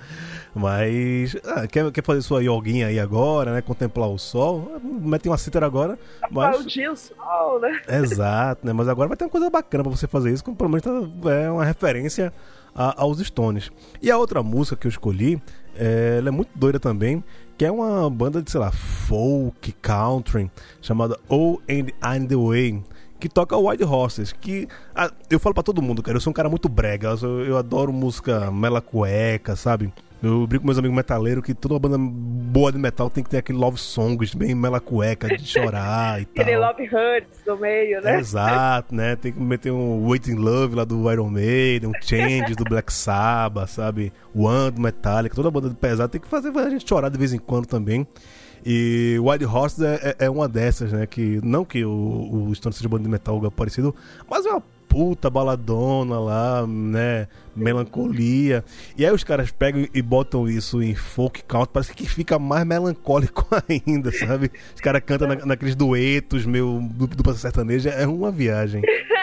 Mas, 0.55 1.35
ah, 1.45 1.67
quer, 1.67 1.91
quer 1.91 2.03
fazer 2.03 2.21
sua 2.21 2.41
yoguinha 2.43 2.87
aí 2.87 2.99
agora, 2.99 3.53
né? 3.53 3.61
Contemplar 3.61 4.09
o 4.09 4.17
sol? 4.17 4.79
Mete 4.83 5.27
uma 5.27 5.37
cítara 5.37 5.65
agora. 5.65 5.99
Mas, 6.29 6.49
Aplaudir 6.55 6.89
o 6.89 6.95
sol, 6.95 7.59
né? 7.59 7.81
Exato, 7.89 8.65
né? 8.65 8.73
Mas 8.73 8.87
agora 8.87 9.07
vai 9.09 9.17
ter 9.17 9.25
uma 9.25 9.29
coisa 9.31 9.49
bacana 9.49 9.83
pra 9.83 9.91
você 9.91 10.07
fazer 10.07 10.31
isso, 10.31 10.43
que 10.43 10.53
pelo 10.53 10.69
menos 10.69 10.83
tá- 10.83 11.29
é 11.31 11.49
uma 11.51 11.65
referência 11.65 12.33
a- 12.73 13.01
aos 13.01 13.19
Stones. 13.19 13.69
E 14.01 14.09
a 14.09 14.17
outra 14.17 14.41
música 14.41 14.75
que 14.77 14.87
eu 14.87 14.89
escolhi, 14.89 15.41
é, 15.75 16.15
ela 16.19 16.29
é 16.29 16.31
muito 16.31 16.49
doida 16.55 16.79
também, 16.79 17.23
que 17.61 17.65
é 17.65 17.71
uma 17.71 18.09
banda 18.09 18.41
de, 18.41 18.49
sei 18.49 18.59
lá, 18.59 18.71
folk, 18.71 19.71
country, 19.83 20.49
chamada 20.81 21.15
Oh 21.29 21.59
and 21.69 21.91
I'm 22.03 22.25
the 22.25 22.35
Way. 22.35 22.83
Que 23.21 23.29
toca 23.29 23.55
White 23.55 23.83
Horses, 23.83 24.33
que 24.33 24.67
ah, 24.95 25.11
eu 25.29 25.39
falo 25.39 25.53
pra 25.53 25.61
todo 25.61 25.79
mundo, 25.79 26.01
cara, 26.01 26.17
eu 26.17 26.21
sou 26.21 26.31
um 26.31 26.33
cara 26.33 26.49
muito 26.49 26.67
brega, 26.67 27.15
eu, 27.21 27.45
eu 27.45 27.55
adoro 27.55 27.93
música 27.93 28.49
mela 28.49 28.81
cueca, 28.81 29.55
sabe? 29.55 29.93
Eu 30.23 30.47
brinco 30.47 30.61
com 30.61 30.67
meus 30.67 30.77
amigos 30.79 30.95
metaleiros 30.95 31.43
que 31.43 31.53
toda 31.53 31.77
banda 31.77 31.97
boa 31.99 32.71
de 32.71 32.79
metal 32.79 33.11
tem 33.11 33.23
que 33.23 33.29
ter 33.29 33.37
aquele 33.37 33.59
love 33.59 33.79
songs 33.79 34.33
bem 34.33 34.55
mela 34.55 34.79
cueca, 34.79 35.35
de 35.35 35.45
chorar 35.45 36.19
e 36.19 36.25
tal. 36.33 36.43
Aquele 36.43 36.57
Love 36.57 36.83
Hurts 36.83 37.39
no 37.45 37.57
meio, 37.57 38.01
né? 38.01 38.19
Exato, 38.19 38.93
né? 38.93 39.15
Tem 39.15 39.31
que 39.31 39.39
meter 39.39 39.71
um 39.71 40.07
Waiting 40.07 40.35
Love 40.35 40.75
lá 40.75 40.83
do 40.83 41.11
Iron 41.11 41.29
Maiden, 41.29 41.89
um 41.89 42.01
Changes 42.01 42.55
do 42.55 42.63
Black 42.63 42.91
Sabbath, 42.91 43.69
sabe? 43.69 44.11
One 44.35 44.71
do 44.71 44.81
Metallica, 44.81 45.35
toda 45.35 45.51
banda 45.51 45.69
pesada 45.73 46.09
tem 46.09 46.19
que 46.19 46.27
fazer 46.27 46.55
a 46.55 46.69
gente 46.69 46.87
chorar 46.87 47.09
de 47.09 47.19
vez 47.19 47.33
em 47.33 47.39
quando 47.39 47.67
também. 47.67 48.07
E 48.65 49.17
Wild 49.19 49.45
Horses 49.45 49.81
é, 49.81 50.15
é- 50.19 50.25
é 50.25 50.29
uma 50.29 50.47
dessas, 50.47 50.91
né? 50.91 51.05
Que 51.07 51.39
não 51.43 51.65
que 51.65 51.83
o, 51.83 52.47
o 52.49 52.55
Stone 52.55 52.73
seja 52.73 52.87
banda 52.89 53.03
de 53.03 53.09
metal 53.09 53.35
algo 53.35 53.49
parecido, 53.51 53.95
mas 54.29 54.45
é 54.45 54.49
uma 54.51 54.63
puta 54.87 55.29
baladona 55.29 56.19
lá, 56.19 56.67
né? 56.67 57.27
Melancolia. 57.55 58.63
E 58.97 59.05
aí 59.05 59.11
os 59.11 59.23
caras 59.23 59.49
pegam 59.51 59.87
e 59.93 60.01
botam 60.01 60.47
isso 60.49 60.81
em 60.83 60.93
folk 60.95 61.43
count, 61.47 61.69
parece 61.71 61.93
que 61.93 62.05
fica 62.07 62.37
mais 62.37 62.65
melancólico 62.65 63.47
ainda, 63.67 64.11
sabe? 64.11 64.51
Os 64.75 64.81
caras 64.81 65.01
cantam 65.05 65.27
na- 65.29 65.45
naqueles 65.45 65.75
duetos, 65.75 66.45
meu, 66.45 66.79
dupla 66.93 67.33
sertaneja, 67.33 67.89
é 67.89 68.05
uma 68.05 68.31
viagem. 68.31 68.81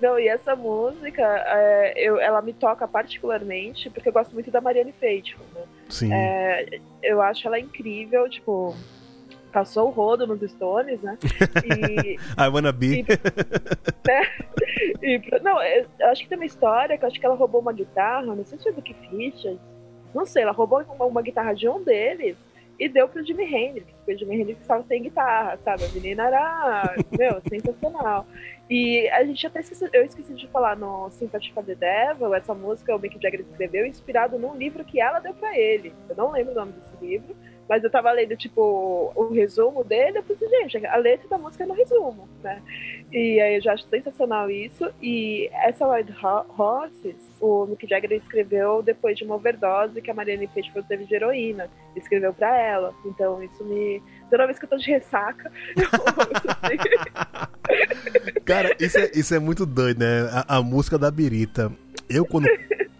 Não, 0.00 0.18
e 0.18 0.28
essa 0.28 0.54
música, 0.56 1.22
é, 1.22 1.92
eu, 1.96 2.18
ela 2.20 2.40
me 2.42 2.52
toca 2.52 2.86
particularmente 2.88 3.88
porque 3.90 4.08
eu 4.08 4.12
gosto 4.12 4.32
muito 4.32 4.50
da 4.50 4.60
Marianne 4.60 4.92
Faithfull, 4.98 5.46
né? 5.54 5.62
Sim. 5.88 6.12
É, 6.12 6.66
eu 7.02 7.20
acho 7.22 7.46
ela 7.46 7.58
incrível, 7.58 8.28
tipo, 8.28 8.74
passou 9.52 9.88
o 9.88 9.90
rodo 9.90 10.26
nos 10.26 10.40
Stones, 10.50 11.00
né? 11.02 11.18
E, 11.64 12.12
I 12.38 12.48
wanna 12.52 12.72
be. 12.72 13.04
e 15.02 15.18
pro- 15.18 15.42
não, 15.42 15.62
eu 15.62 15.86
eu 15.98 16.06
acho 16.08 16.22
que 16.22 16.28
tem 16.28 16.38
uma 16.38 16.46
história 16.46 16.96
que 16.96 17.04
eu 17.04 17.08
acho 17.08 17.18
que 17.20 17.26
ela 17.26 17.34
roubou 17.34 17.60
uma 17.60 17.72
guitarra, 17.72 18.22
não 18.34 18.44
sei 18.44 18.58
se 18.58 18.64
foi 18.64 18.72
do 18.72 18.82
Keith 18.82 19.10
Richards, 19.10 19.60
não 20.14 20.26
sei, 20.26 20.42
ela 20.42 20.52
roubou 20.52 20.82
uma, 20.82 21.04
uma 21.06 21.22
guitarra 21.22 21.52
de 21.54 21.68
um 21.68 21.82
deles 21.82 22.36
e 22.80 22.88
deu 22.88 23.06
pro 23.06 23.22
Jimi 23.22 23.44
Hendrix, 23.44 23.92
porque 23.92 24.14
o 24.14 24.18
Jimi 24.18 24.40
Hendrix 24.40 24.62
estava 24.62 24.82
sem 24.84 25.02
guitarra, 25.02 25.58
sabe? 25.62 25.84
A 25.84 25.88
menina 25.88 26.26
era, 26.26 26.96
meu, 27.16 27.42
sensacional. 27.46 28.26
E 28.70 29.06
a 29.10 29.22
gente 29.22 29.46
até 29.46 29.60
esqueci, 29.60 29.86
eu 29.92 30.02
esqueci 30.02 30.32
de 30.32 30.48
falar 30.48 30.76
no 30.76 31.10
Sympathy 31.10 31.52
for 31.52 31.62
the 31.62 31.74
Devil, 31.74 32.34
essa 32.34 32.54
música 32.54 32.96
o 32.96 32.98
Mick 32.98 33.20
Jagger 33.20 33.40
escreveu 33.40 33.84
inspirado 33.84 34.38
num 34.38 34.56
livro 34.56 34.82
que 34.82 34.98
ela 34.98 35.20
deu 35.20 35.34
pra 35.34 35.58
ele. 35.58 35.92
Eu 36.08 36.16
não 36.16 36.32
lembro 36.32 36.52
o 36.52 36.56
nome 36.56 36.72
desse 36.72 37.04
livro, 37.04 37.36
mas 37.70 37.84
eu 37.84 37.90
tava 37.90 38.10
lendo, 38.10 38.36
tipo, 38.36 39.12
o 39.14 39.32
resumo 39.32 39.84
dele, 39.84 40.18
eu 40.18 40.22
pensei, 40.24 40.48
gente, 40.48 40.84
a 40.84 40.96
letra 40.96 41.28
da 41.28 41.38
música 41.38 41.62
é 41.62 41.66
no 41.68 41.72
resumo, 41.74 42.28
né? 42.42 42.60
E 43.12 43.40
aí 43.40 43.54
eu 43.54 43.62
já 43.62 43.74
acho 43.74 43.86
sensacional 43.88 44.50
isso. 44.50 44.90
E 45.00 45.48
essa 45.52 45.86
Wild 45.86 46.12
Ho- 46.20 46.46
Horses, 46.60 47.14
o 47.40 47.66
Mick 47.66 47.86
Jagger 47.88 48.10
escreveu 48.12 48.82
depois 48.82 49.16
de 49.16 49.22
uma 49.24 49.36
overdose 49.36 50.02
que 50.02 50.10
a 50.10 50.14
Marianne 50.14 50.48
Faithfull 50.48 50.82
teve 50.82 51.04
de 51.04 51.14
heroína. 51.14 51.70
Escreveu 51.94 52.34
pra 52.34 52.56
ela. 52.60 52.92
Então 53.06 53.40
isso 53.40 53.64
me... 53.64 54.02
Toda 54.28 54.46
vez 54.46 54.58
que 54.58 54.64
eu 54.64 54.68
tô 54.68 54.76
de 54.76 54.90
ressaca, 54.90 55.50
eu 55.76 55.84
ouço 56.00 56.30
assim. 56.64 56.76
Cara, 58.44 58.74
isso 58.80 58.98
é, 58.98 59.10
isso 59.14 59.34
é 59.34 59.38
muito 59.38 59.64
doido, 59.64 60.00
né? 60.00 60.28
A, 60.48 60.56
a 60.56 60.62
música 60.62 60.98
da 60.98 61.08
Birita. 61.10 61.70
Eu 62.08 62.24
quando, 62.26 62.48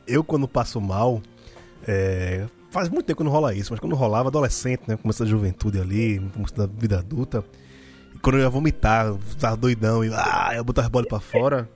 eu, 0.06 0.22
quando 0.22 0.46
passo 0.46 0.80
mal, 0.80 1.20
é, 1.88 2.46
faz 2.70 2.88
muito 2.88 3.06
tempo 3.06 3.18
que 3.18 3.24
não 3.24 3.30
rola 3.32 3.54
isso, 3.54 3.72
mas 3.72 3.80
quando 3.80 3.94
rolava, 3.96 4.28
adolescente, 4.28 4.82
né? 4.86 4.96
Começa 4.96 5.24
a 5.24 5.26
juventude 5.26 5.80
ali, 5.80 6.18
começo 6.34 6.54
da 6.54 6.66
vida 6.66 6.98
adulta. 6.98 7.44
E 8.14 8.18
quando 8.18 8.36
eu 8.36 8.42
ia 8.42 8.50
vomitar, 8.50 9.12
tava 9.38 9.56
doidão, 9.56 10.04
e 10.04 10.10
ah, 10.14 10.52
eu 10.54 10.64
botava 10.64 10.86
a 10.86 10.90
bola 10.90 11.06
pra 11.06 11.20
fora, 11.20 11.68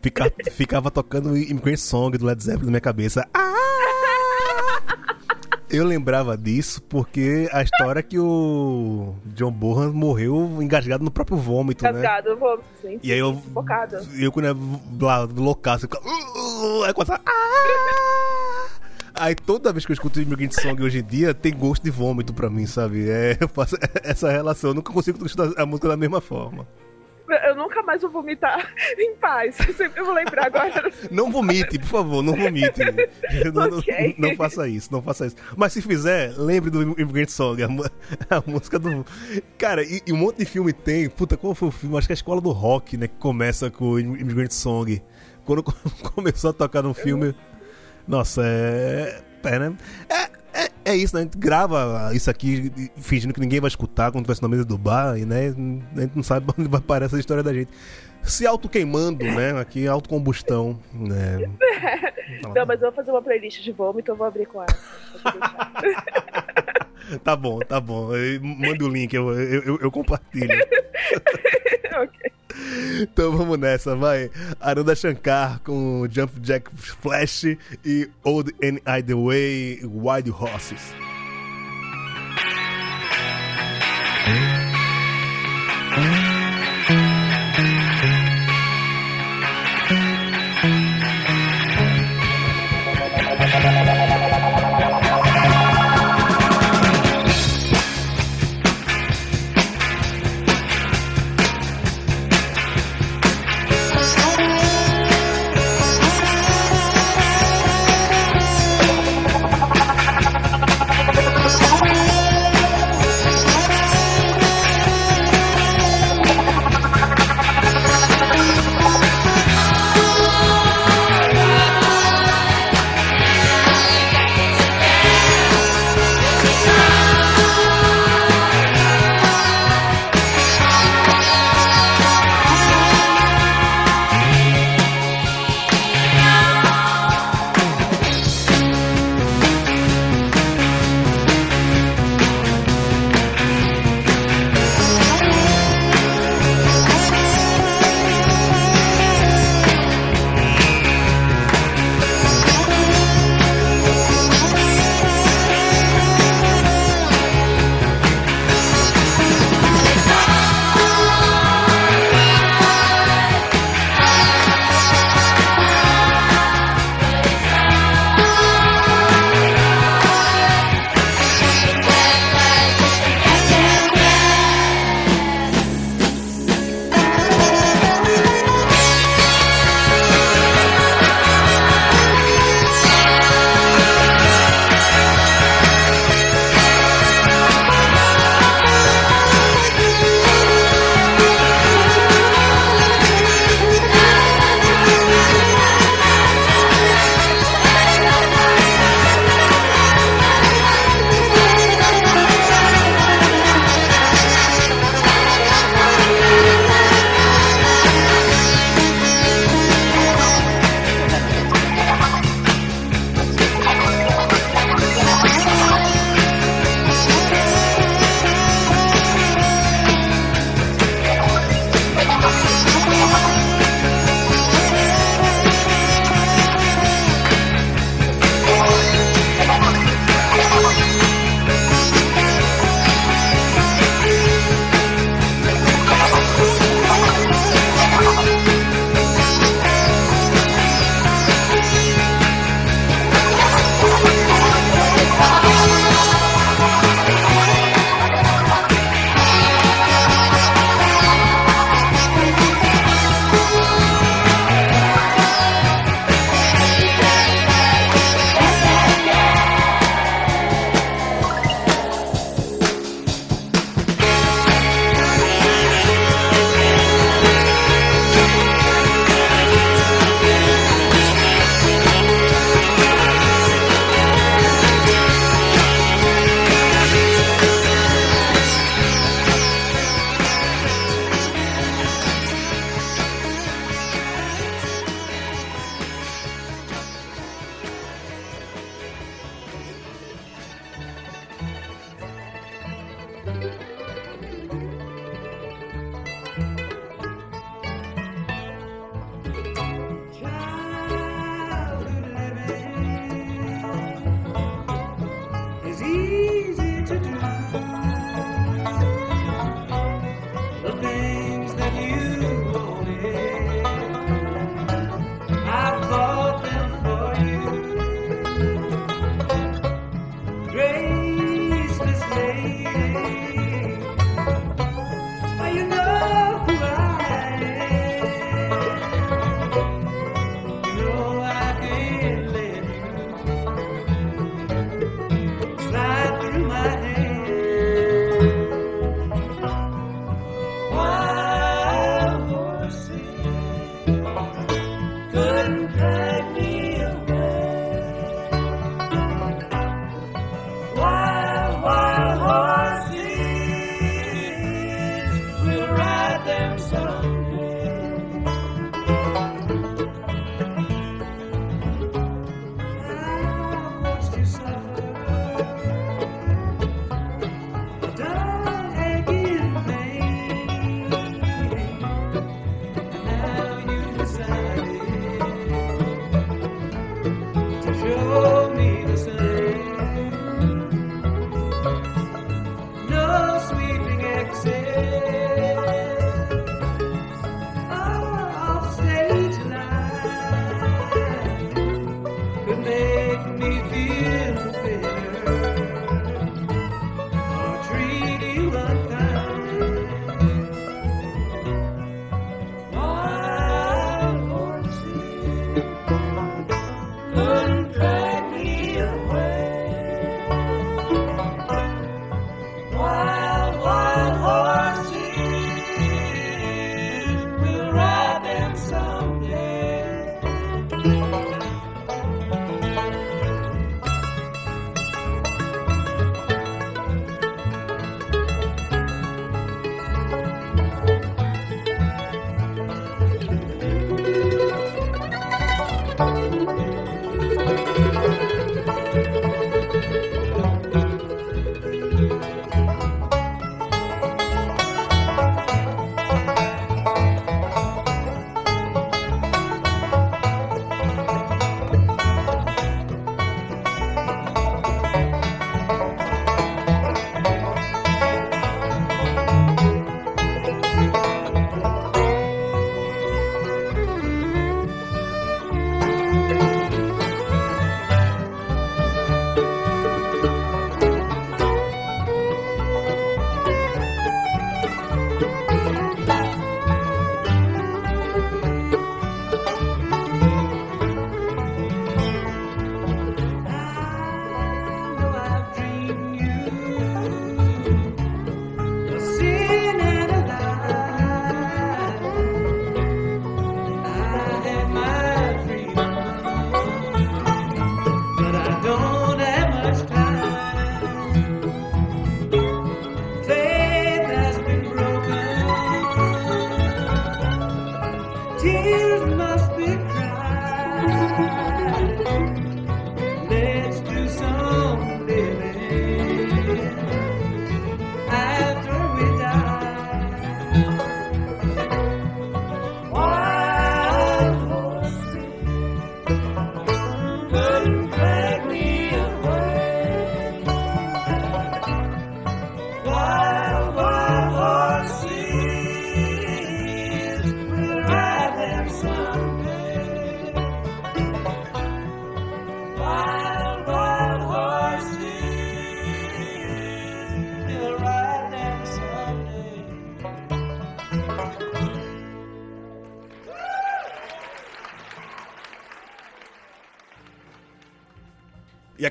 fica, 0.00 0.32
ficava 0.52 0.90
tocando 0.90 1.36
Immigrant 1.36 1.76
Song 1.78 2.16
do 2.16 2.26
Led 2.26 2.42
Zeppelin 2.42 2.66
na 2.66 2.70
minha 2.72 2.80
cabeça. 2.80 3.26
Ah! 3.34 3.50
Eu 5.70 5.86
lembrava 5.86 6.36
disso 6.36 6.82
porque 6.82 7.48
a 7.50 7.62
história 7.62 8.00
é 8.00 8.02
que 8.02 8.18
o 8.18 9.14
John 9.34 9.50
Bonham 9.50 9.90
morreu 9.90 10.58
engasgado 10.60 11.02
no 11.02 11.10
próprio 11.10 11.38
vômito, 11.38 11.82
né? 11.84 11.92
Rasgado, 11.92 12.28
eu 12.28 12.36
vou. 12.36 12.60
Sim, 12.82 13.00
E 13.02 13.10
aí 13.10 13.18
eu- 13.18 13.40
Focado. 13.54 13.96
Eu 14.18 14.30
quando 14.30 14.48
é 14.48 14.54
lá, 15.02 15.20
loucaço, 15.22 15.86
eu 15.86 15.88
fico. 15.88 16.06
"Uh, 16.06 16.80
uh", 16.80 16.84
Aí 16.84 16.92
quando 16.92 17.06
fala, 17.06 17.22
"Ah!" 17.24 18.68
Aí 19.14 19.34
toda 19.34 19.72
vez 19.72 19.84
que 19.84 19.92
eu 19.92 19.94
escuto 19.94 20.20
Immigrant 20.20 20.52
Song 20.52 20.82
hoje 20.82 20.98
em 21.00 21.04
dia, 21.04 21.34
tem 21.34 21.52
gosto 21.54 21.82
de 21.82 21.90
vômito 21.90 22.32
pra 22.32 22.48
mim, 22.50 22.66
sabe? 22.66 23.08
É, 23.08 23.36
eu 23.40 23.48
faço 23.48 23.76
essa 24.02 24.30
relação. 24.30 24.70
Eu 24.70 24.74
nunca 24.74 24.92
consigo 24.92 25.24
escutar 25.26 25.52
a 25.60 25.66
música 25.66 25.88
da 25.88 25.96
mesma 25.96 26.20
forma. 26.20 26.66
Eu 27.46 27.54
nunca 27.56 27.82
mais 27.82 28.02
vou 28.02 28.10
vomitar 28.10 28.70
em 28.98 29.14
paz. 29.16 29.56
Eu 29.66 29.72
sempre 29.72 30.02
vou 30.02 30.12
lembrar 30.12 30.46
agora. 30.46 30.90
Não 31.10 31.30
vomite, 31.32 31.78
por 31.78 31.86
favor, 31.88 32.22
não 32.22 32.34
vomite. 32.36 32.80
Não, 33.54 33.68
não- 33.70 33.82
não 34.18 34.36
faça 34.36 34.68
isso, 34.68 34.92
não 34.92 35.00
faça 35.00 35.26
isso. 35.26 35.36
Mas 35.56 35.72
se 35.72 35.80
fizer, 35.80 36.34
lembre 36.36 36.68
do 36.70 36.82
Immigrant 36.82 37.28
Song, 37.30 37.62
a, 37.62 37.68
a 38.36 38.42
música 38.46 38.78
do. 38.78 39.04
Cara, 39.56 39.82
e, 39.82 40.02
e 40.06 40.12
um 40.12 40.16
monte 40.16 40.38
de 40.38 40.44
filme 40.44 40.72
tem. 40.72 41.08
Puta, 41.08 41.36
qual 41.36 41.54
foi 41.54 41.68
o 41.68 41.70
filme? 41.72 41.96
Acho 41.96 42.06
que 42.06 42.12
é 42.12 42.14
a 42.14 42.16
Escola 42.16 42.40
do 42.40 42.50
Rock, 42.50 42.96
né? 42.98 43.08
Que 43.08 43.14
começa 43.16 43.70
com 43.70 43.92
o 43.92 43.98
Immigrant 44.00 44.50
Song. 44.50 45.00
Quando 45.46 45.62
começou 46.14 46.50
a 46.50 46.52
tocar 46.52 46.82
no 46.82 46.92
filme. 46.92 47.34
Nossa, 48.06 48.42
é. 48.44 49.20
É, 49.44 49.58
né? 49.58 49.76
é, 50.08 50.64
é, 50.64 50.68
é 50.84 50.96
isso, 50.96 51.14
né? 51.14 51.22
A 51.22 51.24
gente 51.24 51.38
grava 51.38 52.10
isso 52.14 52.30
aqui 52.30 52.70
fingindo 52.96 53.34
que 53.34 53.40
ninguém 53.40 53.60
vai 53.60 53.68
escutar 53.68 54.12
quando 54.12 54.24
tivesse 54.24 54.42
na 54.42 54.48
mesa 54.48 54.64
do 54.64 54.78
bar, 54.78 55.18
e 55.18 55.24
né? 55.24 55.54
A 55.96 56.00
gente 56.00 56.12
não 56.14 56.22
sabe 56.22 56.46
onde 56.58 56.68
vai 56.68 56.80
parar 56.80 57.06
essa 57.06 57.18
história 57.18 57.42
da 57.42 57.52
gente. 57.52 57.70
Se 58.22 58.46
auto-queimando, 58.46 59.24
né? 59.24 59.58
Aqui, 59.60 59.86
autocombustão, 59.86 60.78
né? 60.92 61.50
Não, 62.54 62.64
mas 62.64 62.80
eu 62.80 62.88
vou 62.88 62.92
fazer 62.92 63.10
uma 63.10 63.20
playlist 63.20 63.62
de 63.62 63.72
vômito, 63.72 64.12
eu 64.12 64.16
vou 64.16 64.26
abrir 64.26 64.46
com 64.46 64.62
essa. 64.62 64.78
Tá 67.24 67.36
bom, 67.36 67.58
tá 67.60 67.80
bom. 67.80 68.10
Manda 68.40 68.84
o 68.84 68.88
link, 68.88 69.12
eu, 69.14 69.30
eu, 69.32 69.62
eu- 69.62 69.78
eu 69.82 69.90
compartilho. 69.90 70.48
ok. 72.02 72.32
Então 73.00 73.36
vamos 73.36 73.58
nessa, 73.58 73.96
vai. 73.96 74.30
Aranda 74.60 74.94
Shankar 74.94 75.60
com 75.64 76.06
Jump 76.10 76.38
Jack 76.40 76.70
Flash 76.74 77.44
e 77.84 78.08
Old 78.22 78.52
and 78.62 78.76
I 78.86 79.02
The 79.02 79.14
Way 79.14 79.80
Wild 79.84 80.30
Horses. 80.30 80.94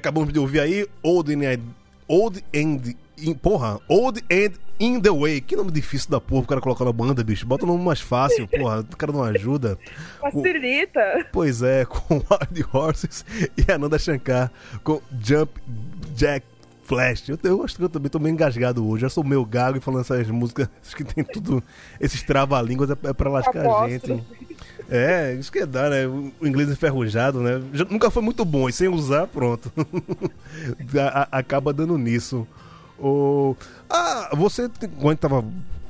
Acabamos 0.02 0.34
de 0.34 0.39
ouvir 0.39 0.60
aí 0.60 0.88
Old 1.04 1.34
and, 1.34 1.60
Old 2.08 2.43
and 2.54 2.95
in, 3.18 3.34
porra, 3.36 3.80
Old 3.88 4.22
and 4.32 4.54
In 4.80 4.99
the 4.99 5.12
Way. 5.12 5.41
Que 5.41 5.56
nome 5.56 5.72
difícil 5.72 6.10
da 6.10 6.20
porra 6.20 6.41
o 6.41 6.47
cara 6.47 6.60
colocar 6.60 6.84
na 6.84 6.91
banda, 6.91 7.24
bicho. 7.24 7.45
Bota 7.45 7.66
o 7.66 7.68
nome 7.68 7.84
mais 7.84 8.02
fácil, 8.02 8.47
porra. 8.47 8.80
O 8.80 8.97
cara 8.97 9.12
não 9.12 9.24
ajuda. 9.24 9.78
Facilita. 10.20 11.28
Pois 11.32 11.62
é, 11.62 11.86
com 11.86 12.16
Wild 12.16 12.66
Horses 12.74 13.24
e 13.56 13.72
Ananda 13.72 13.99
Shankar 13.99 14.52
com 14.84 14.99
Jump 15.24 15.62
Jack 16.16 16.45
Flash. 16.84 17.30
Eu, 17.30 17.38
eu 17.44 17.64
acho 17.64 17.76
que 17.78 17.84
eu 17.84 17.90
também 17.90 18.10
tô 18.10 18.20
meio 18.20 18.34
engasgado 18.34 18.86
hoje. 18.88 19.06
Eu 19.06 19.10
sou 19.10 19.24
meio 19.24 19.46
gago 19.46 19.78
e 19.78 19.82
falando 19.82 20.02
essas 20.02 20.28
músicas 20.30 20.68
que 20.96 21.04
tem 21.04 21.24
tudo. 21.24 21.64
Esses 22.00 22.22
trava-línguas 22.24 22.90
é, 22.90 22.96
é 23.04 23.14
pra 23.14 23.30
lascar 23.30 23.66
a 23.66 23.90
gente. 23.90 24.24
É, 24.90 25.34
isso 25.40 25.52
que 25.52 25.60
é 25.60 25.66
dar, 25.66 25.90
né? 25.90 26.06
O 26.08 26.46
inglês 26.46 26.70
enferrujado, 26.70 27.40
né? 27.40 27.62
Já- 27.72 27.86
nunca 27.86 28.12
foi 28.12 28.22
muito 28.22 28.44
bom, 28.44 28.68
e 28.68 28.74
sem 28.74 28.90
usar, 28.90 29.26
pronto. 29.28 29.72
A- 31.00 31.22
a- 31.32 31.38
acaba 31.40 31.72
dando 31.72 31.98
nisso. 31.98 32.46
O... 33.00 33.56
Ah, 33.90 34.30
você, 34.36 34.70
quando 35.00 35.18
tava 35.18 35.44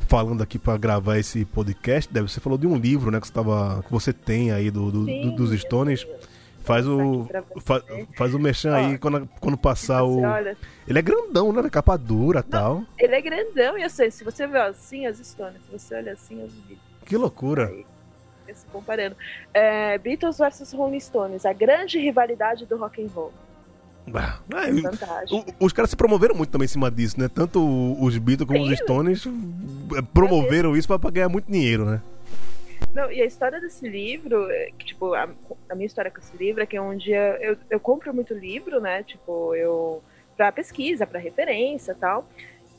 falando 0.07 0.41
aqui 0.43 0.59
pra 0.59 0.77
gravar 0.77 1.17
esse 1.17 1.45
podcast, 1.45 2.11
deve 2.13 2.29
você 2.29 2.39
falou 2.39 2.57
de 2.57 2.67
um 2.67 2.75
livro, 2.77 3.09
né? 3.11 3.19
Que 3.19 3.27
você, 3.27 3.33
tava, 3.33 3.81
que 3.83 3.91
você 3.91 4.13
tem 4.13 4.51
aí 4.51 4.69
do, 4.69 4.91
do- 4.91 5.05
Sim, 5.05 5.21
do- 5.21 5.35
dos 5.47 5.59
Stones. 5.61 6.05
Faz 6.63 6.87
o. 6.87 7.25
Tá 7.31 7.39
aqui 7.39 7.51
pra 7.53 7.61
fa- 7.61 7.79
você. 7.87 8.07
Faz 8.15 8.33
o 8.33 8.39
mexão 8.39 8.73
aí 8.73 8.97
quando, 8.97 9.27
quando 9.39 9.57
passar 9.57 10.03
o. 10.03 10.21
olha, 10.21 10.55
Ele 10.87 10.99
é 10.99 11.01
grandão, 11.01 11.51
né? 11.51 11.69
Capa 11.69 11.97
dura 11.97 12.39
e 12.39 12.43
tal. 12.43 12.83
ele 12.99 13.15
é 13.15 13.21
grandão 13.21 13.77
e 13.77 13.83
eu 13.83 13.89
sei, 13.89 14.11
se 14.11 14.23
você 14.23 14.45
vê 14.47 14.59
assim 14.59 15.05
as 15.07 15.17
Stones, 15.17 15.61
se 15.65 15.71
você 15.71 15.95
olha 15.95 16.13
assim 16.13 16.41
as 16.43 16.51
Beatles, 16.51 16.79
Que 17.05 17.17
loucura. 17.17 17.71
se 18.53 18.65
comparando. 18.67 19.15
É, 19.53 19.97
Beatles 19.97 20.37
versus 20.37 20.71
Rolling 20.73 20.99
Stones, 20.99 21.45
a 21.45 21.53
grande 21.53 21.97
rivalidade 21.99 22.65
do 22.65 22.77
rock 22.77 23.01
and 23.03 23.07
roll. 23.15 23.31
Ah, 24.13 24.39
é. 24.67 25.33
O- 25.33 25.65
os 25.65 25.71
caras 25.73 25.89
se 25.91 25.95
promoveram 25.95 26.35
muito 26.35 26.49
também 26.49 26.65
em 26.65 26.67
cima 26.67 26.89
disso, 26.91 27.19
né? 27.19 27.27
Tanto 27.33 27.61
o- 27.61 28.03
os 28.03 28.17
Beatles 28.17 28.47
como 28.47 28.61
os 28.63 28.69
Sim. 28.69 28.75
Stones 28.83 29.25
eh, 29.95 30.01
promoveram 30.13 30.75
isso 30.75 30.87
pra 30.99 31.09
ganhar 31.11 31.29
muito 31.29 31.49
dinheiro, 31.51 31.85
né? 31.85 32.01
Não, 32.93 33.11
e 33.11 33.21
a 33.21 33.25
história 33.25 33.59
desse 33.59 33.87
livro, 33.87 34.49
é 34.51 34.71
que, 34.77 34.85
tipo, 34.85 35.13
a, 35.13 35.29
a 35.69 35.75
minha 35.75 35.87
história 35.87 36.11
com 36.11 36.19
esse 36.19 36.35
livro 36.35 36.61
é 36.61 36.65
que 36.65 36.79
um 36.79 36.95
dia 36.97 37.37
eu, 37.41 37.57
eu 37.69 37.79
compro 37.79 38.13
muito 38.13 38.33
livro, 38.33 38.81
né? 38.81 39.03
Tipo, 39.03 39.55
eu. 39.55 40.03
pra 40.35 40.51
pesquisa, 40.51 41.07
pra 41.07 41.19
referência 41.19 41.93
e 41.93 41.95
tal. 41.95 42.27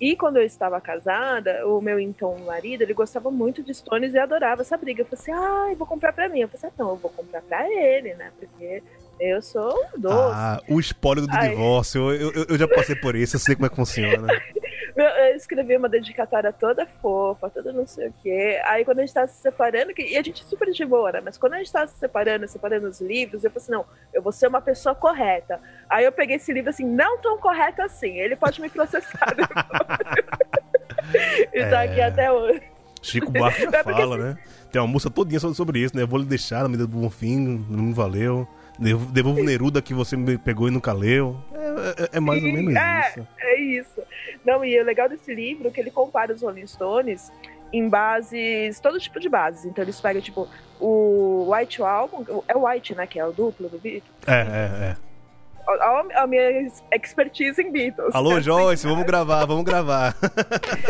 E 0.00 0.16
quando 0.16 0.36
eu 0.36 0.42
estava 0.42 0.80
casada, 0.80 1.64
o 1.64 1.80
meu 1.80 2.00
então 2.00 2.36
marido, 2.40 2.82
ele 2.82 2.92
gostava 2.92 3.30
muito 3.30 3.62
de 3.62 3.72
Stones 3.72 4.14
e 4.14 4.18
adorava 4.18 4.62
essa 4.62 4.76
briga. 4.76 5.02
Eu 5.02 5.06
falei 5.06 5.20
assim, 5.20 5.32
ah, 5.32 5.70
eu 5.70 5.76
vou 5.76 5.86
comprar 5.86 6.12
pra 6.12 6.28
mim. 6.28 6.40
Eu 6.40 6.48
falei 6.48 6.66
assim, 6.66 6.74
ah, 6.76 6.82
não, 6.82 6.90
eu 6.90 6.96
vou 6.96 7.10
comprar 7.10 7.40
pra 7.40 7.70
ele, 7.70 8.12
né? 8.14 8.32
Porque 8.36 8.82
eu 9.20 9.40
sou 9.40 9.72
um 9.94 10.00
doce. 10.00 10.34
Ah, 10.34 10.60
o 10.68 10.80
spoiler 10.80 11.24
do 11.24 11.30
divórcio. 11.30 12.12
Eu, 12.12 12.32
eu, 12.32 12.46
eu 12.48 12.58
já 12.58 12.66
passei 12.66 12.96
por 12.96 13.14
isso, 13.14 13.36
eu 13.36 13.40
sei 13.40 13.54
como 13.54 13.66
é 13.66 13.68
que 13.68 13.76
funciona. 13.76 14.26
Eu, 14.94 15.36
escrevi 15.36 15.76
uma 15.76 15.88
dedicatória 15.88 16.52
toda 16.52 16.86
fofa, 17.00 17.48
toda 17.50 17.72
não 17.72 17.86
sei 17.86 18.08
o 18.08 18.14
quê. 18.22 18.60
Aí 18.64 18.84
quando 18.84 18.98
a 18.98 19.02
gente 19.02 19.14
tava 19.14 19.26
se 19.28 19.40
separando, 19.40 19.92
e 19.96 20.16
a 20.16 20.22
gente 20.22 20.44
super 20.44 20.70
de 20.70 20.84
boa, 20.84 21.10
né? 21.12 21.20
Mas 21.24 21.38
quando 21.38 21.54
a 21.54 21.58
gente 21.58 21.72
tava 21.72 21.86
se 21.86 21.98
separando, 21.98 22.46
separando 22.48 22.88
os 22.88 23.00
livros, 23.00 23.42
eu 23.44 23.50
falei 23.50 23.62
assim, 23.62 23.72
não, 23.72 23.84
eu 24.12 24.20
vou 24.22 24.32
ser 24.32 24.46
uma 24.48 24.60
pessoa 24.60 24.94
correta. 24.94 25.58
Aí 25.88 26.04
eu 26.04 26.12
peguei 26.12 26.36
esse 26.36 26.52
livro 26.52 26.70
assim, 26.70 26.84
não 26.84 27.18
tão 27.18 27.38
correto 27.38 27.80
assim, 27.82 28.18
ele 28.18 28.36
pode 28.36 28.60
me 28.60 28.68
processar 28.68 29.34
depois. 29.34 29.64
e 31.52 31.64
tá 31.70 31.82
aqui 31.82 32.00
É. 32.00 32.04
até 32.04 32.30
hoje. 32.32 32.62
Chico 33.00 33.30
Buarque 33.32 33.62
já 33.62 33.68
É 33.80 33.82
fala, 33.82 34.16
né? 34.16 34.38
Tem 34.70 34.80
uma 34.80 34.86
música 34.88 35.10
todinha 35.12 35.40
sobre, 35.40 35.80
isso, 35.80 35.96
né? 35.96 36.02
Eu 36.02 36.08
vou 36.08 36.18
lhe 36.20 36.24
deixar 36.24 36.62
na 36.62 36.68
medida 36.68 36.86
do 36.86 36.96
bom 36.96 37.10
fim, 37.10 37.64
não 37.68 37.92
valeu. 37.92 38.46
Devo- 38.78 39.10
Devolvo 39.12 39.42
Neruda 39.42 39.82
que 39.82 39.92
você 39.92 40.16
me 40.16 40.38
pegou 40.38 40.68
e 40.68 40.70
nunca 40.70 40.92
leu. 40.92 41.36
É, 41.52 42.04
é- 42.04 42.08
é 42.14 42.20
mais 42.20 42.42
ou 42.42 42.52
menos 42.52 42.74
é. 42.74 43.00
isso. 43.10 43.28
É 43.40 43.60
isso. 43.60 44.01
Não, 44.44 44.64
e 44.64 44.78
o 44.80 44.84
legal 44.84 45.08
desse 45.08 45.34
livro 45.34 45.68
é 45.68 45.70
que 45.70 45.80
ele 45.80 45.90
compara 45.90 46.32
os 46.32 46.42
Rolling 46.42 46.66
Stones 46.66 47.32
em 47.72 47.88
bases, 47.88 48.78
todo 48.80 49.00
tipo 49.00 49.18
de 49.18 49.28
bases. 49.28 49.64
Então 49.64 49.82
eles 49.82 50.00
pegam, 50.00 50.20
tipo, 50.20 50.48
o 50.78 51.50
White 51.52 51.82
Album, 51.82 52.42
é 52.46 52.56
o 52.56 52.66
White, 52.66 52.94
né, 52.94 53.06
que 53.06 53.18
é 53.18 53.24
o 53.24 53.32
duplo 53.32 53.68
do 53.68 53.78
Beatles. 53.78 54.12
É, 54.26 54.40
é, 54.40 54.90
é. 54.90 54.96
A, 55.66 56.22
a 56.22 56.26
minha 56.26 56.68
expertise 56.92 57.62
em 57.62 57.70
Beatles. 57.70 58.14
Alô? 58.14 58.38
Joyce, 58.42 58.86
vamos 58.86 59.06
gravar, 59.06 59.46
vamos 59.46 59.64
gravar. 59.64 60.14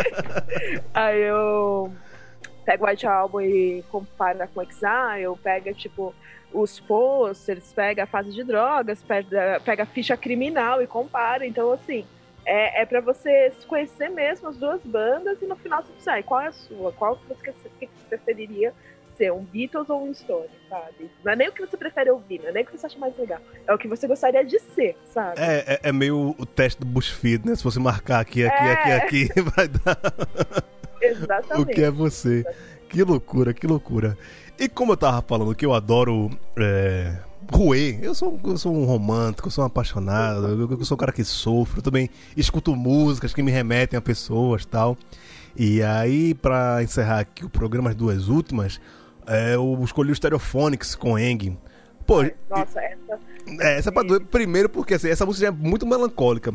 Aí 0.93 1.21
eu 1.21 1.93
pego 2.65 2.85
o 2.85 2.89
White 2.89 3.07
Album 3.07 3.41
e 3.43 3.85
compara 3.91 4.49
com 4.49 4.63
Exile, 4.63 5.37
pega, 5.43 5.75
tipo, 5.75 6.15
os 6.53 6.81
posters, 6.81 7.73
pega 7.73 8.05
a 8.05 8.07
fase 8.07 8.33
de 8.33 8.43
drogas, 8.45 9.03
pega, 9.03 9.61
pega 9.65 9.83
a 9.83 9.87
ficha 9.87 10.17
criminal 10.17 10.83
e 10.83 10.87
compara. 10.87 11.47
Então, 11.47 11.71
assim, 11.73 12.05
é, 12.45 12.83
é 12.83 12.87
para 12.87 13.01
você 13.01 13.53
se 13.59 13.67
conhecer 13.67 14.09
mesmo 14.09 14.49
as 14.49 14.57
duas 14.57 14.81
bandas 14.83 15.41
e 15.41 15.47
no 15.47 15.57
final 15.57 15.83
você 15.83 15.93
pensar, 15.93 16.13
"Ai, 16.15 16.23
qual 16.23 16.41
é 16.41 16.49
a 16.49 16.53
sua? 16.53 16.93
Qual 16.93 17.17
que 17.17 17.29
você, 17.29 17.45
que 17.45 17.87
você 17.87 17.89
preferiria 18.09 18.73
ser, 19.17 19.33
um 19.33 19.45
Beatles 19.45 19.89
ou 19.91 20.09
um 20.09 20.15
Stone, 20.15 20.49
sabe? 20.69 21.11
Não 21.25 21.33
é 21.33 21.37
nem 21.37 21.49
o 21.49 21.53
que 21.53 21.61
você 21.61 21.77
prefere 21.77 22.11
ouvir, 22.11 22.41
não 22.41 22.49
é 22.49 22.53
nem 22.53 22.63
o 22.63 22.67
que 22.67 22.77
você 22.77 22.87
acha 22.87 22.99
mais 22.99 23.17
legal. 23.17 23.39
É 23.67 23.73
o 23.75 23.79
que 23.79 23.87
você 23.87 24.07
gostaria 24.07 24.45
de 24.45 24.59
ser, 24.59 24.97
sabe? 25.13 25.41
É, 25.41 25.75
é, 25.75 25.81
é 25.85 25.93
meio 25.93 26.35
o 26.39 26.47
teste 26.47 26.81
do 26.81 26.87
BuzzFeed, 26.87 27.47
né? 27.47 27.55
Se 27.55 27.63
você 27.63 27.79
marcar 27.79 28.21
aqui, 28.21 28.45
aqui, 28.45 28.65
É. 28.65 28.73
aqui, 28.73 29.27
aqui, 29.27 29.41
vai 29.55 29.69
dar 29.69 29.99
o 31.01 31.05
Exatamente. 31.05 31.75
que 31.75 31.83
é 31.83 31.91
você. 31.91 32.45
Que 32.89 33.03
loucura, 33.03 33.55
que 33.55 33.67
loucura. 33.67 34.17
E 34.59 34.69
como 34.69 34.93
eu 34.93 34.97
tava 34.97 35.23
falando 35.23 35.55
que 35.55 35.65
eu 35.65 35.73
adoro 35.73 36.31
é, 36.59 37.17
ruê, 37.51 37.99
eu 38.03 38.15
sou, 38.15 38.39
eu 38.45 38.59
sou 38.59 38.75
um 38.75 38.85
romântico, 38.85 39.49
eu 39.49 39.53
sou 39.53 39.65
um 39.65 39.67
apaixonado, 39.67 40.47
eu, 40.49 40.71
eu 40.71 40.85
sou 40.85 40.95
um 40.95 40.99
cara 40.99 41.13
que 41.13 41.25
sofre, 41.25 41.79
eu 41.79 41.83
também 41.83 42.11
escuto 42.37 42.75
músicas 42.77 43.33
que 43.33 43.43
me 43.43 43.51
remetem 43.51 43.97
a 43.97 44.01
pessoas 44.01 44.65
tal. 44.65 44.97
E 45.57 45.83
aí, 45.83 46.35
pra 46.35 46.83
encerrar 46.83 47.21
aqui 47.21 47.45
o 47.45 47.49
programa, 47.49 47.91
as 47.91 47.97
duas 47.97 48.29
últimas, 48.29 48.81
é, 49.27 49.55
eu 49.55 49.79
escolhi 49.85 50.11
o 50.11 50.15
Stereophonics 50.15 50.95
com 50.95 51.19
Eng. 51.19 51.57
Pô, 52.07 52.23
Nossa, 52.51 52.81
essa. 52.81 53.21
é, 53.61 53.79
essa 53.79 53.89
é 53.91 53.93
pra 53.93 54.03
doer. 54.03 54.21
Primeiro 54.23 54.69
porque 54.69 54.95
assim, 54.95 55.09
essa 55.09 55.25
música 55.25 55.49
é 55.49 55.51
muito 55.51 55.87
melancólica. 55.87 56.53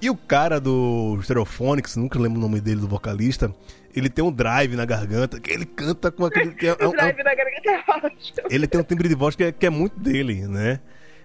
E 0.00 0.08
o 0.08 0.16
cara 0.16 0.58
do 0.60 1.18
Stereophonics, 1.22 1.96
nunca 1.96 2.18
lembro 2.18 2.38
o 2.38 2.42
nome 2.42 2.60
dele, 2.60 2.80
do 2.80 2.88
vocalista, 2.88 3.54
ele 3.94 4.08
tem 4.08 4.24
um 4.24 4.32
drive 4.32 4.74
na 4.76 4.84
garganta, 4.84 5.38
que 5.38 5.50
ele 5.50 5.66
canta 5.66 6.10
com 6.10 6.24
aquele. 6.24 6.52
Que 6.54 6.68
é, 6.68 6.76
é 6.78 6.84
O 6.86 6.88
um- 6.88 6.92
drive 6.92 7.18
na 7.22 7.34
garganta 7.34 7.70
é 7.70 7.84
ótimo. 8.06 8.48
ele 8.50 8.66
tem 8.66 8.80
um 8.80 8.84
timbre 8.84 9.08
de 9.08 9.14
voz 9.14 9.36
que 9.36 9.44
é, 9.44 9.52
que 9.52 9.66
é 9.66 9.70
muito 9.70 9.98
dele, 9.98 10.46
né? 10.48 10.80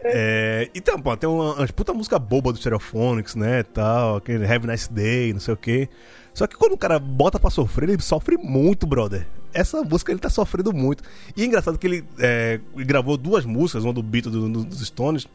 É, 0.07 0.69
então, 0.75 0.99
pô, 1.01 1.15
tem 1.17 1.27
uma, 1.27 1.53
uma 1.55 1.67
puta 1.67 1.91
música 1.93 2.19
boba 2.19 2.51
do 2.51 2.59
Stereophonics, 2.59 3.33
né? 3.35 3.63
Tal, 3.63 4.17
aquele 4.17 4.45
Have 4.45 4.67
a 4.69 4.71
Nice 4.71 4.91
Day, 4.91 5.33
não 5.33 5.39
sei 5.39 5.53
o 5.53 5.57
quê. 5.57 5.89
Só 6.33 6.45
que 6.45 6.55
quando 6.55 6.73
o 6.73 6.77
cara 6.77 6.99
bota 6.99 7.39
pra 7.39 7.49
sofrer, 7.49 7.89
ele 7.89 8.01
sofre 8.01 8.37
muito, 8.37 8.85
brother. 8.85 9.25
Essa 9.53 9.81
música 9.83 10.11
ele 10.11 10.19
tá 10.19 10.29
sofrendo 10.29 10.73
muito. 10.73 11.01
E 11.35 11.41
é 11.41 11.45
engraçado 11.45 11.77
que 11.79 11.87
ele 11.87 12.05
é, 12.19 12.59
gravou 12.75 13.15
duas 13.17 13.45
músicas, 13.45 13.83
uma 13.85 13.93
do 13.93 14.03
Beatles 14.03 14.35
do, 14.35 14.49
do- 14.49 14.65
dos 14.65 14.85
Stones. 14.85 15.25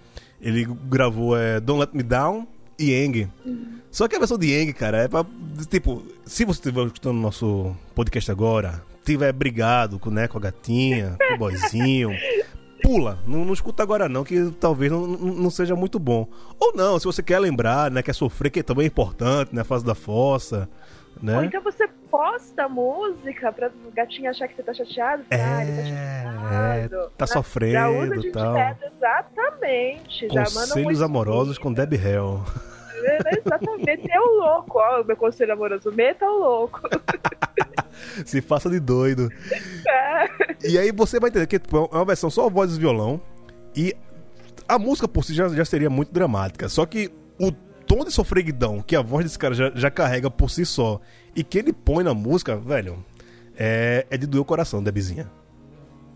Ele 0.40 0.64
gravou 0.88 1.36
é, 1.36 1.58
Don't 1.58 1.80
Let 1.80 1.90
Me 1.94 2.02
Down 2.02 2.46
e 2.80 2.94
Eng. 2.94 3.28
Só 3.90 4.06
que 4.08 4.16
a 4.16 4.18
versão 4.18 4.38
de 4.38 4.52
Eng, 4.52 4.72
cara, 4.72 4.98
é 4.98 5.08
pra. 5.08 5.24
Tipo, 5.68 6.02
se 6.24 6.44
você 6.44 6.58
estiver 6.60 6.84
escutando 6.86 7.16
o 7.16 7.20
nosso 7.20 7.76
podcast 7.94 8.30
agora, 8.30 8.82
tiver 9.04 9.32
brigado 9.32 9.98
com, 9.98 10.10
né, 10.10 10.26
com 10.28 10.38
a 10.38 10.40
gatinha, 10.40 11.16
com 11.28 11.34
o 11.34 11.38
boyzinho, 11.38 12.10
pula. 12.82 13.18
Não, 13.26 13.44
não 13.44 13.52
escuta 13.52 13.82
agora, 13.82 14.08
não, 14.08 14.22
que 14.24 14.50
talvez 14.60 14.90
não, 14.92 15.06
não 15.06 15.50
seja 15.50 15.74
muito 15.76 15.98
bom. 15.98 16.26
Ou 16.58 16.72
não, 16.74 16.98
se 16.98 17.04
você 17.04 17.22
quer 17.22 17.38
lembrar, 17.40 17.90
né, 17.90 18.02
quer 18.02 18.14
sofrer, 18.14 18.50
que 18.50 18.62
também 18.62 18.84
é 18.84 18.86
importante, 18.86 19.54
né, 19.54 19.62
a 19.62 19.64
fase 19.64 19.84
da 19.84 19.94
fossa, 19.94 20.68
né? 21.20 21.36
Ou 21.36 21.44
então 21.44 21.60
você 21.62 21.88
posta 22.10 22.64
a 22.64 22.68
música 22.68 23.52
pra 23.52 23.68
o 23.86 23.92
gatinho 23.92 24.30
achar 24.30 24.48
que 24.48 24.54
você 24.56 24.62
tá 24.62 24.72
chateado. 24.72 25.24
É, 25.30 25.42
Ah, 25.42 25.62
ele 25.64 25.72
tá 25.72 25.82
chateado. 25.84 26.94
é, 26.94 27.08
tá 27.16 27.26
Já 27.26 27.32
usa 27.32 27.32
sofrendo 27.34 28.20
de 28.20 28.30
tal. 28.30 28.52
direto, 28.52 28.84
exatamente. 28.96 30.28
Conselhos 30.28 31.02
amorosos 31.02 31.58
com 31.58 31.72
Debbie 31.72 31.96
Hell. 31.96 32.42
É, 33.04 33.38
Exatamente. 33.38 33.86
Meta 33.86 34.20
o 34.20 34.38
louco, 34.38 34.78
ó, 34.78 35.02
o 35.02 35.04
meu 35.04 35.16
conselho 35.16 35.52
amoroso. 35.52 35.92
Meta 35.92 36.24
o 36.26 36.38
louco. 36.38 36.80
Se 38.24 38.40
faça 38.40 38.68
de 38.70 38.80
doido. 38.80 39.28
É. 39.88 40.68
E 40.68 40.78
aí 40.78 40.92
você 40.92 41.20
vai 41.20 41.30
entender 41.30 41.46
que 41.46 41.58
tipo, 41.58 41.88
é 41.92 41.96
uma 41.96 42.04
versão 42.04 42.30
só 42.30 42.48
voz 42.48 42.76
e 42.76 42.78
violão. 42.78 43.20
E 43.74 43.94
a 44.68 44.78
música 44.78 45.08
por 45.08 45.24
si 45.24 45.34
já, 45.34 45.48
já 45.48 45.64
seria 45.64 45.90
muito 45.90 46.12
dramática. 46.12 46.68
Só 46.68 46.86
que 46.86 47.10
o 47.38 47.52
tom 47.86 48.04
de 48.04 48.12
sofreguidão 48.12 48.80
que 48.80 48.94
a 48.94 49.02
voz 49.02 49.24
desse 49.24 49.38
cara 49.38 49.54
já, 49.54 49.70
já 49.74 49.90
carrega 49.90 50.30
por 50.30 50.50
si 50.50 50.64
só 50.64 51.00
e 51.34 51.42
que 51.42 51.58
ele 51.58 51.72
põe 51.72 52.04
na 52.04 52.14
música, 52.14 52.56
velho, 52.56 53.04
é, 53.56 54.06
é 54.10 54.16
de 54.16 54.26
doer 54.26 54.42
o 54.42 54.44
coração, 54.44 54.82
Debizinha. 54.82 55.30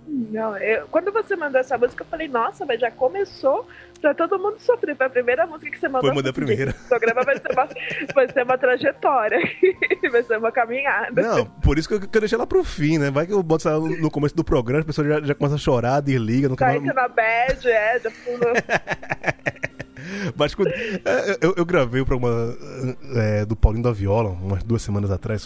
Não, 0.07 0.57
eu- 0.59 0.87
quando 0.89 1.11
você 1.13 1.35
mandou 1.35 1.61
essa 1.61 1.79
música, 1.79 2.03
eu 2.03 2.07
falei, 2.09 2.29
nossa, 2.29 2.65
mas 2.67 2.79
já 2.81 2.91
começou 2.91 3.67
pra 4.01 4.13
todo 4.15 4.39
mundo 4.39 4.57
sofrer. 4.59 4.95
Foi 4.97 5.07
a 5.07 5.11
primeira 5.11 5.47
música 5.47 5.71
que 5.71 5.79
você 5.79 5.89
mandou. 5.89 6.09
Foi, 6.11 6.15
mandei 6.17 6.31
a 6.31 6.35
primeira. 6.35 6.71
"Gente, 6.73 6.85
O 6.85 6.89
programa 6.89 7.23
vai 7.23 7.39
ser 7.39 7.53
uma, 7.53 7.69
vai 8.15 8.29
ser 8.33 8.43
uma 8.43 8.59
trajetória. 8.59 9.39
vai 10.13 10.23
ser 10.23 10.39
uma 10.39 10.53
caminhada. 10.53 11.23
Não, 11.23 11.47
por 11.47 11.79
isso 11.79 11.89
que 11.89 11.95
eu 11.95 12.01
quero 12.01 12.21
deixar 12.21 12.37
ela 12.37 12.47
pro 12.47 12.63
fim, 12.63 12.99
né? 12.99 13.11
Vai 13.11 13.27
que 13.27 13.33
eu 13.33 13.43
boto 13.43 13.67
ela 13.69 13.81
no 13.89 14.11
começo 14.11 14.37
do 14.37 14.45
programa, 14.45 14.81
as 14.81 14.87
pessoas 14.87 15.09
já, 15.09 15.21
já 15.23 15.35
começam 15.35 15.57
a 15.57 15.59
chorar, 15.59 16.01
desliga, 16.01 16.49
não 16.49 16.57
Tá 16.57 16.69
quer 16.71 16.77
entrando 16.77 16.95
na 16.97 17.09
bad, 17.09 17.67
é, 17.69 18.01
já 18.01 18.11
pulou. 18.11 18.53
Mas 20.37 20.55
quando, 20.55 20.69
é, 20.69 21.39
eu, 21.41 21.55
eu 21.57 21.65
gravei 21.65 22.01
o 22.01 22.07
programa 22.07 22.55
é, 23.17 23.45
do 23.47 23.57
Paulinho 23.57 23.85
da 23.85 23.93
Viola, 23.93 24.31
umas 24.31 24.63
duas 24.63 24.83
semanas 24.83 25.11
atrás, 25.11 25.41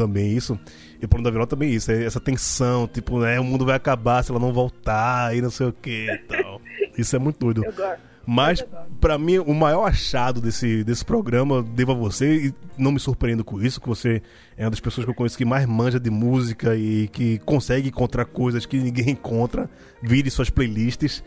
também 0.00 0.32
isso. 0.32 0.58
E 1.00 1.04
o 1.04 1.08
Paulinho 1.08 1.24
da 1.24 1.30
Viola 1.30 1.46
também 1.46 1.70
isso, 1.70 1.92
é 1.92 2.04
essa 2.04 2.20
tensão, 2.20 2.88
tipo, 2.88 3.20
né, 3.20 3.38
o 3.38 3.44
mundo 3.44 3.66
vai 3.66 3.76
acabar 3.76 4.22
se 4.22 4.30
ela 4.30 4.40
não 4.40 4.52
voltar 4.52 5.36
e 5.36 5.42
não 5.42 5.50
sei 5.50 5.66
o 5.66 5.72
que 5.72 6.10
e 6.10 6.18
tal. 6.18 6.60
Isso 6.96 7.14
é 7.14 7.18
muito 7.18 7.38
doido. 7.38 7.64
Eu 7.64 7.72
gosto. 7.72 8.10
Mas, 8.26 8.64
pra 9.00 9.18
mim, 9.18 9.38
o 9.38 9.52
maior 9.52 9.84
achado 9.84 10.40
desse, 10.40 10.84
desse 10.84 11.04
programa, 11.04 11.62
devo 11.62 11.92
a 11.92 11.94
você, 11.94 12.46
e 12.46 12.54
não 12.78 12.92
me 12.92 13.00
surpreendo 13.00 13.42
com 13.42 13.60
isso, 13.60 13.80
que 13.80 13.88
você 13.88 14.22
é 14.56 14.64
uma 14.64 14.70
das 14.70 14.78
pessoas 14.78 15.04
que 15.04 15.10
eu 15.10 15.14
conheço 15.14 15.36
que 15.36 15.44
mais 15.44 15.66
manja 15.66 15.98
de 15.98 16.10
música 16.10 16.76
e 16.76 17.08
que 17.08 17.38
consegue 17.40 17.88
encontrar 17.88 18.26
coisas 18.26 18.64
que 18.66 18.78
ninguém 18.78 19.10
encontra, 19.18 19.68
vire 20.02 20.30
suas 20.30 20.48
playlists. 20.48 21.24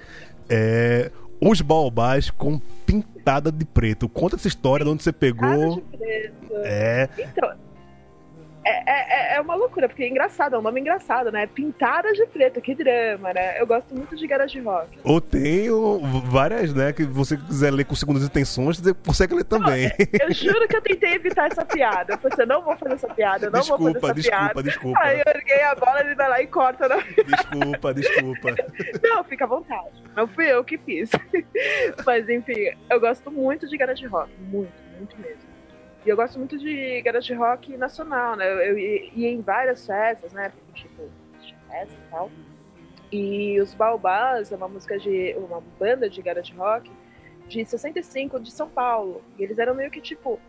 É, 0.48 1.12
os 1.42 1.62
baobás 1.62 2.30
com 2.30 2.60
pintada 2.86 3.52
de 3.52 3.66
preto. 3.66 4.08
Conta 4.08 4.36
essa 4.36 4.48
história 4.48 4.86
de 4.86 4.92
onde 4.92 5.04
você 5.04 5.12
pegou. 5.12 5.76
de 5.76 5.98
preto. 5.98 6.54
É, 6.64 7.10
Então, 7.18 7.52
é, 8.66 9.34
é, 9.34 9.36
é 9.36 9.42
uma 9.42 9.56
loucura, 9.56 9.88
porque 9.88 10.04
é 10.04 10.10
engraçado, 10.10 10.56
é 10.56 10.60
um 10.60 10.62
nome 10.62 10.80
engraçado, 10.80 11.32
né? 11.32 11.48
Pintada 11.48 12.12
de 12.14 12.26
preto, 12.28 12.62
que 12.62 12.74
drama, 12.76 13.34
né? 13.34 13.60
Eu 13.60 13.68
gosto 13.68 13.94
muito 13.94 14.16
de 14.16 14.26
garage 14.28 14.60
rock. 14.60 14.98
ou 15.04 15.20
tem 15.20 15.68
várias, 16.26 16.74
né, 16.74 16.94
que 16.94 17.04
você 17.04 17.38
quiser 17.38 17.72
ler 17.72 17.86
com 17.86 17.96
segundas 17.96 18.24
intenções, 18.24 18.80
você 18.80 18.94
consegue 18.94 19.36
ler 19.36 19.44
também. 19.44 19.92
Eu 20.20 20.34
juro 20.34 20.68
que 20.68 20.76
eu 20.76 20.82
tentei 20.82 21.14
evitar 21.14 21.48
essa 21.48 21.66
piada. 21.66 22.14
Eu 22.14 22.18
falei, 22.18 22.34
assim, 22.34 22.42
eu 22.42 22.48
não 22.48 22.62
vou 22.62 22.76
fazer 22.78 22.94
essa 22.94 23.08
piada, 23.08 23.46
eu 23.48 23.52
não 23.52 23.62
vou 23.62 23.78
desculpa, 23.78 24.08
fazer 24.08 24.20
essa 24.20 24.30
desculpa, 24.30 24.54
piada. 24.54 24.64
desculpa. 24.64 25.00
Aí 25.02 25.20
eu 25.20 25.34
erguei 25.34 25.64
a 25.64 25.76
bola, 25.76 26.00
ele 26.02 26.16
vai 26.16 26.30
lá 26.30 26.42
e 26.42 26.48
corta. 26.48 26.88
Na... 26.88 26.96
Desculpa, 26.98 27.94
desculpa. 27.94 28.56
Não, 29.04 29.24
fica 29.24 29.46
à 29.46 29.48
vontade. 29.48 30.04
Não 30.16 30.28
fui 30.28 30.52
eu 30.52 30.64
que 30.64 30.78
fiz. 30.78 31.10
Mas 32.06 32.30
enfim, 32.30 32.72
eu 32.90 33.00
gosto 33.00 33.32
muito 33.32 33.68
de 33.68 33.78
garage 33.78 34.06
rock. 34.06 34.30
Muito, 34.40 34.72
muito 34.98 35.18
mesmo. 35.20 35.53
E 36.06 36.10
eu 36.10 36.16
gosto 36.16 36.38
muito 36.38 36.58
de 36.58 37.02
garage 37.02 37.34
rock 37.34 37.78
nacional, 37.78 38.36
né? 38.36 38.46
Eu, 38.46 38.60
eu 38.60 38.78
ia 38.78 39.30
em 39.30 39.42
várias 39.42 39.86
festas, 39.86 40.34
né? 40.34 40.52
Tipo, 40.74 41.10
festa 41.70 41.94
e 41.94 42.12
tal. 42.12 42.32
E 43.12 43.60
os 43.62 43.74
Baobás 43.74 44.52
é 44.52 44.56
uma 44.56 44.68
música 44.68 44.98
de. 44.98 45.34
uma 45.38 45.62
banda 45.80 46.10
de 46.10 46.22
garage 46.22 46.54
rock 46.56 46.92
de 47.48 47.64
65 47.66 48.40
de 48.40 48.52
São 48.52 48.70
Paulo. 48.70 49.22
E 49.38 49.44
eles 49.44 49.58
eram 49.60 49.76
meio 49.76 49.92
que 49.92 50.02
tipo 50.02 50.40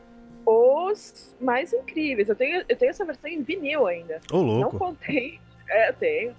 os 0.46 1.36
mais 1.40 1.72
incríveis. 1.72 2.28
Eu 2.28 2.36
tenho, 2.36 2.64
eu 2.68 2.76
tenho 2.76 2.90
essa 2.90 3.04
versão 3.04 3.30
em 3.30 3.42
vinil 3.42 3.86
ainda. 3.86 4.20
Ô, 4.32 4.38
Não 4.42 4.60
louco. 4.62 4.78
contei. 4.78 5.38
É, 5.66 5.88
eu 5.88 5.94
tenho. 5.94 6.36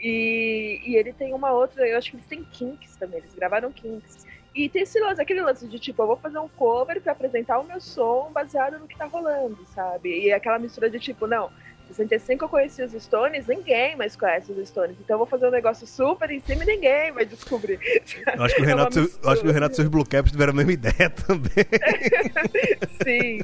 E, 0.00 0.80
e 0.86 0.96
ele 0.96 1.12
tem 1.12 1.34
uma 1.34 1.52
outra, 1.52 1.86
eu 1.86 1.98
acho 1.98 2.10
que 2.10 2.16
eles 2.16 2.26
têm 2.26 2.42
Kinks 2.42 2.96
também, 2.96 3.18
eles 3.18 3.34
gravaram 3.34 3.70
Kinks. 3.70 4.26
E 4.54 4.68
tem 4.68 4.82
esse 4.82 5.00
lance, 5.00 5.20
aquele 5.20 5.40
lance 5.40 5.66
de 5.66 5.78
tipo, 5.78 6.02
eu 6.02 6.06
vou 6.06 6.16
fazer 6.16 6.38
um 6.38 6.48
cover 6.48 7.00
pra 7.00 7.12
apresentar 7.12 7.58
o 7.58 7.64
meu 7.64 7.80
som 7.80 8.30
baseado 8.32 8.78
no 8.78 8.86
que 8.86 8.96
tá 8.96 9.06
rolando, 9.06 9.58
sabe? 9.74 10.26
E 10.26 10.32
aquela 10.32 10.58
mistura 10.58 10.90
de 10.90 10.98
tipo, 11.00 11.26
não, 11.26 11.50
65 11.88 12.44
eu 12.44 12.48
conheci 12.48 12.82
os 12.82 12.92
Stones, 12.92 13.46
ninguém 13.46 13.96
mais 13.96 14.14
conhece 14.14 14.52
os 14.52 14.68
Stones. 14.68 14.96
Então 15.00 15.14
eu 15.14 15.18
vou 15.18 15.26
fazer 15.26 15.46
um 15.46 15.50
negócio 15.50 15.86
super 15.86 16.30
em 16.30 16.40
cima 16.40 16.64
e 16.64 16.66
ninguém 16.66 17.12
vai 17.12 17.24
descobrir. 17.24 17.78
Eu 18.36 18.42
acho 18.44 18.54
que 18.54 18.60
o 18.62 18.64
É 18.64 18.68
Renato, 18.68 19.00
mistura. 19.00 19.32
acho 19.32 19.42
que 19.42 19.48
o 19.48 19.52
Renato 19.52 19.72
e 19.72 19.76
seus 19.76 19.88
Blue 19.88 20.04
Caps 20.06 20.32
tiveram 20.32 20.52
a 20.52 20.56
mesma 20.56 20.72
ideia 20.72 21.08
também. 21.26 21.66
Sim. 23.04 23.40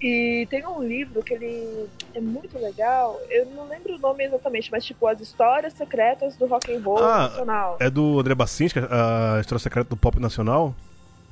E 0.00 0.46
tem 0.48 0.66
um 0.66 0.82
livro 0.82 1.22
que 1.22 1.34
ele 1.34 1.88
é 2.14 2.20
muito 2.20 2.58
legal. 2.58 3.20
Eu 3.28 3.46
não 3.46 3.68
lembro 3.68 3.96
o 3.96 3.98
nome 3.98 4.24
exatamente, 4.24 4.70
mas 4.70 4.84
tipo 4.84 5.06
as 5.06 5.20
histórias 5.20 5.74
secretas 5.74 6.36
do 6.36 6.46
rock 6.46 6.74
and 6.74 6.80
roll 6.80 6.98
Ah, 7.04 7.28
nacional. 7.28 7.76
É 7.78 7.90
do 7.90 8.18
André 8.18 8.34
Bacinski, 8.34 8.78
a 8.78 9.38
história 9.40 9.58
secreta 9.60 9.90
do 9.90 9.96
pop 9.96 10.18
nacional? 10.18 10.74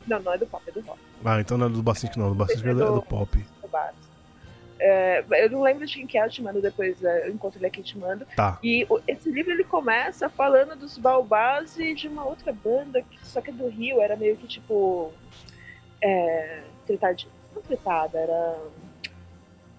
Não, 0.07 0.21
não 0.21 0.33
é 0.35 0.39
do 0.39 0.47
pop, 0.47 0.63
é 0.67 0.71
do 0.73 0.81
rock. 0.81 0.99
Ah, 1.25 1.41
então 1.41 1.57
não 1.57 1.67
é 1.67 1.71
do 1.71 1.83
Bacinski 1.83 2.19
não, 2.19 2.29
do 2.29 2.35
Bacinski 2.35 2.69
é 2.69 2.75
do, 2.75 2.83
é 2.83 2.87
do 2.87 3.03
pop. 3.03 3.39
do 3.63 3.69
Bartos. 3.69 4.09
É, 4.81 5.25
eu 5.31 5.51
não 5.51 5.63
lembro 5.63 5.85
de 5.87 5.95
quem 5.95 6.07
que 6.07 6.17
é, 6.19 6.25
eu 6.25 6.31
te 6.31 6.41
mando 6.43 6.61
depois, 6.63 7.03
é, 7.03 7.27
eu 7.27 7.33
encontro 7.33 7.59
ele 7.59 7.67
aqui 7.67 7.81
e 7.81 7.85
te 7.85 7.99
mando. 7.99 8.27
Tá. 8.37 8.59
E 8.63 8.87
esse 9.09 9.31
livro 9.31 9.51
ele 9.51 9.65
começa 9.65 10.29
falando 10.29 10.77
dos 10.77 10.97
Baobás 10.99 11.77
e 11.79 11.95
de 11.95 12.07
uma 12.07 12.25
outra 12.25 12.53
banda, 12.53 13.03
que 13.03 13.19
só 13.27 13.41
que 13.41 13.51
é 13.51 13.53
do 13.53 13.69
Rio, 13.69 14.01
era 14.01 14.15
meio 14.15 14.37
que 14.37 14.47
tipo. 14.47 15.11
É, 16.01 16.61
tretadinha. 16.87 17.38
Não 17.59 17.63
tretada, 17.63 18.19
era. 18.19 18.57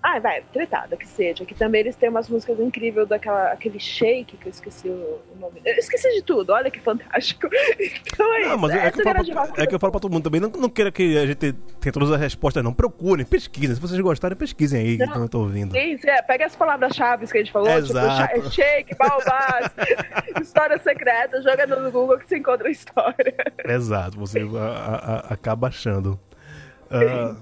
Ah, 0.02 0.18
vai, 0.18 0.42
tretada, 0.54 0.96
que 0.96 1.06
seja. 1.06 1.44
Que 1.44 1.54
também 1.54 1.82
eles 1.82 1.94
têm 1.94 2.08
umas 2.08 2.30
músicas 2.30 2.58
incríveis 2.58 3.06
daquela 3.10 3.52
aquele 3.52 3.78
shake, 3.82 4.38
que 4.38 4.48
eu 4.48 4.50
esqueci 4.50 4.88
o, 4.88 4.92
o 4.94 5.38
nome. 5.38 5.62
Eu 5.66 5.74
esqueci 5.76 6.10
de 6.16 6.22
tudo, 6.24 6.54
olha 6.54 6.72
que 6.72 6.80
fantástico. 6.80 7.50
Então 8.14 8.34
é 8.36 8.40
Não, 8.40 8.48
isso. 8.52 8.58
mas 8.60 8.72
é, 8.72 8.92
que 8.92 9.02
eu 9.02 9.04
falo 9.04 9.26
pra, 9.54 9.64
é 9.64 9.68
que 9.68 9.76
eu 9.76 9.80
falo 9.80 9.92
pra 9.92 10.00
todo 10.00 10.12
mundo 10.14 10.24
também. 10.24 10.40
Não, 10.40 10.50
não 10.50 10.70
queira 10.70 10.90
que 10.90 11.18
a 11.18 11.26
gente 11.26 11.36
tenha 11.36 11.92
todas 11.92 12.10
as 12.14 12.20
respostas, 12.20 12.64
não. 12.64 12.74
Procurem, 12.74 13.26
pesquisem. 13.26 13.76
Se 13.76 13.82
vocês 13.82 14.00
gostarem, 14.00 14.38
pesquisem 14.38 14.80
aí, 14.82 14.98
que 14.98 15.04
eu 15.18 15.28
tô 15.28 15.40
ouvindo. 15.40 15.74
Sim, 15.74 16.00
é, 16.06 16.22
pega 16.22 16.46
as 16.46 16.56
palavras-chave 16.56 17.28
que 17.28 17.38
a 17.38 17.42
gente 17.42 17.52
falou, 17.52 17.70
Exato. 17.70 18.34
tipo, 18.36 18.52
shake, 18.52 18.96
baobás, 18.96 19.70
história 20.42 20.78
secreta, 20.80 21.42
joga 21.42 21.68
no 21.68 21.92
Google 21.92 22.18
que 22.18 22.28
você 22.28 22.38
encontra 22.38 22.70
a 22.70 22.72
história. 22.72 23.36
Exato, 23.66 24.18
você 24.18 24.40
a- 24.58 25.26
a- 25.30 25.34
acaba 25.34 25.68
achando. 25.68 26.18
Ah, 26.90 27.36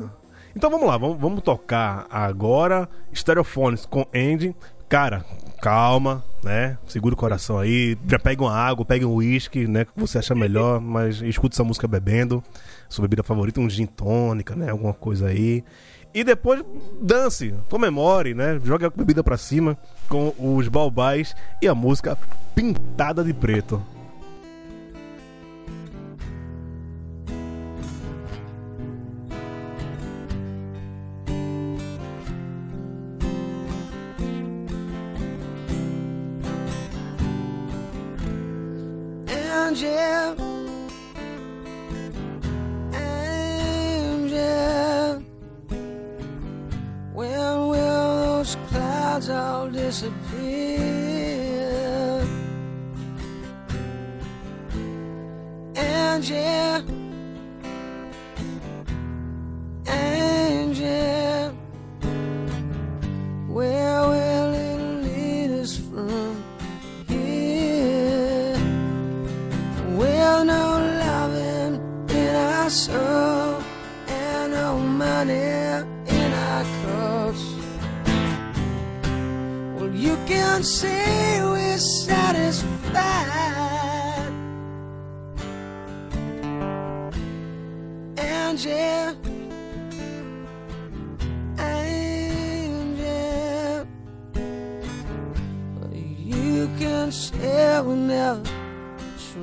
então 0.58 0.72
vamos 0.72 0.88
lá, 0.88 0.98
vamos, 0.98 1.20
vamos 1.20 1.44
tocar 1.44 2.08
agora 2.10 2.90
Stereophones 3.14 3.86
com 3.86 4.08
Andy. 4.12 4.56
Cara, 4.90 5.24
calma, 5.62 6.24
né? 6.44 6.80
Segura 6.88 7.14
o 7.14 7.18
coração 7.18 7.60
aí. 7.60 7.96
Já 8.08 8.18
pega 8.18 8.42
uma 8.42 8.56
água, 8.56 8.84
pega 8.84 9.06
um 9.06 9.14
uísque, 9.14 9.68
né? 9.68 9.86
Que 9.86 9.92
você 9.96 10.18
acha 10.18 10.34
melhor, 10.34 10.82
mas 10.82 11.22
escuta 11.22 11.54
essa 11.54 11.64
música 11.64 11.88
bebendo. 11.88 12.44
Sua 12.90 13.04
bebida 13.04 13.22
favorita, 13.22 13.60
um 13.60 13.70
gin 13.70 13.86
tônica, 13.86 14.56
né? 14.56 14.72
Alguma 14.72 14.96
coisa 14.96 15.28
aí. 15.28 15.64
E 16.12 16.24
depois 16.24 16.64
dance, 17.00 17.54
comemore, 17.70 18.34
né? 18.34 18.60
Jogue 18.64 18.86
a 18.86 18.90
bebida 18.90 19.24
pra 19.24 19.38
cima 19.38 19.78
com 20.10 20.34
os 20.40 20.68
balbais 20.68 21.36
e 21.62 21.68
a 21.68 21.76
música 21.76 22.18
Pintada 22.56 23.24
de 23.24 23.32
Preto. 23.32 23.80
All 49.30 49.70
disappear? 49.70 50.88
And 55.76 56.24
Angel, 56.24 57.07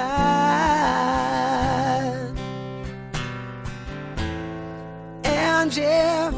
yeah, 5.78 6.32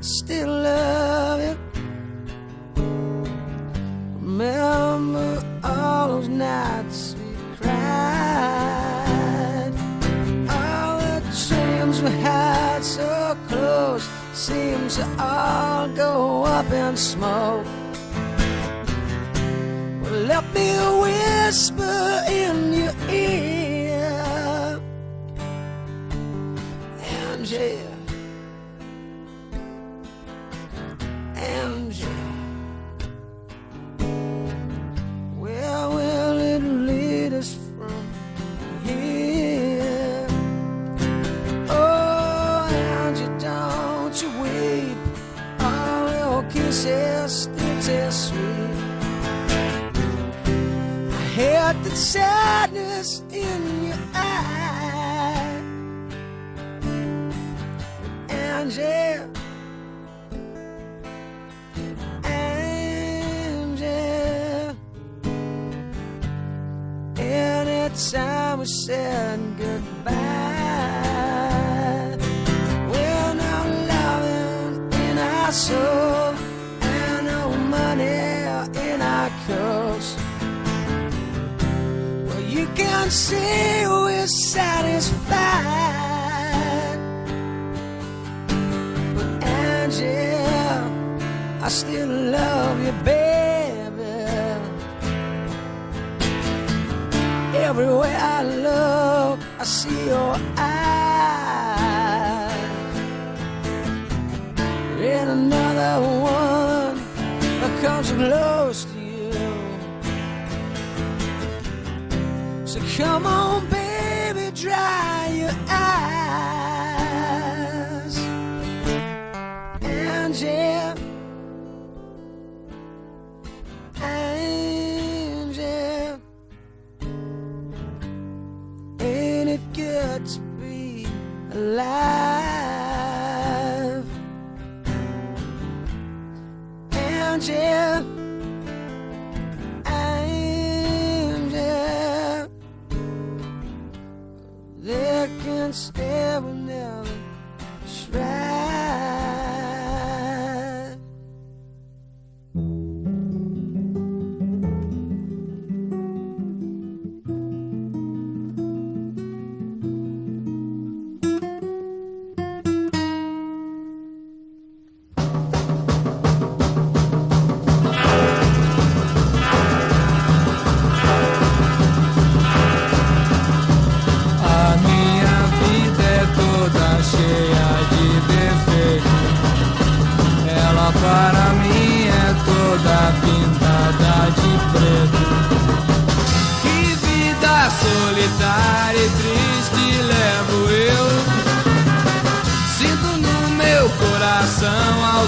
still 0.00 0.48
love 0.48 1.40
you. 1.40 1.63
Remember 4.36 5.40
all 5.62 6.08
those 6.08 6.26
nights 6.26 7.14
we 7.14 7.36
cried, 7.56 7.70
all 10.50 10.98
the 10.98 11.20
dreams 11.46 12.02
we 12.02 12.10
had 12.10 12.82
so 12.82 13.36
close 13.46 14.02
seems 14.32 14.96
to 14.96 15.06
all 15.20 15.86
go 15.90 16.42
up 16.42 16.68
in 16.72 16.96
smoke. 16.96 17.64
Well, 20.02 20.20
let 20.26 20.44
me 20.52 20.78
whisper 21.00 22.24
in 22.28 22.72
your 22.72 22.92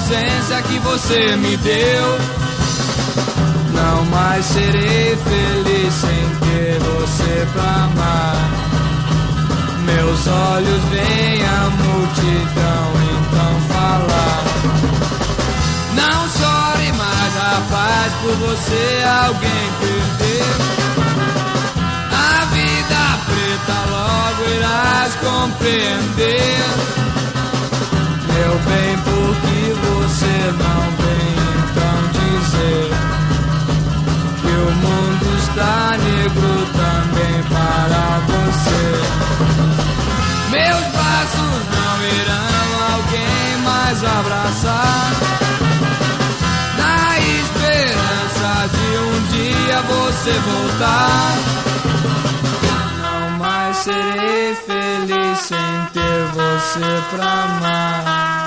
ausência 0.07 0.63
que 0.63 0.79
você 0.79 1.37
me 1.37 1.57
deu. 1.57 2.19
Não 3.75 4.05
mais 4.07 4.45
serei 4.47 5.17
feliz 5.17 5.95
sem 5.95 6.29
ter 6.41 6.79
você 6.79 7.47
pra 7.53 7.85
amar. 7.85 8.51
Meus 9.85 10.27
olhos 10.29 10.83
veem 10.91 11.43
a 11.45 11.71
multidão 11.71 12.93
então 13.17 13.61
falar. 13.69 14.45
Não 15.95 16.29
chore 16.29 16.93
mais, 16.93 17.35
rapaz, 17.35 18.13
por 18.23 18.35
você 18.47 19.05
alguém 19.25 19.67
perdeu. 19.81 20.47
A 22.13 22.45
vida 22.47 23.03
preta 23.27 23.79
logo 23.91 24.41
irás 24.55 25.15
compreender. 25.17 26.67
Meu 28.33 28.55
bem, 28.59 28.97
por 28.99 29.35
que 29.41 29.56
você 29.56 29.56
não 30.53 30.83
vem 30.97 31.37
então 31.59 31.97
dizer? 32.13 33.17
que 34.41 34.47
o 34.47 34.71
mundo 34.83 35.27
está 35.39 35.97
negro 35.99 36.55
também 36.73 37.43
para 37.51 38.05
você. 38.31 38.85
Meus 40.51 40.85
braços 40.93 41.61
não 41.75 41.95
irão 42.21 42.69
alguém 42.95 43.47
mais 43.65 44.05
abraçar. 44.05 45.13
Na 46.79 47.19
esperança 47.19 48.51
de 48.77 48.89
um 48.99 49.15
dia 49.33 49.79
você 49.83 50.33
voltar. 50.33 51.35
Não 53.03 53.39
mais 53.39 53.77
serei 53.79 54.55
feliz 54.55 55.39
sem 55.39 55.87
ter 55.93 56.19
você 56.35 56.87
pra 57.11 57.27
amar. 57.45 58.46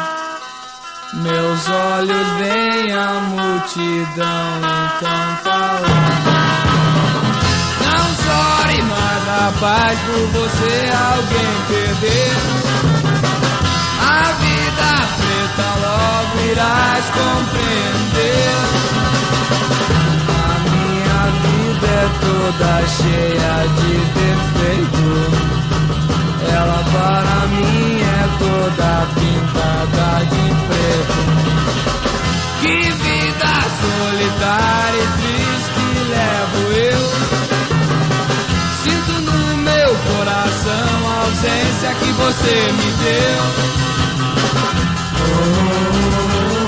Meus 1.21 1.67
olhos 1.67 2.27
veem 2.37 2.93
a 2.93 3.19
multidão 3.29 4.61
então 4.61 5.35
falando. 5.43 6.29
Não 7.83 8.05
chore 8.23 8.81
mais, 8.83 9.23
rapaz, 9.27 9.99
por 9.99 10.25
você 10.27 10.75
alguém 10.95 11.51
perdeu. 11.67 12.39
A 14.01 14.31
vida 14.39 14.89
preta 15.17 15.67
logo 15.81 16.35
irás 16.51 17.05
compreender. 17.19 18.55
A 20.29 20.55
minha 20.69 21.21
vida 21.43 21.87
é 21.87 22.07
toda 22.21 22.71
cheia 22.87 23.55
de 23.75 23.93
defeito. 24.19 25.09
Ela 26.53 26.84
para 26.91 27.47
mim 27.47 28.01
é 28.01 28.23
toda 28.39 28.89
pintada 29.15 30.09
de 30.26 30.45
preto. 30.67 31.19
Que 32.61 32.77
vida 32.91 33.53
solitária 33.81 35.01
e 35.01 35.09
triste 35.19 35.85
levo 36.09 36.61
eu. 36.73 37.03
Sinto 38.84 39.13
no 39.21 39.39
meu 39.57 39.91
coração 39.95 40.97
a 41.07 41.11
ausência 41.23 41.89
que 41.99 42.11
você 42.11 42.55
me 42.73 42.89
deu. 43.03 43.41
Agora 45.31 46.59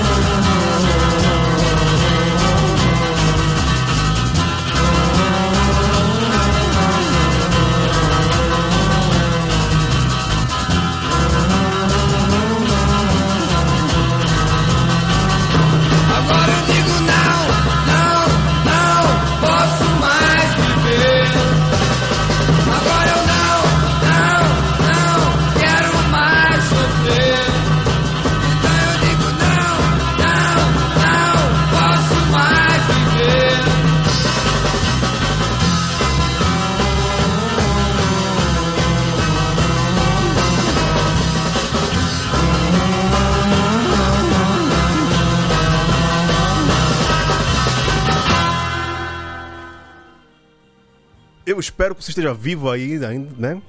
espero 51.82 51.94
que 51.96 52.04
você 52.04 52.10
esteja 52.12 52.32
vivo 52.32 52.70
aí 52.70 53.04
ainda, 53.04 53.28
né? 53.36 53.60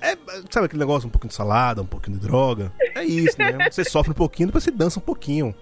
É, 0.00 0.12
é, 0.12 0.16
sabe 0.50 0.66
aquele 0.66 0.80
negócio, 0.80 1.06
um 1.06 1.10
pouquinho 1.10 1.30
de 1.30 1.34
salada, 1.34 1.80
um 1.80 1.86
pouquinho 1.86 2.18
de 2.18 2.26
droga? 2.26 2.70
É 2.94 3.02
isso, 3.02 3.36
né? 3.38 3.70
Você 3.70 3.84
sofre 3.84 4.10
um 4.10 4.14
pouquinho, 4.14 4.48
depois 4.48 4.64
você 4.64 4.70
dança 4.70 4.98
um 4.98 5.02
pouquinho. 5.02 5.54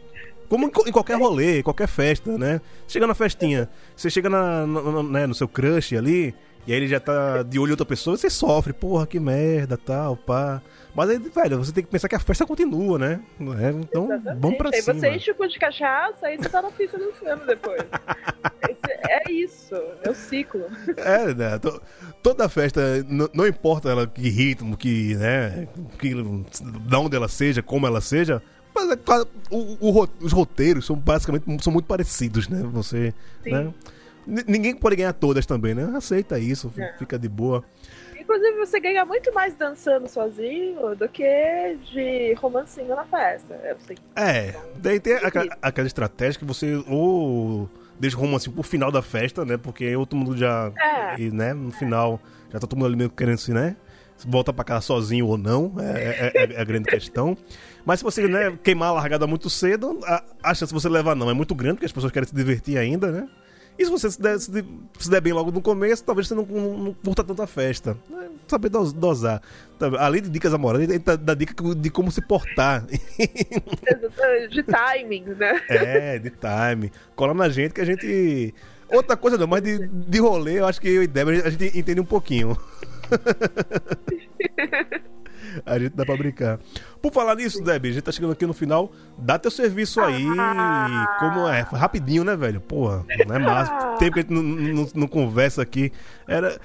Como 0.48 0.66
em, 0.66 0.92
qualquer 0.92 1.16
rolê, 1.16 1.62
qualquer 1.62 1.86
festa, 1.86 2.36
né? 2.36 2.60
Chega 2.88 3.06
na 3.06 3.14
festinha, 3.14 3.68
você 3.94 4.10
chega 4.10 4.28
na, 4.28 4.66
no, 4.66 5.02
né, 5.05 5.28
no 5.28 5.34
seu 5.34 5.47
crush 5.47 5.97
ali, 5.97 6.34
e 6.66 6.72
aí 6.72 6.78
ele 6.78 6.88
já 6.88 6.98
tá 6.98 7.44
de 7.44 7.56
olho 7.56 7.70
em 7.70 7.72
outra 7.72 7.86
pessoa, 7.86 8.16
você 8.16 8.28
sofre, 8.28 8.72
porra, 8.72 9.06
que 9.06 9.20
merda, 9.20 9.76
tal, 9.76 10.16
pá. 10.16 10.60
Mas 10.92 11.09
aí, 11.09 11.18
velho, 11.18 11.59
você 11.59 11.72
tem 11.72 11.84
que 11.84 11.90
pensar 11.90 12.09
que 12.09 12.16
a 12.16 12.20
festa 12.20 12.44
continua, 12.44 12.98
né? 12.98 13.20
É, 13.60 13.70
então, 13.70 14.09
vamos 14.40 14.59
pra 14.59 14.70
aí 14.72 14.82
cima. 14.82 14.98
você 14.98 15.10
enche 15.10 15.30
o 15.30 15.34
cu 15.36 15.47
de 15.47 15.56
cachaça, 15.56 16.26
aí 16.26 16.36
você 16.36 16.48
tá 16.48 16.60
na 16.60 16.70
pista 16.72 16.98
dançando 16.98 17.47
depois. 17.47 17.80
É 19.09 19.31
isso, 19.31 19.74
é 20.02 20.10
o 20.10 20.14
ciclo. 20.14 20.64
É, 20.97 21.35
né? 21.35 21.59
to- 21.59 21.81
Toda 22.22 22.48
festa, 22.48 22.81
não 23.32 23.47
importa 23.47 23.89
ela 23.90 24.06
que 24.06 24.28
ritmo, 24.28 24.77
que, 24.77 25.14
né, 25.16 25.66
que, 25.98 26.14
da 26.89 26.98
onde 26.98 27.16
ela 27.16 27.28
seja, 27.28 27.62
como 27.62 27.86
ela 27.86 28.01
seja, 28.01 28.43
mas 28.74 28.90
é 28.90 28.97
claro, 28.97 29.27
o- 29.51 29.77
o 29.90 30.09
os 30.20 30.32
roteiros 30.32 30.85
são 30.86 30.97
basicamente 30.97 31.44
são 31.62 31.72
muito 31.72 31.86
parecidos, 31.86 32.48
né? 32.48 32.62
Você, 32.72 33.14
né? 33.44 33.72
Ninguém 34.27 34.77
pode 34.77 34.97
ganhar 34.97 35.12
todas 35.14 35.47
também, 35.47 35.74
né? 35.74 35.90
Aceita 35.97 36.39
isso, 36.39 36.72
É. 36.78 36.93
fica 36.98 37.18
de 37.18 37.28
boa. 37.28 37.64
Inclusive, 38.18 38.59
você 38.59 38.78
ganha 38.78 39.05
muito 39.05 39.32
mais 39.35 39.55
dançando 39.56 40.06
sozinho 40.06 40.94
do 40.94 41.09
que 41.09 41.24
de 41.93 42.35
romancinho 42.35 42.94
na 42.94 43.05
festa. 43.05 43.59
Sei. 43.86 43.97
É, 44.14 44.55
daí 44.77 45.01
tem 45.01 45.14
aquela, 45.14 45.56
aquela 45.60 45.86
estratégia 45.86 46.39
que 46.39 46.44
você 46.44 46.77
ou 46.86 47.68
deixa 48.01 48.16
o 48.16 48.20
romance 48.20 48.48
pro 48.51 48.62
final 48.62 48.90
da 48.90 49.02
festa, 49.02 49.44
né? 49.44 49.56
Porque 49.56 49.93
todo 49.94 50.16
mundo 50.16 50.36
já, 50.36 50.72
É. 50.78 51.20
e, 51.20 51.31
né, 51.31 51.52
no 51.55 51.70
final, 51.70 52.20
já 52.52 52.59
tá 52.59 52.66
todo 52.66 52.77
mundo 52.78 52.86
ali 52.86 52.97
meio 52.97 53.10
querendo 53.10 53.39
se, 53.39 53.52
né? 53.52 53.77
se 54.16 54.27
Volta 54.28 54.52
pra 54.52 54.64
casa 54.64 54.82
sozinho 54.82 55.27
ou 55.27 55.39
não, 55.39 55.74
é, 55.78 56.32
é- 56.35 56.52
é 56.55 56.60
a 56.60 56.64
grande 56.64 56.85
questão. 56.90 57.36
Mas 57.86 58.01
se 58.01 58.05
você 58.05 58.28
né, 58.28 58.52
queimar 58.62 58.89
a 58.90 58.93
largada 58.93 59.27
muito 59.27 59.48
cedo, 59.48 59.98
a, 60.05 60.22
a 60.43 60.55
chance 60.55 60.74
de 60.74 60.78
você 60.78 60.89
levar 60.90 61.14
não 61.14 61.31
é 61.31 61.32
muito 61.35 61.55
grande, 61.55 61.77
porque 61.77 61.86
as 61.86 61.93
pessoas 61.93 62.12
querem 62.12 62.28
se 62.28 62.35
divertir 62.35 62.77
ainda, 62.77 63.10
né? 63.10 63.27
E 63.81 63.85
se 63.86 63.90
você 63.90 64.11
se 64.11 64.20
der, 64.20 64.39
se, 64.39 64.51
se 64.98 65.11
der 65.11 65.23
bem 65.23 65.32
logo 65.32 65.51
no 65.51 65.62
começo, 65.62 66.05
talvez 66.05 66.28
você 66.28 66.35
não, 66.35 66.44
não, 66.44 66.77
não 66.77 66.93
curta 66.93 67.24
tanta 67.24 67.47
festa. 67.47 67.97
É, 68.12 68.28
saber 68.47 68.69
dos- 68.69 68.93
dosar. 68.93 69.40
Tá, 69.78 69.86
Além 69.98 70.20
de 70.20 70.28
dicas 70.28 70.52
amorosas, 70.52 70.86
ele 70.86 70.98
dá- 70.98 71.16
dá 71.16 71.32
dica 71.32 71.55
de 71.74 71.89
como 71.89 72.12
se 72.12 72.20
portar 72.20 72.85
De 74.51 74.62
timing, 74.62 75.24
né? 75.35 75.62
É, 75.70 76.19
de 76.19 76.28
time. 76.31 76.93
Cola 77.16 77.32
na 77.32 77.48
gente 77.48 77.73
que 77.73 77.81
a 77.81 77.85
gente. 77.86 78.55
Outra 78.90 79.16
coisa 79.16 79.39
não, 79.39 79.47
mas 79.47 79.62
de, 79.62 79.89
de 79.89 80.19
rolê, 80.19 80.59
eu 80.61 80.66
acho 80.66 80.78
que 80.78 80.89
eu 80.89 81.02
e 81.02 81.07
Débora 81.07 81.47
a 81.47 81.51
gente 81.51 81.78
entende 81.78 82.02
um 82.02 82.05
pouquinho. 82.05 82.55
a 85.64 85.78
gente 85.78 85.94
dá 85.94 86.04
pra 86.04 86.16
brincar. 86.16 86.58
Por 87.02 87.12
falar 87.12 87.34
nisso, 87.34 87.62
Deb, 87.62 87.86
a 87.86 87.92
gente 87.92 88.02
tá 88.02 88.12
chegando 88.12 88.32
aqui 88.32 88.46
no 88.46 88.52
final. 88.52 88.92
Dá 89.18 89.38
teu 89.38 89.50
serviço 89.50 90.00
aí. 90.00 90.24
Como 91.18 91.48
é? 91.48 91.60
Rapidinho, 91.72 92.24
né, 92.24 92.36
velho? 92.36 92.60
Porra, 92.60 93.04
não 93.26 93.34
é 93.34 93.38
massa. 93.38 93.96
Tempo 93.98 94.12
que 94.14 94.18
a 94.20 94.22
gente 94.22 94.32
não, 94.32 94.42
não- 94.42 94.88
não 94.94 95.06
conversa 95.08 95.62
aqui. 95.62 95.92
Era. 96.28 96.58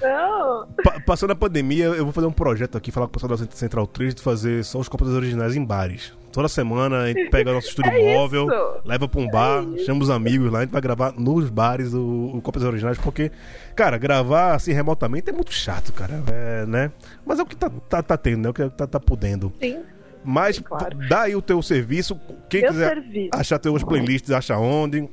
Pa- 0.84 1.00
passando 1.06 1.32
a 1.32 1.36
pandemia, 1.36 1.86
eu 1.86 2.04
vou 2.04 2.12
fazer 2.14 2.28
um 2.28 2.32
projeto 2.32 2.78
aqui, 2.78 2.92
falar 2.92 3.08
com 3.08 3.12
o 3.12 3.20
pessoal 3.20 3.38
da 3.38 3.46
Central 3.56 3.88
3 3.88 4.14
de 4.16 4.22
fazer 4.22 4.64
só 4.66 4.80
os 4.80 4.90
copos 4.90 5.08
originais 5.10 5.56
em 5.56 5.64
bares. 5.64 6.14
Toda 6.36 6.48
semana 6.48 7.00
a 7.04 7.08
gente 7.08 7.30
pega 7.30 7.52
nosso 7.52 7.70
estúdio 7.70 7.92
É 7.96 8.14
móvel, 8.14 8.46
isso. 8.48 8.82
leva 8.86 9.08
pra 9.08 9.20
um 9.22 9.28
bar, 9.30 9.64
chama 9.86 10.02
os 10.04 10.10
amigos 10.10 10.52
lá, 10.52 10.60
a 10.60 10.62
gente 10.64 10.72
vai 10.72 10.82
gravar 10.82 11.14
nos 11.18 11.50
bares 11.50 11.94
o, 11.94 12.32
o 12.36 12.42
Copas 12.42 12.62
Originais, 12.64 12.98
porque, 13.00 13.32
cara, 13.76 13.98
gravar 13.98 14.54
assim 14.54 14.74
remotamente 14.74 15.30
é 15.30 15.34
muito 15.34 15.52
chato, 15.54 15.92
cara. 15.94 16.22
É, 16.32 16.66
né? 16.66 16.92
Mas 17.26 17.40
é 17.40 17.42
o 17.42 17.46
que 17.46 17.56
tá, 17.56 17.72
tá, 17.90 18.04
tá 18.04 18.18
tendo, 18.18 18.42
né? 18.44 18.48
É 18.48 18.50
o 18.50 18.54
que 18.54 18.70
tá, 18.70 18.86
tá 18.86 19.00
podendo. 19.00 19.52
Sim. 19.62 19.80
Mas 20.24 20.60
Claro. 20.60 20.98
dá 21.08 21.22
aí 21.24 21.36
o 21.36 21.42
teu 21.42 21.62
serviço. 21.62 22.20
Quem 22.50 22.62
Meu 22.62 22.72
quiser 22.72 22.90
serviço. 22.96 23.30
achar 23.34 23.58
teus 23.60 23.84
playlists, 23.84 24.32
acha 24.32 24.58
onde? 24.58 25.08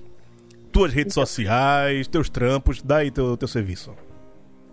Tuas 0.73 0.93
redes 0.93 1.13
sociais, 1.15 2.09
teus 2.09 2.29
trampos, 2.31 2.83
dá 2.83 2.97
aí 2.97 3.11
teu, 3.11 3.37
teu 3.37 3.47
serviço. 3.47 3.93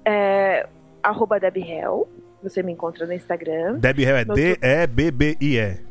É, 0.06 0.66
arroba 1.04 1.40
Debhel. 1.40 2.08
Você 2.42 2.64
me 2.64 2.72
encontra 2.72 3.06
no 3.06 3.12
Instagram. 3.14 3.80
Debbie 3.80 4.04
Hell 4.06 4.16
é 4.16 4.24
D-E-B-B-I-E. 4.26 5.89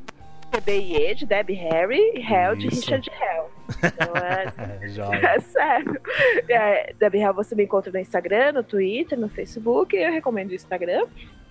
D-I-E 0.64 1.14
de 1.14 1.26
Deb 1.26 1.50
Harry 1.50 2.00
e 2.14 2.20
Hell 2.20 2.56
de. 2.56 2.68
Richard 2.68 3.10
Hell. 3.10 3.50
Então 3.78 4.12
é, 4.16 4.52
É, 5.22 5.36
é 5.36 5.40
sério. 5.40 6.00
É, 6.48 6.92
Deb 6.98 7.14
Hell 7.14 7.34
você 7.34 7.54
me 7.54 7.64
encontra 7.64 7.92
no 7.92 7.98
Instagram, 7.98 8.52
no 8.52 8.62
Twitter, 8.62 9.18
no 9.18 9.28
Facebook. 9.28 9.96
Eu 9.96 10.12
recomendo 10.12 10.50
o 10.50 10.54
Instagram. 10.54 11.04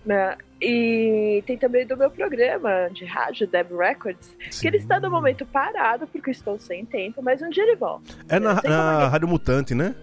né? 0.05 0.37
E 0.61 1.43
tem 1.45 1.57
também 1.57 1.85
do 1.85 1.95
meu 1.95 2.09
programa 2.09 2.89
de 2.91 3.05
rádio, 3.05 3.45
Deb 3.45 3.71
Records, 3.77 4.35
que 4.59 4.67
ele 4.67 4.77
está 4.77 4.99
no 4.99 5.11
momento 5.11 5.45
parado 5.45 6.07
porque 6.07 6.29
eu 6.29 6.31
estou 6.31 6.57
sem 6.59 6.83
tempo, 6.85 7.21
mas 7.21 7.41
um 7.41 7.49
dia 7.49 7.63
ele 7.63 7.75
volta. 7.75 8.11
É 8.27 8.39
na, 8.39 8.55
na. 8.63 9.07
Rádio 9.09 9.27
Mutante, 9.27 9.75
né? 9.75 9.93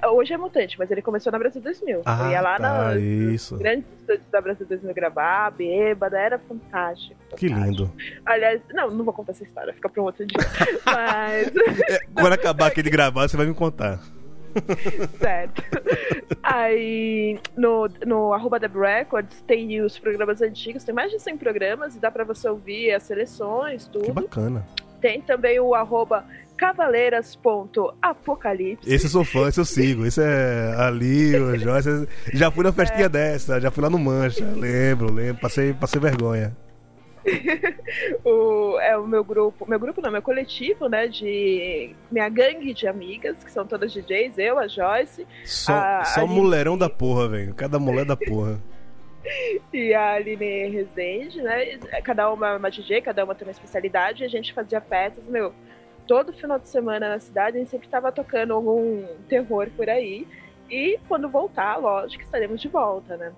É, 0.00 0.08
hoje 0.08 0.32
é 0.32 0.36
mutante, 0.36 0.78
mas 0.78 0.90
ele 0.90 1.02
começou 1.02 1.30
na 1.32 1.38
Brasil 1.38 1.60
2000. 1.60 2.02
Ah, 2.06 2.24
eu 2.26 2.30
ia 2.30 2.40
lá 2.40 2.58
tá, 2.58 2.94
nos 2.94 3.02
isso. 3.02 3.56
grandes 3.58 3.84
estúdios 4.00 4.26
da 4.30 4.40
Brasil 4.40 4.66
2000 4.66 4.94
gravar, 4.94 5.50
bêbada, 5.50 6.18
era 6.18 6.38
fantástico. 6.38 7.16
Que 7.36 7.48
fantástico. 7.48 7.82
lindo. 7.82 7.92
Aliás, 8.24 8.60
não, 8.72 8.90
não 8.90 9.04
vou 9.04 9.12
contar 9.12 9.32
essa 9.32 9.42
história, 9.44 9.72
fica 9.74 9.88
para 9.88 10.00
um 10.02 10.04
outro 10.06 10.24
dia. 10.24 10.38
Mas, 10.86 11.48
É, 11.88 11.98
quando 12.14 12.32
acabar 12.32 12.66
aqui 12.68 12.82
de 12.82 12.90
gravar, 12.90 13.28
você 13.28 13.36
vai 13.36 13.46
me 13.46 13.54
contar. 13.54 13.98
certo. 15.18 15.62
Aí, 16.42 17.38
no, 17.56 17.88
no 18.06 18.32
arroba 18.32 18.58
Deb 18.60 18.76
Records, 18.76 19.40
tem 19.46 19.80
os 19.80 19.98
programas 19.98 20.42
antigos, 20.42 20.84
tem 20.84 20.94
mais 20.94 21.10
de 21.10 21.18
100 21.20 21.36
programas, 21.38 21.96
e 21.96 21.98
dá 21.98 22.10
pra 22.10 22.24
você 22.24 22.48
ouvir 22.48 22.92
as 22.92 23.02
seleções, 23.02 23.84
Que 23.86 23.90
tudo. 23.98 24.12
bacana. 24.12 24.66
Tem 25.00 25.20
também 25.20 25.58
o 25.58 25.74
arroba 25.74 26.24
cavaleiras.apocalipse. 26.56 28.92
Esse 28.92 29.06
eu 29.06 29.10
sou 29.10 29.24
fã, 29.24 29.48
esse 29.48 29.60
eu 29.60 29.64
sigo. 29.64 30.04
Esse 30.06 30.20
é 30.22 30.74
ali, 30.78 31.34
o 31.36 31.58
Joyce. 31.58 32.06
Já 32.32 32.50
fui 32.50 32.64
na 32.64 32.72
festinha 32.72 33.08
dessa, 33.08 33.60
já 33.60 33.70
fui 33.70 33.82
lá 33.82 33.90
no 33.90 33.98
Mancha. 33.98 34.44
Lembro, 34.56 35.12
lembro. 35.12 35.40
Passei, 35.40 35.72
passei 35.72 36.00
vergonha. 36.00 36.56
o, 38.24 38.78
é 38.80 38.96
o 38.96 39.06
meu 39.06 39.22
grupo, 39.22 39.64
meu 39.68 39.78
grupo 39.78 40.00
não, 40.00 40.10
meu 40.10 40.22
coletivo, 40.22 40.88
né, 40.88 41.06
de 41.06 41.94
minha 42.10 42.28
gangue 42.28 42.74
de 42.74 42.88
amigas, 42.88 43.44
que 43.44 43.52
são 43.52 43.64
todas 43.64 43.92
DJs, 43.92 44.38
eu, 44.38 44.58
a 44.58 44.66
Joyce 44.66 45.24
Só, 45.44 45.72
A- 45.72 46.04
só 46.04 46.22
a 46.22 46.26
mulherão 46.26 46.76
da 46.76 46.90
porra, 46.90 47.28
velho. 47.28 47.54
Cada 47.54 47.78
mulher 47.78 48.04
da 48.04 48.16
porra. 48.16 48.58
e 49.72 49.94
a 49.94 50.14
Aline 50.14 50.68
Rezende, 50.68 51.40
né, 51.40 51.78
cada 52.02 52.28
uma 52.32 52.48
é 52.48 52.56
uma 52.56 52.68
DJ, 52.70 53.00
cada 53.02 53.24
uma 53.24 53.36
tem 53.36 53.46
uma 53.46 53.52
especialidade, 53.52 54.24
e 54.24 54.26
a 54.26 54.28
gente 54.28 54.52
fazia 54.52 54.80
festas, 54.80 55.24
meu, 55.28 55.52
todo 56.12 56.30
final 56.34 56.58
de 56.58 56.68
semana 56.68 57.08
na 57.08 57.18
cidade, 57.18 57.56
a 57.56 57.60
gente 57.60 57.70
sempre 57.70 57.88
tava 57.88 58.12
tocando 58.12 58.52
algum 58.52 59.02
terror 59.30 59.70
por 59.74 59.88
aí, 59.88 60.28
e 60.70 60.98
quando 61.08 61.26
voltar, 61.26 61.78
lógico, 61.78 62.22
estaremos 62.22 62.60
de 62.60 62.68
volta, 62.68 63.16
né. 63.16 63.32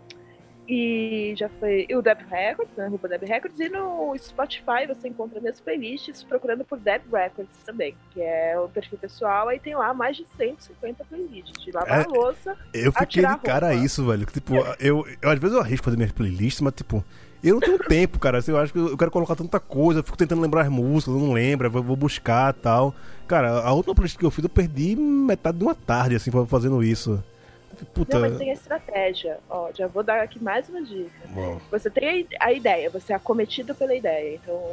E 0.67 1.35
já 1.37 1.49
foi. 1.61 1.87
E 1.89 1.95
o 1.95 2.01
Deb 2.03 2.21
Records, 2.29 2.75
né? 2.75 2.87
Arroba 2.87 3.07
Deb 3.07 3.23
Records. 3.25 3.61
E 3.61 3.69
no 3.69 4.17
Spotify 4.19 4.87
você 4.89 5.09
encontra 5.09 5.39
minhas 5.39 5.61
playlists 5.61 6.25
procurando 6.25 6.65
por 6.65 6.79
Deb 6.79 7.03
Records 7.13 7.55
também, 7.67 7.95
que 8.13 8.23
é 8.23 8.59
o 8.59 8.67
perfil 8.67 8.97
pessoal. 8.99 9.49
Aí 9.49 9.61
tem 9.61 9.75
lá 9.77 9.93
mais 9.93 10.17
de 10.17 10.27
150 10.39 11.05
playlists 11.05 11.63
de 11.63 11.71
lavar 11.71 12.01
É. 12.01 12.05
a 12.05 12.09
louça. 12.09 12.57
Eu 12.73 12.91
fiquei 12.93 13.27
de 13.27 13.39
cara 13.41 13.69
a 13.69 13.75
isso, 13.75 14.07
velho. 14.07 14.25
Tipo, 14.25 14.55
eu, 14.81 15.07
eu 15.21 15.31
às 15.31 15.39
vezes 15.39 15.55
eu 15.55 15.61
arrisco 15.61 15.85
fazer 15.85 15.99
minhas 15.99 16.13
playlists, 16.13 16.63
mas 16.63 16.73
tipo, 16.73 17.05
eu 17.49 17.55
não 17.55 17.61
tenho 17.61 17.79
tempo, 17.79 18.19
cara. 18.19 18.39
Assim, 18.39 18.51
Eu 18.53 18.59
acho 18.59 18.73
que 18.73 18.79
eu 18.79 18.97
quero 18.97 19.11
colocar 19.11 19.35
tanta 19.37 19.59
coisa, 19.61 20.01
eu 20.01 20.05
fico 20.05 20.17
tentando 20.17 20.41
lembrar 20.43 20.63
as 20.63 20.69
músicas, 20.69 21.15
eu 21.15 21.21
não 21.21 21.33
lembro, 21.33 21.71
vou- 21.71 21.83
vou 21.83 21.97
buscar 21.97 22.53
tal. 22.55 22.95
Cara, 23.27 23.61
a 23.61 23.73
última 23.73 23.95
playlist 23.95 24.19
que 24.19 24.25
eu 24.25 24.31
fiz, 24.31 24.45
eu 24.45 24.51
perdi 24.51 24.95
metade 24.97 25.59
de 25.59 25.65
uma 25.65 25.75
tarde, 25.75 26.17
assim, 26.17 26.31
fazendo 26.47 26.83
isso. 26.83 27.23
Puta. 27.93 28.19
Não, 28.21 28.29
mas 28.29 28.39
tem 28.39 28.51
a 28.51 28.55
estratégia. 28.55 29.39
Ó, 29.51 29.69
já 29.77 29.87
vou 29.89 30.03
dar 30.05 30.21
aqui 30.23 30.43
mais 30.43 30.69
uma 30.69 30.81
dica. 30.83 31.11
Bom, 31.31 31.61
Você 31.73 31.91
tem 31.91 32.09
a 32.09 32.17
ide- 32.17 32.37
a 32.41 32.53
ideia, 32.53 32.89
você 32.89 33.13
é 33.13 33.17
acometido 33.17 33.75
pela 33.75 33.95
ideia. 33.95 34.37
Então, 34.43 34.73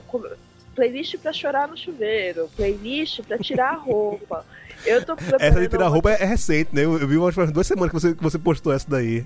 playlist 0.76 1.18
pra 1.18 1.34
chorar 1.34 1.68
no 1.68 1.76
chuveiro, 1.76 2.48
playlist 2.56 3.22
pra 3.24 3.38
tirar 3.40 3.72
a 3.72 3.76
roupa. 3.76 4.46
Eu 4.86 5.04
tô 5.06 5.14
Essa 5.40 5.60
de 5.60 5.68
tirar 5.68 5.86
uma- 5.86 5.90
roupa 5.90 6.12
é, 6.12 6.22
é 6.22 6.26
recente, 6.26 6.70
né? 6.74 6.86
Eu, 6.86 6.98
eu 7.00 7.08
vi 7.08 7.18
umas 7.18 7.36
duas 7.52 7.66
semanas 7.68 7.92
que 7.92 8.00
você, 8.00 8.14
que 8.16 8.22
você 8.24 8.38
postou 8.38 8.72
essa 8.72 8.90
daí. 8.90 9.26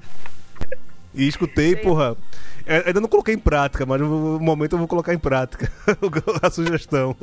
E 1.16 1.28
escutei, 1.28 1.76
porra. 1.76 2.16
é, 2.66 2.84
Ainda 2.88 3.00
não 3.02 3.08
coloquei 3.08 3.34
em 3.34 3.40
prática, 3.40 3.86
mas 3.86 4.02
no 4.02 4.40
momento 4.40 4.74
eu 4.74 4.80
vou 4.80 4.88
colocar 4.88 5.14
em 5.14 5.20
prática 5.20 5.72
a 6.42 6.50
sugestão. 6.50 7.16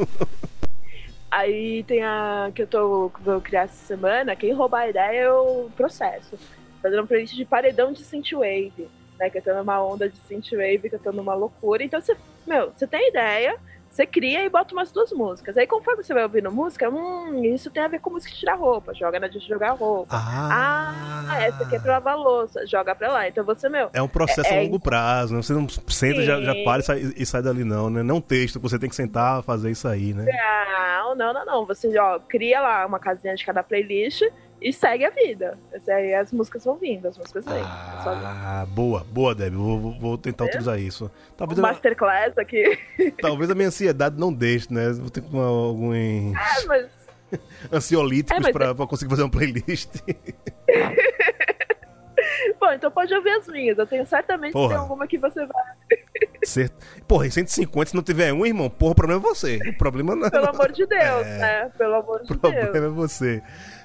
Aí 1.31 1.83
tem 1.85 2.03
a 2.03 2.51
que 2.55 2.63
eu 2.63 2.67
tô 2.67 3.11
vou 3.25 3.41
criar 3.41 3.63
essa 3.63 3.87
semana, 3.87 4.37
quem 4.37 4.53
roubar 4.53 4.83
a 4.83 4.89
ideia 4.89 5.21
é 5.21 5.31
o 5.31 5.71
processo. 5.77 6.37
Fazendo 6.83 7.03
um 7.03 7.07
playlist 7.07 7.35
de 7.35 7.45
paredão 7.45 7.93
de 7.93 8.03
synthwave, 8.05 8.89
né? 9.19 9.31
Que 9.31 9.39
eu 9.39 9.43
tô 9.43 9.55
numa 9.55 9.83
onda 9.83 10.09
de 10.09 10.17
synthwave, 10.29 10.89
que 10.91 10.95
eu 10.95 10.99
tô 10.99 11.13
numa 11.13 11.35
loucura. 11.35 11.83
Então 11.83 12.01
você, 12.01 12.17
meu, 12.47 12.73
você 12.77 12.87
tem 12.87 13.09
ideia, 13.09 13.57
você 13.93 14.07
cria 14.07 14.43
e 14.45 14.49
bota 14.49 14.73
umas 14.73 14.91
duas 14.91 15.13
músicas. 15.13 15.57
Aí 15.59 15.67
conforme 15.67 16.03
você 16.03 16.15
vai 16.15 16.23
ouvindo 16.23 16.51
música, 16.51 16.89
hum, 16.89 17.45
isso 17.45 17.71
tem 17.71 17.83
a 17.83 17.89
ver 17.89 18.01
com 18.01 18.09
música 18.11 18.33
de 18.33 18.41
tirar 18.41 18.55
roupa, 18.55 18.95
joga 18.95 19.21
na 19.21 19.29
de 19.29 19.39
jogar 19.41 19.73
roupa. 19.73 20.17
Ah, 20.17 21.37
essa 21.43 21.63
aqui 21.65 21.77
é 21.77 21.79
pra 21.79 21.93
lavar 21.93 22.17
louça, 22.17 22.67
joga 22.67 22.95
pra 22.95 23.13
lá. 23.13 23.29
Então 23.29 23.45
você, 23.45 23.69
meu, 23.69 23.91
É 23.93 24.01
um 24.01 24.09
processo 24.09 24.49
É- 24.49 24.59
a 24.59 24.63
longo 24.63 24.81
prazo, 24.81 25.35
né? 25.35 25.43
Você 25.43 25.53
não 25.53 25.69
senta 25.69 26.21
e 26.21 26.25
já, 26.25 26.41
já 26.41 26.55
para 26.65 26.81
e 26.81 26.83
sai, 26.83 27.13
e 27.17 27.27
sai 27.27 27.43
dali, 27.43 27.65
não, 27.65 27.91
né? 27.91 28.03
Não 28.03 28.21
texto, 28.21 28.59
você 28.59 28.79
tem 28.79 28.89
que 28.89 28.97
sentar 28.97 29.43
fazer 29.43 29.71
isso 29.71 29.87
aí, 29.87 30.15
né? 30.15 30.25
Não, 30.25 31.15
não, 31.15 31.35
não, 31.35 31.45
não. 31.45 31.67
Você 31.67 31.97
ó, 31.99 32.19
cria 32.19 32.61
lá 32.61 32.87
uma 32.87 32.99
casinha 32.99 33.35
de 33.35 33.45
cada 33.45 33.63
playlist 33.63 34.23
e 34.63 34.73
segue 34.73 35.05
a 35.05 35.11
vida. 35.11 35.59
Aí 35.89 36.15
as 36.15 36.33
músicas 36.33 36.65
vão 36.65 36.77
vindo, 36.77 37.07
as 37.09 37.17
músicas 37.19 37.45
vêm. 37.45 37.55
É 37.59 37.63
Ah, 37.65 38.67
boa, 38.69 39.05
boa, 39.11 39.35
Deb. 39.35 39.55
Vou, 39.55 39.93
vou- 39.99 40.19
tentar 40.19 40.45
É? 40.45 40.49
utilizar 40.49 40.79
isso. 40.79 41.11
Talvez, 41.37 41.59
Um 41.59 41.63
masterclass 41.63 42.37
aqui. 42.39 42.79
talvez 43.21 43.51
a 43.51 43.55
minha 43.55 43.69
ansiedade 43.69 44.19
não 44.19 44.33
deixe, 44.33 44.73
né? 44.73 44.91
Vou 44.93 45.11
ter 45.11 45.21
que 45.23 45.31
tomar 45.31 45.45
alguns 45.45 46.35
Ah, 46.37 46.65
mas 46.67 46.87
ansiolíticos 47.73 48.37
É, 48.39 48.41
mas- 48.41 48.53
pra, 48.53 48.75
pra 48.75 48.87
conseguir 48.87 49.11
fazer 49.11 49.23
uma 49.23 49.31
playlist. 49.31 49.91
Bom, 52.61 52.73
então 52.73 52.91
pode 52.91 53.13
ouvir 53.15 53.31
as 53.31 53.47
minhas. 53.49 53.77
Eu 53.79 53.87
tenho 53.87 54.07
certamente 54.07 54.53
Porra. 54.53 54.69
tem 54.71 54.77
alguma 54.79 55.07
que 55.07 55.19
você 55.19 55.45
vai. 55.45 55.63
Certo. 56.45 56.75
Porra, 57.07 57.27
em 57.27 57.31
150, 57.31 57.91
se 57.91 57.97
não 57.97 58.03
tiver 58.03 58.33
um, 58.33 58.45
irmão, 58.47 58.69
porra, 58.71 58.93
o 58.93 58.95
problema 58.95 59.21
é 59.21 59.23
você. 59.23 59.59
O 59.69 59.77
problema 59.77 60.15
não 60.15 60.27
é 60.27 60.31
Pelo 60.31 60.49
amor 60.49 60.71
de 60.73 60.87
Deus, 60.87 61.27
É. 61.27 61.39
né? 61.39 61.71
Pelo 61.77 61.95
amor 61.97 62.23
de 62.23 62.33
O 62.33 62.39
problema 62.39 62.71
Deus. 62.73 62.85
é 62.85 62.89
você. 62.89 63.43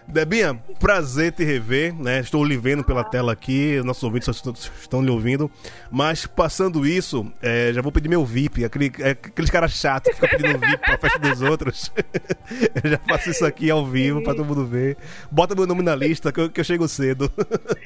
Debinha, 0.07 0.55
prazer 0.79 1.33
te 1.33 1.43
rever, 1.43 1.93
né? 1.93 2.19
Estou 2.19 2.43
lhe 2.43 2.55
vendo 2.55 2.81
pela 2.83 3.03
tela 3.03 3.33
aqui, 3.33 3.81
nossos 3.83 4.03
ouvintes 4.03 4.29
estão, 4.29 4.53
estão 4.53 5.01
lhe 5.01 5.09
ouvindo. 5.09 5.51
Mas 5.91 6.25
passando 6.25 6.87
isso, 6.87 7.29
é, 7.41 7.73
já 7.73 7.81
vou 7.81 7.91
pedir 7.91 8.07
meu 8.07 8.25
VIP, 8.25 8.63
aquele, 8.63 8.91
é, 8.99 9.11
aqueles 9.11 9.49
caras 9.49 9.73
chatos 9.73 10.09
que 10.09 10.15
ficam 10.15 10.29
pedindo 10.29 10.59
VIP 10.59 10.77
pra 10.77 10.97
festa 10.97 11.19
dos 11.19 11.41
outros. 11.41 11.91
eu 12.83 12.89
já 12.89 12.97
faço 12.99 13.29
isso 13.31 13.45
aqui 13.45 13.69
ao 13.69 13.85
vivo 13.85 14.23
pra 14.23 14.33
todo 14.33 14.45
mundo 14.45 14.65
ver. 14.65 14.95
Bota 15.29 15.53
meu 15.53 15.67
nome 15.67 15.83
na 15.83 15.93
lista 15.93 16.31
que 16.31 16.39
eu, 16.39 16.49
que 16.49 16.61
eu 16.61 16.65
chego 16.65 16.87
cedo. 16.87 17.29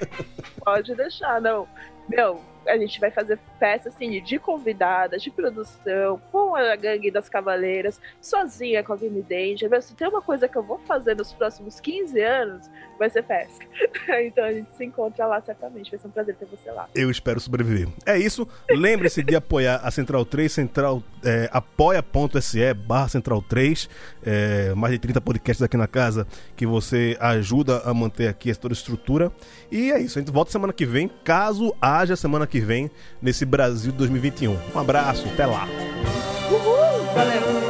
Pode 0.64 0.94
deixar, 0.96 1.42
não. 1.42 1.68
Meu, 2.08 2.40
a 2.68 2.78
gente 2.78 3.00
vai 3.00 3.12
fazer 3.12 3.40
festa 3.60 3.90
assim 3.90 4.22
de 4.22 4.40
convidadas, 4.40 5.22
de 5.22 5.32
produção, 5.32 6.22
com 6.32 6.56
a 6.56 6.76
gangue 6.76 7.12
das 7.12 7.30
cavaleiras, 7.30 8.00
sozinha 8.22 8.84
com 8.84 8.94
a 8.94 8.96
Vini 8.96 9.22
Danger. 9.22 9.82
Se 9.82 9.96
tem 9.96 10.08
uma 10.08 10.22
coisa 10.22 10.48
que 10.48 10.58
eu 10.58 10.64
vou 10.64 10.80
fazer 10.80 11.16
nos 11.16 11.34
próximos 11.34 11.80
15 11.80 12.20
anos, 12.22 12.70
vai 12.98 13.10
ser 13.10 13.24
festa. 13.24 13.66
então 14.22 14.44
a 14.44 14.52
gente 14.52 14.72
se 14.76 14.86
encontra 14.86 15.26
lá 15.26 15.42
certamente. 15.42 15.90
Vai 15.90 16.00
ser 16.00 16.08
um 16.08 16.12
prazer 16.12 16.36
ter 16.36 16.46
você 16.46 16.72
lá. 16.72 16.88
Eu 16.94 17.10
espero 17.10 17.40
sobreviver. 17.40 17.88
É 18.06 18.18
isso. 18.18 18.48
Lembre-se 18.70 19.24
de 19.24 19.36
apoiar 19.36 19.78
a 19.78 19.90
Central 19.90 20.24
3, 20.24 20.52
central, 20.52 21.04
é, 21.24 21.50
apoia.se 21.52 22.74
barra 22.74 23.08
Central 23.08 23.42
3. 23.42 23.90
É, 24.24 24.74
mais 24.76 24.94
de 24.94 25.00
30 25.00 25.20
podcasts 25.22 25.64
aqui 25.64 25.78
na 25.78 25.88
casa 25.88 26.28
que 26.56 26.66
você 26.66 27.18
ajuda 27.20 27.80
a 27.80 27.94
manter 27.94 28.28
aqui 28.28 28.54
toda 28.56 28.74
a 28.74 28.76
estrutura. 28.76 29.32
E 29.72 29.92
é 29.92 30.00
isso. 30.00 30.20
A 30.20 30.22
gente 30.22 30.32
volta 30.32 30.52
semana 30.52 30.74
que 30.74 30.86
vem, 30.86 31.10
caso 31.24 31.76
haja 31.82 32.16
semana 32.16 32.46
que 32.52 32.60
vem, 32.60 32.92
nesse 33.22 33.46
Brasil 33.46 33.92
2021. 33.94 34.56
Um 34.76 34.80
abraço, 34.80 35.26
até 35.34 35.46
lá. 35.46 35.68
Uhul! 36.52 37.61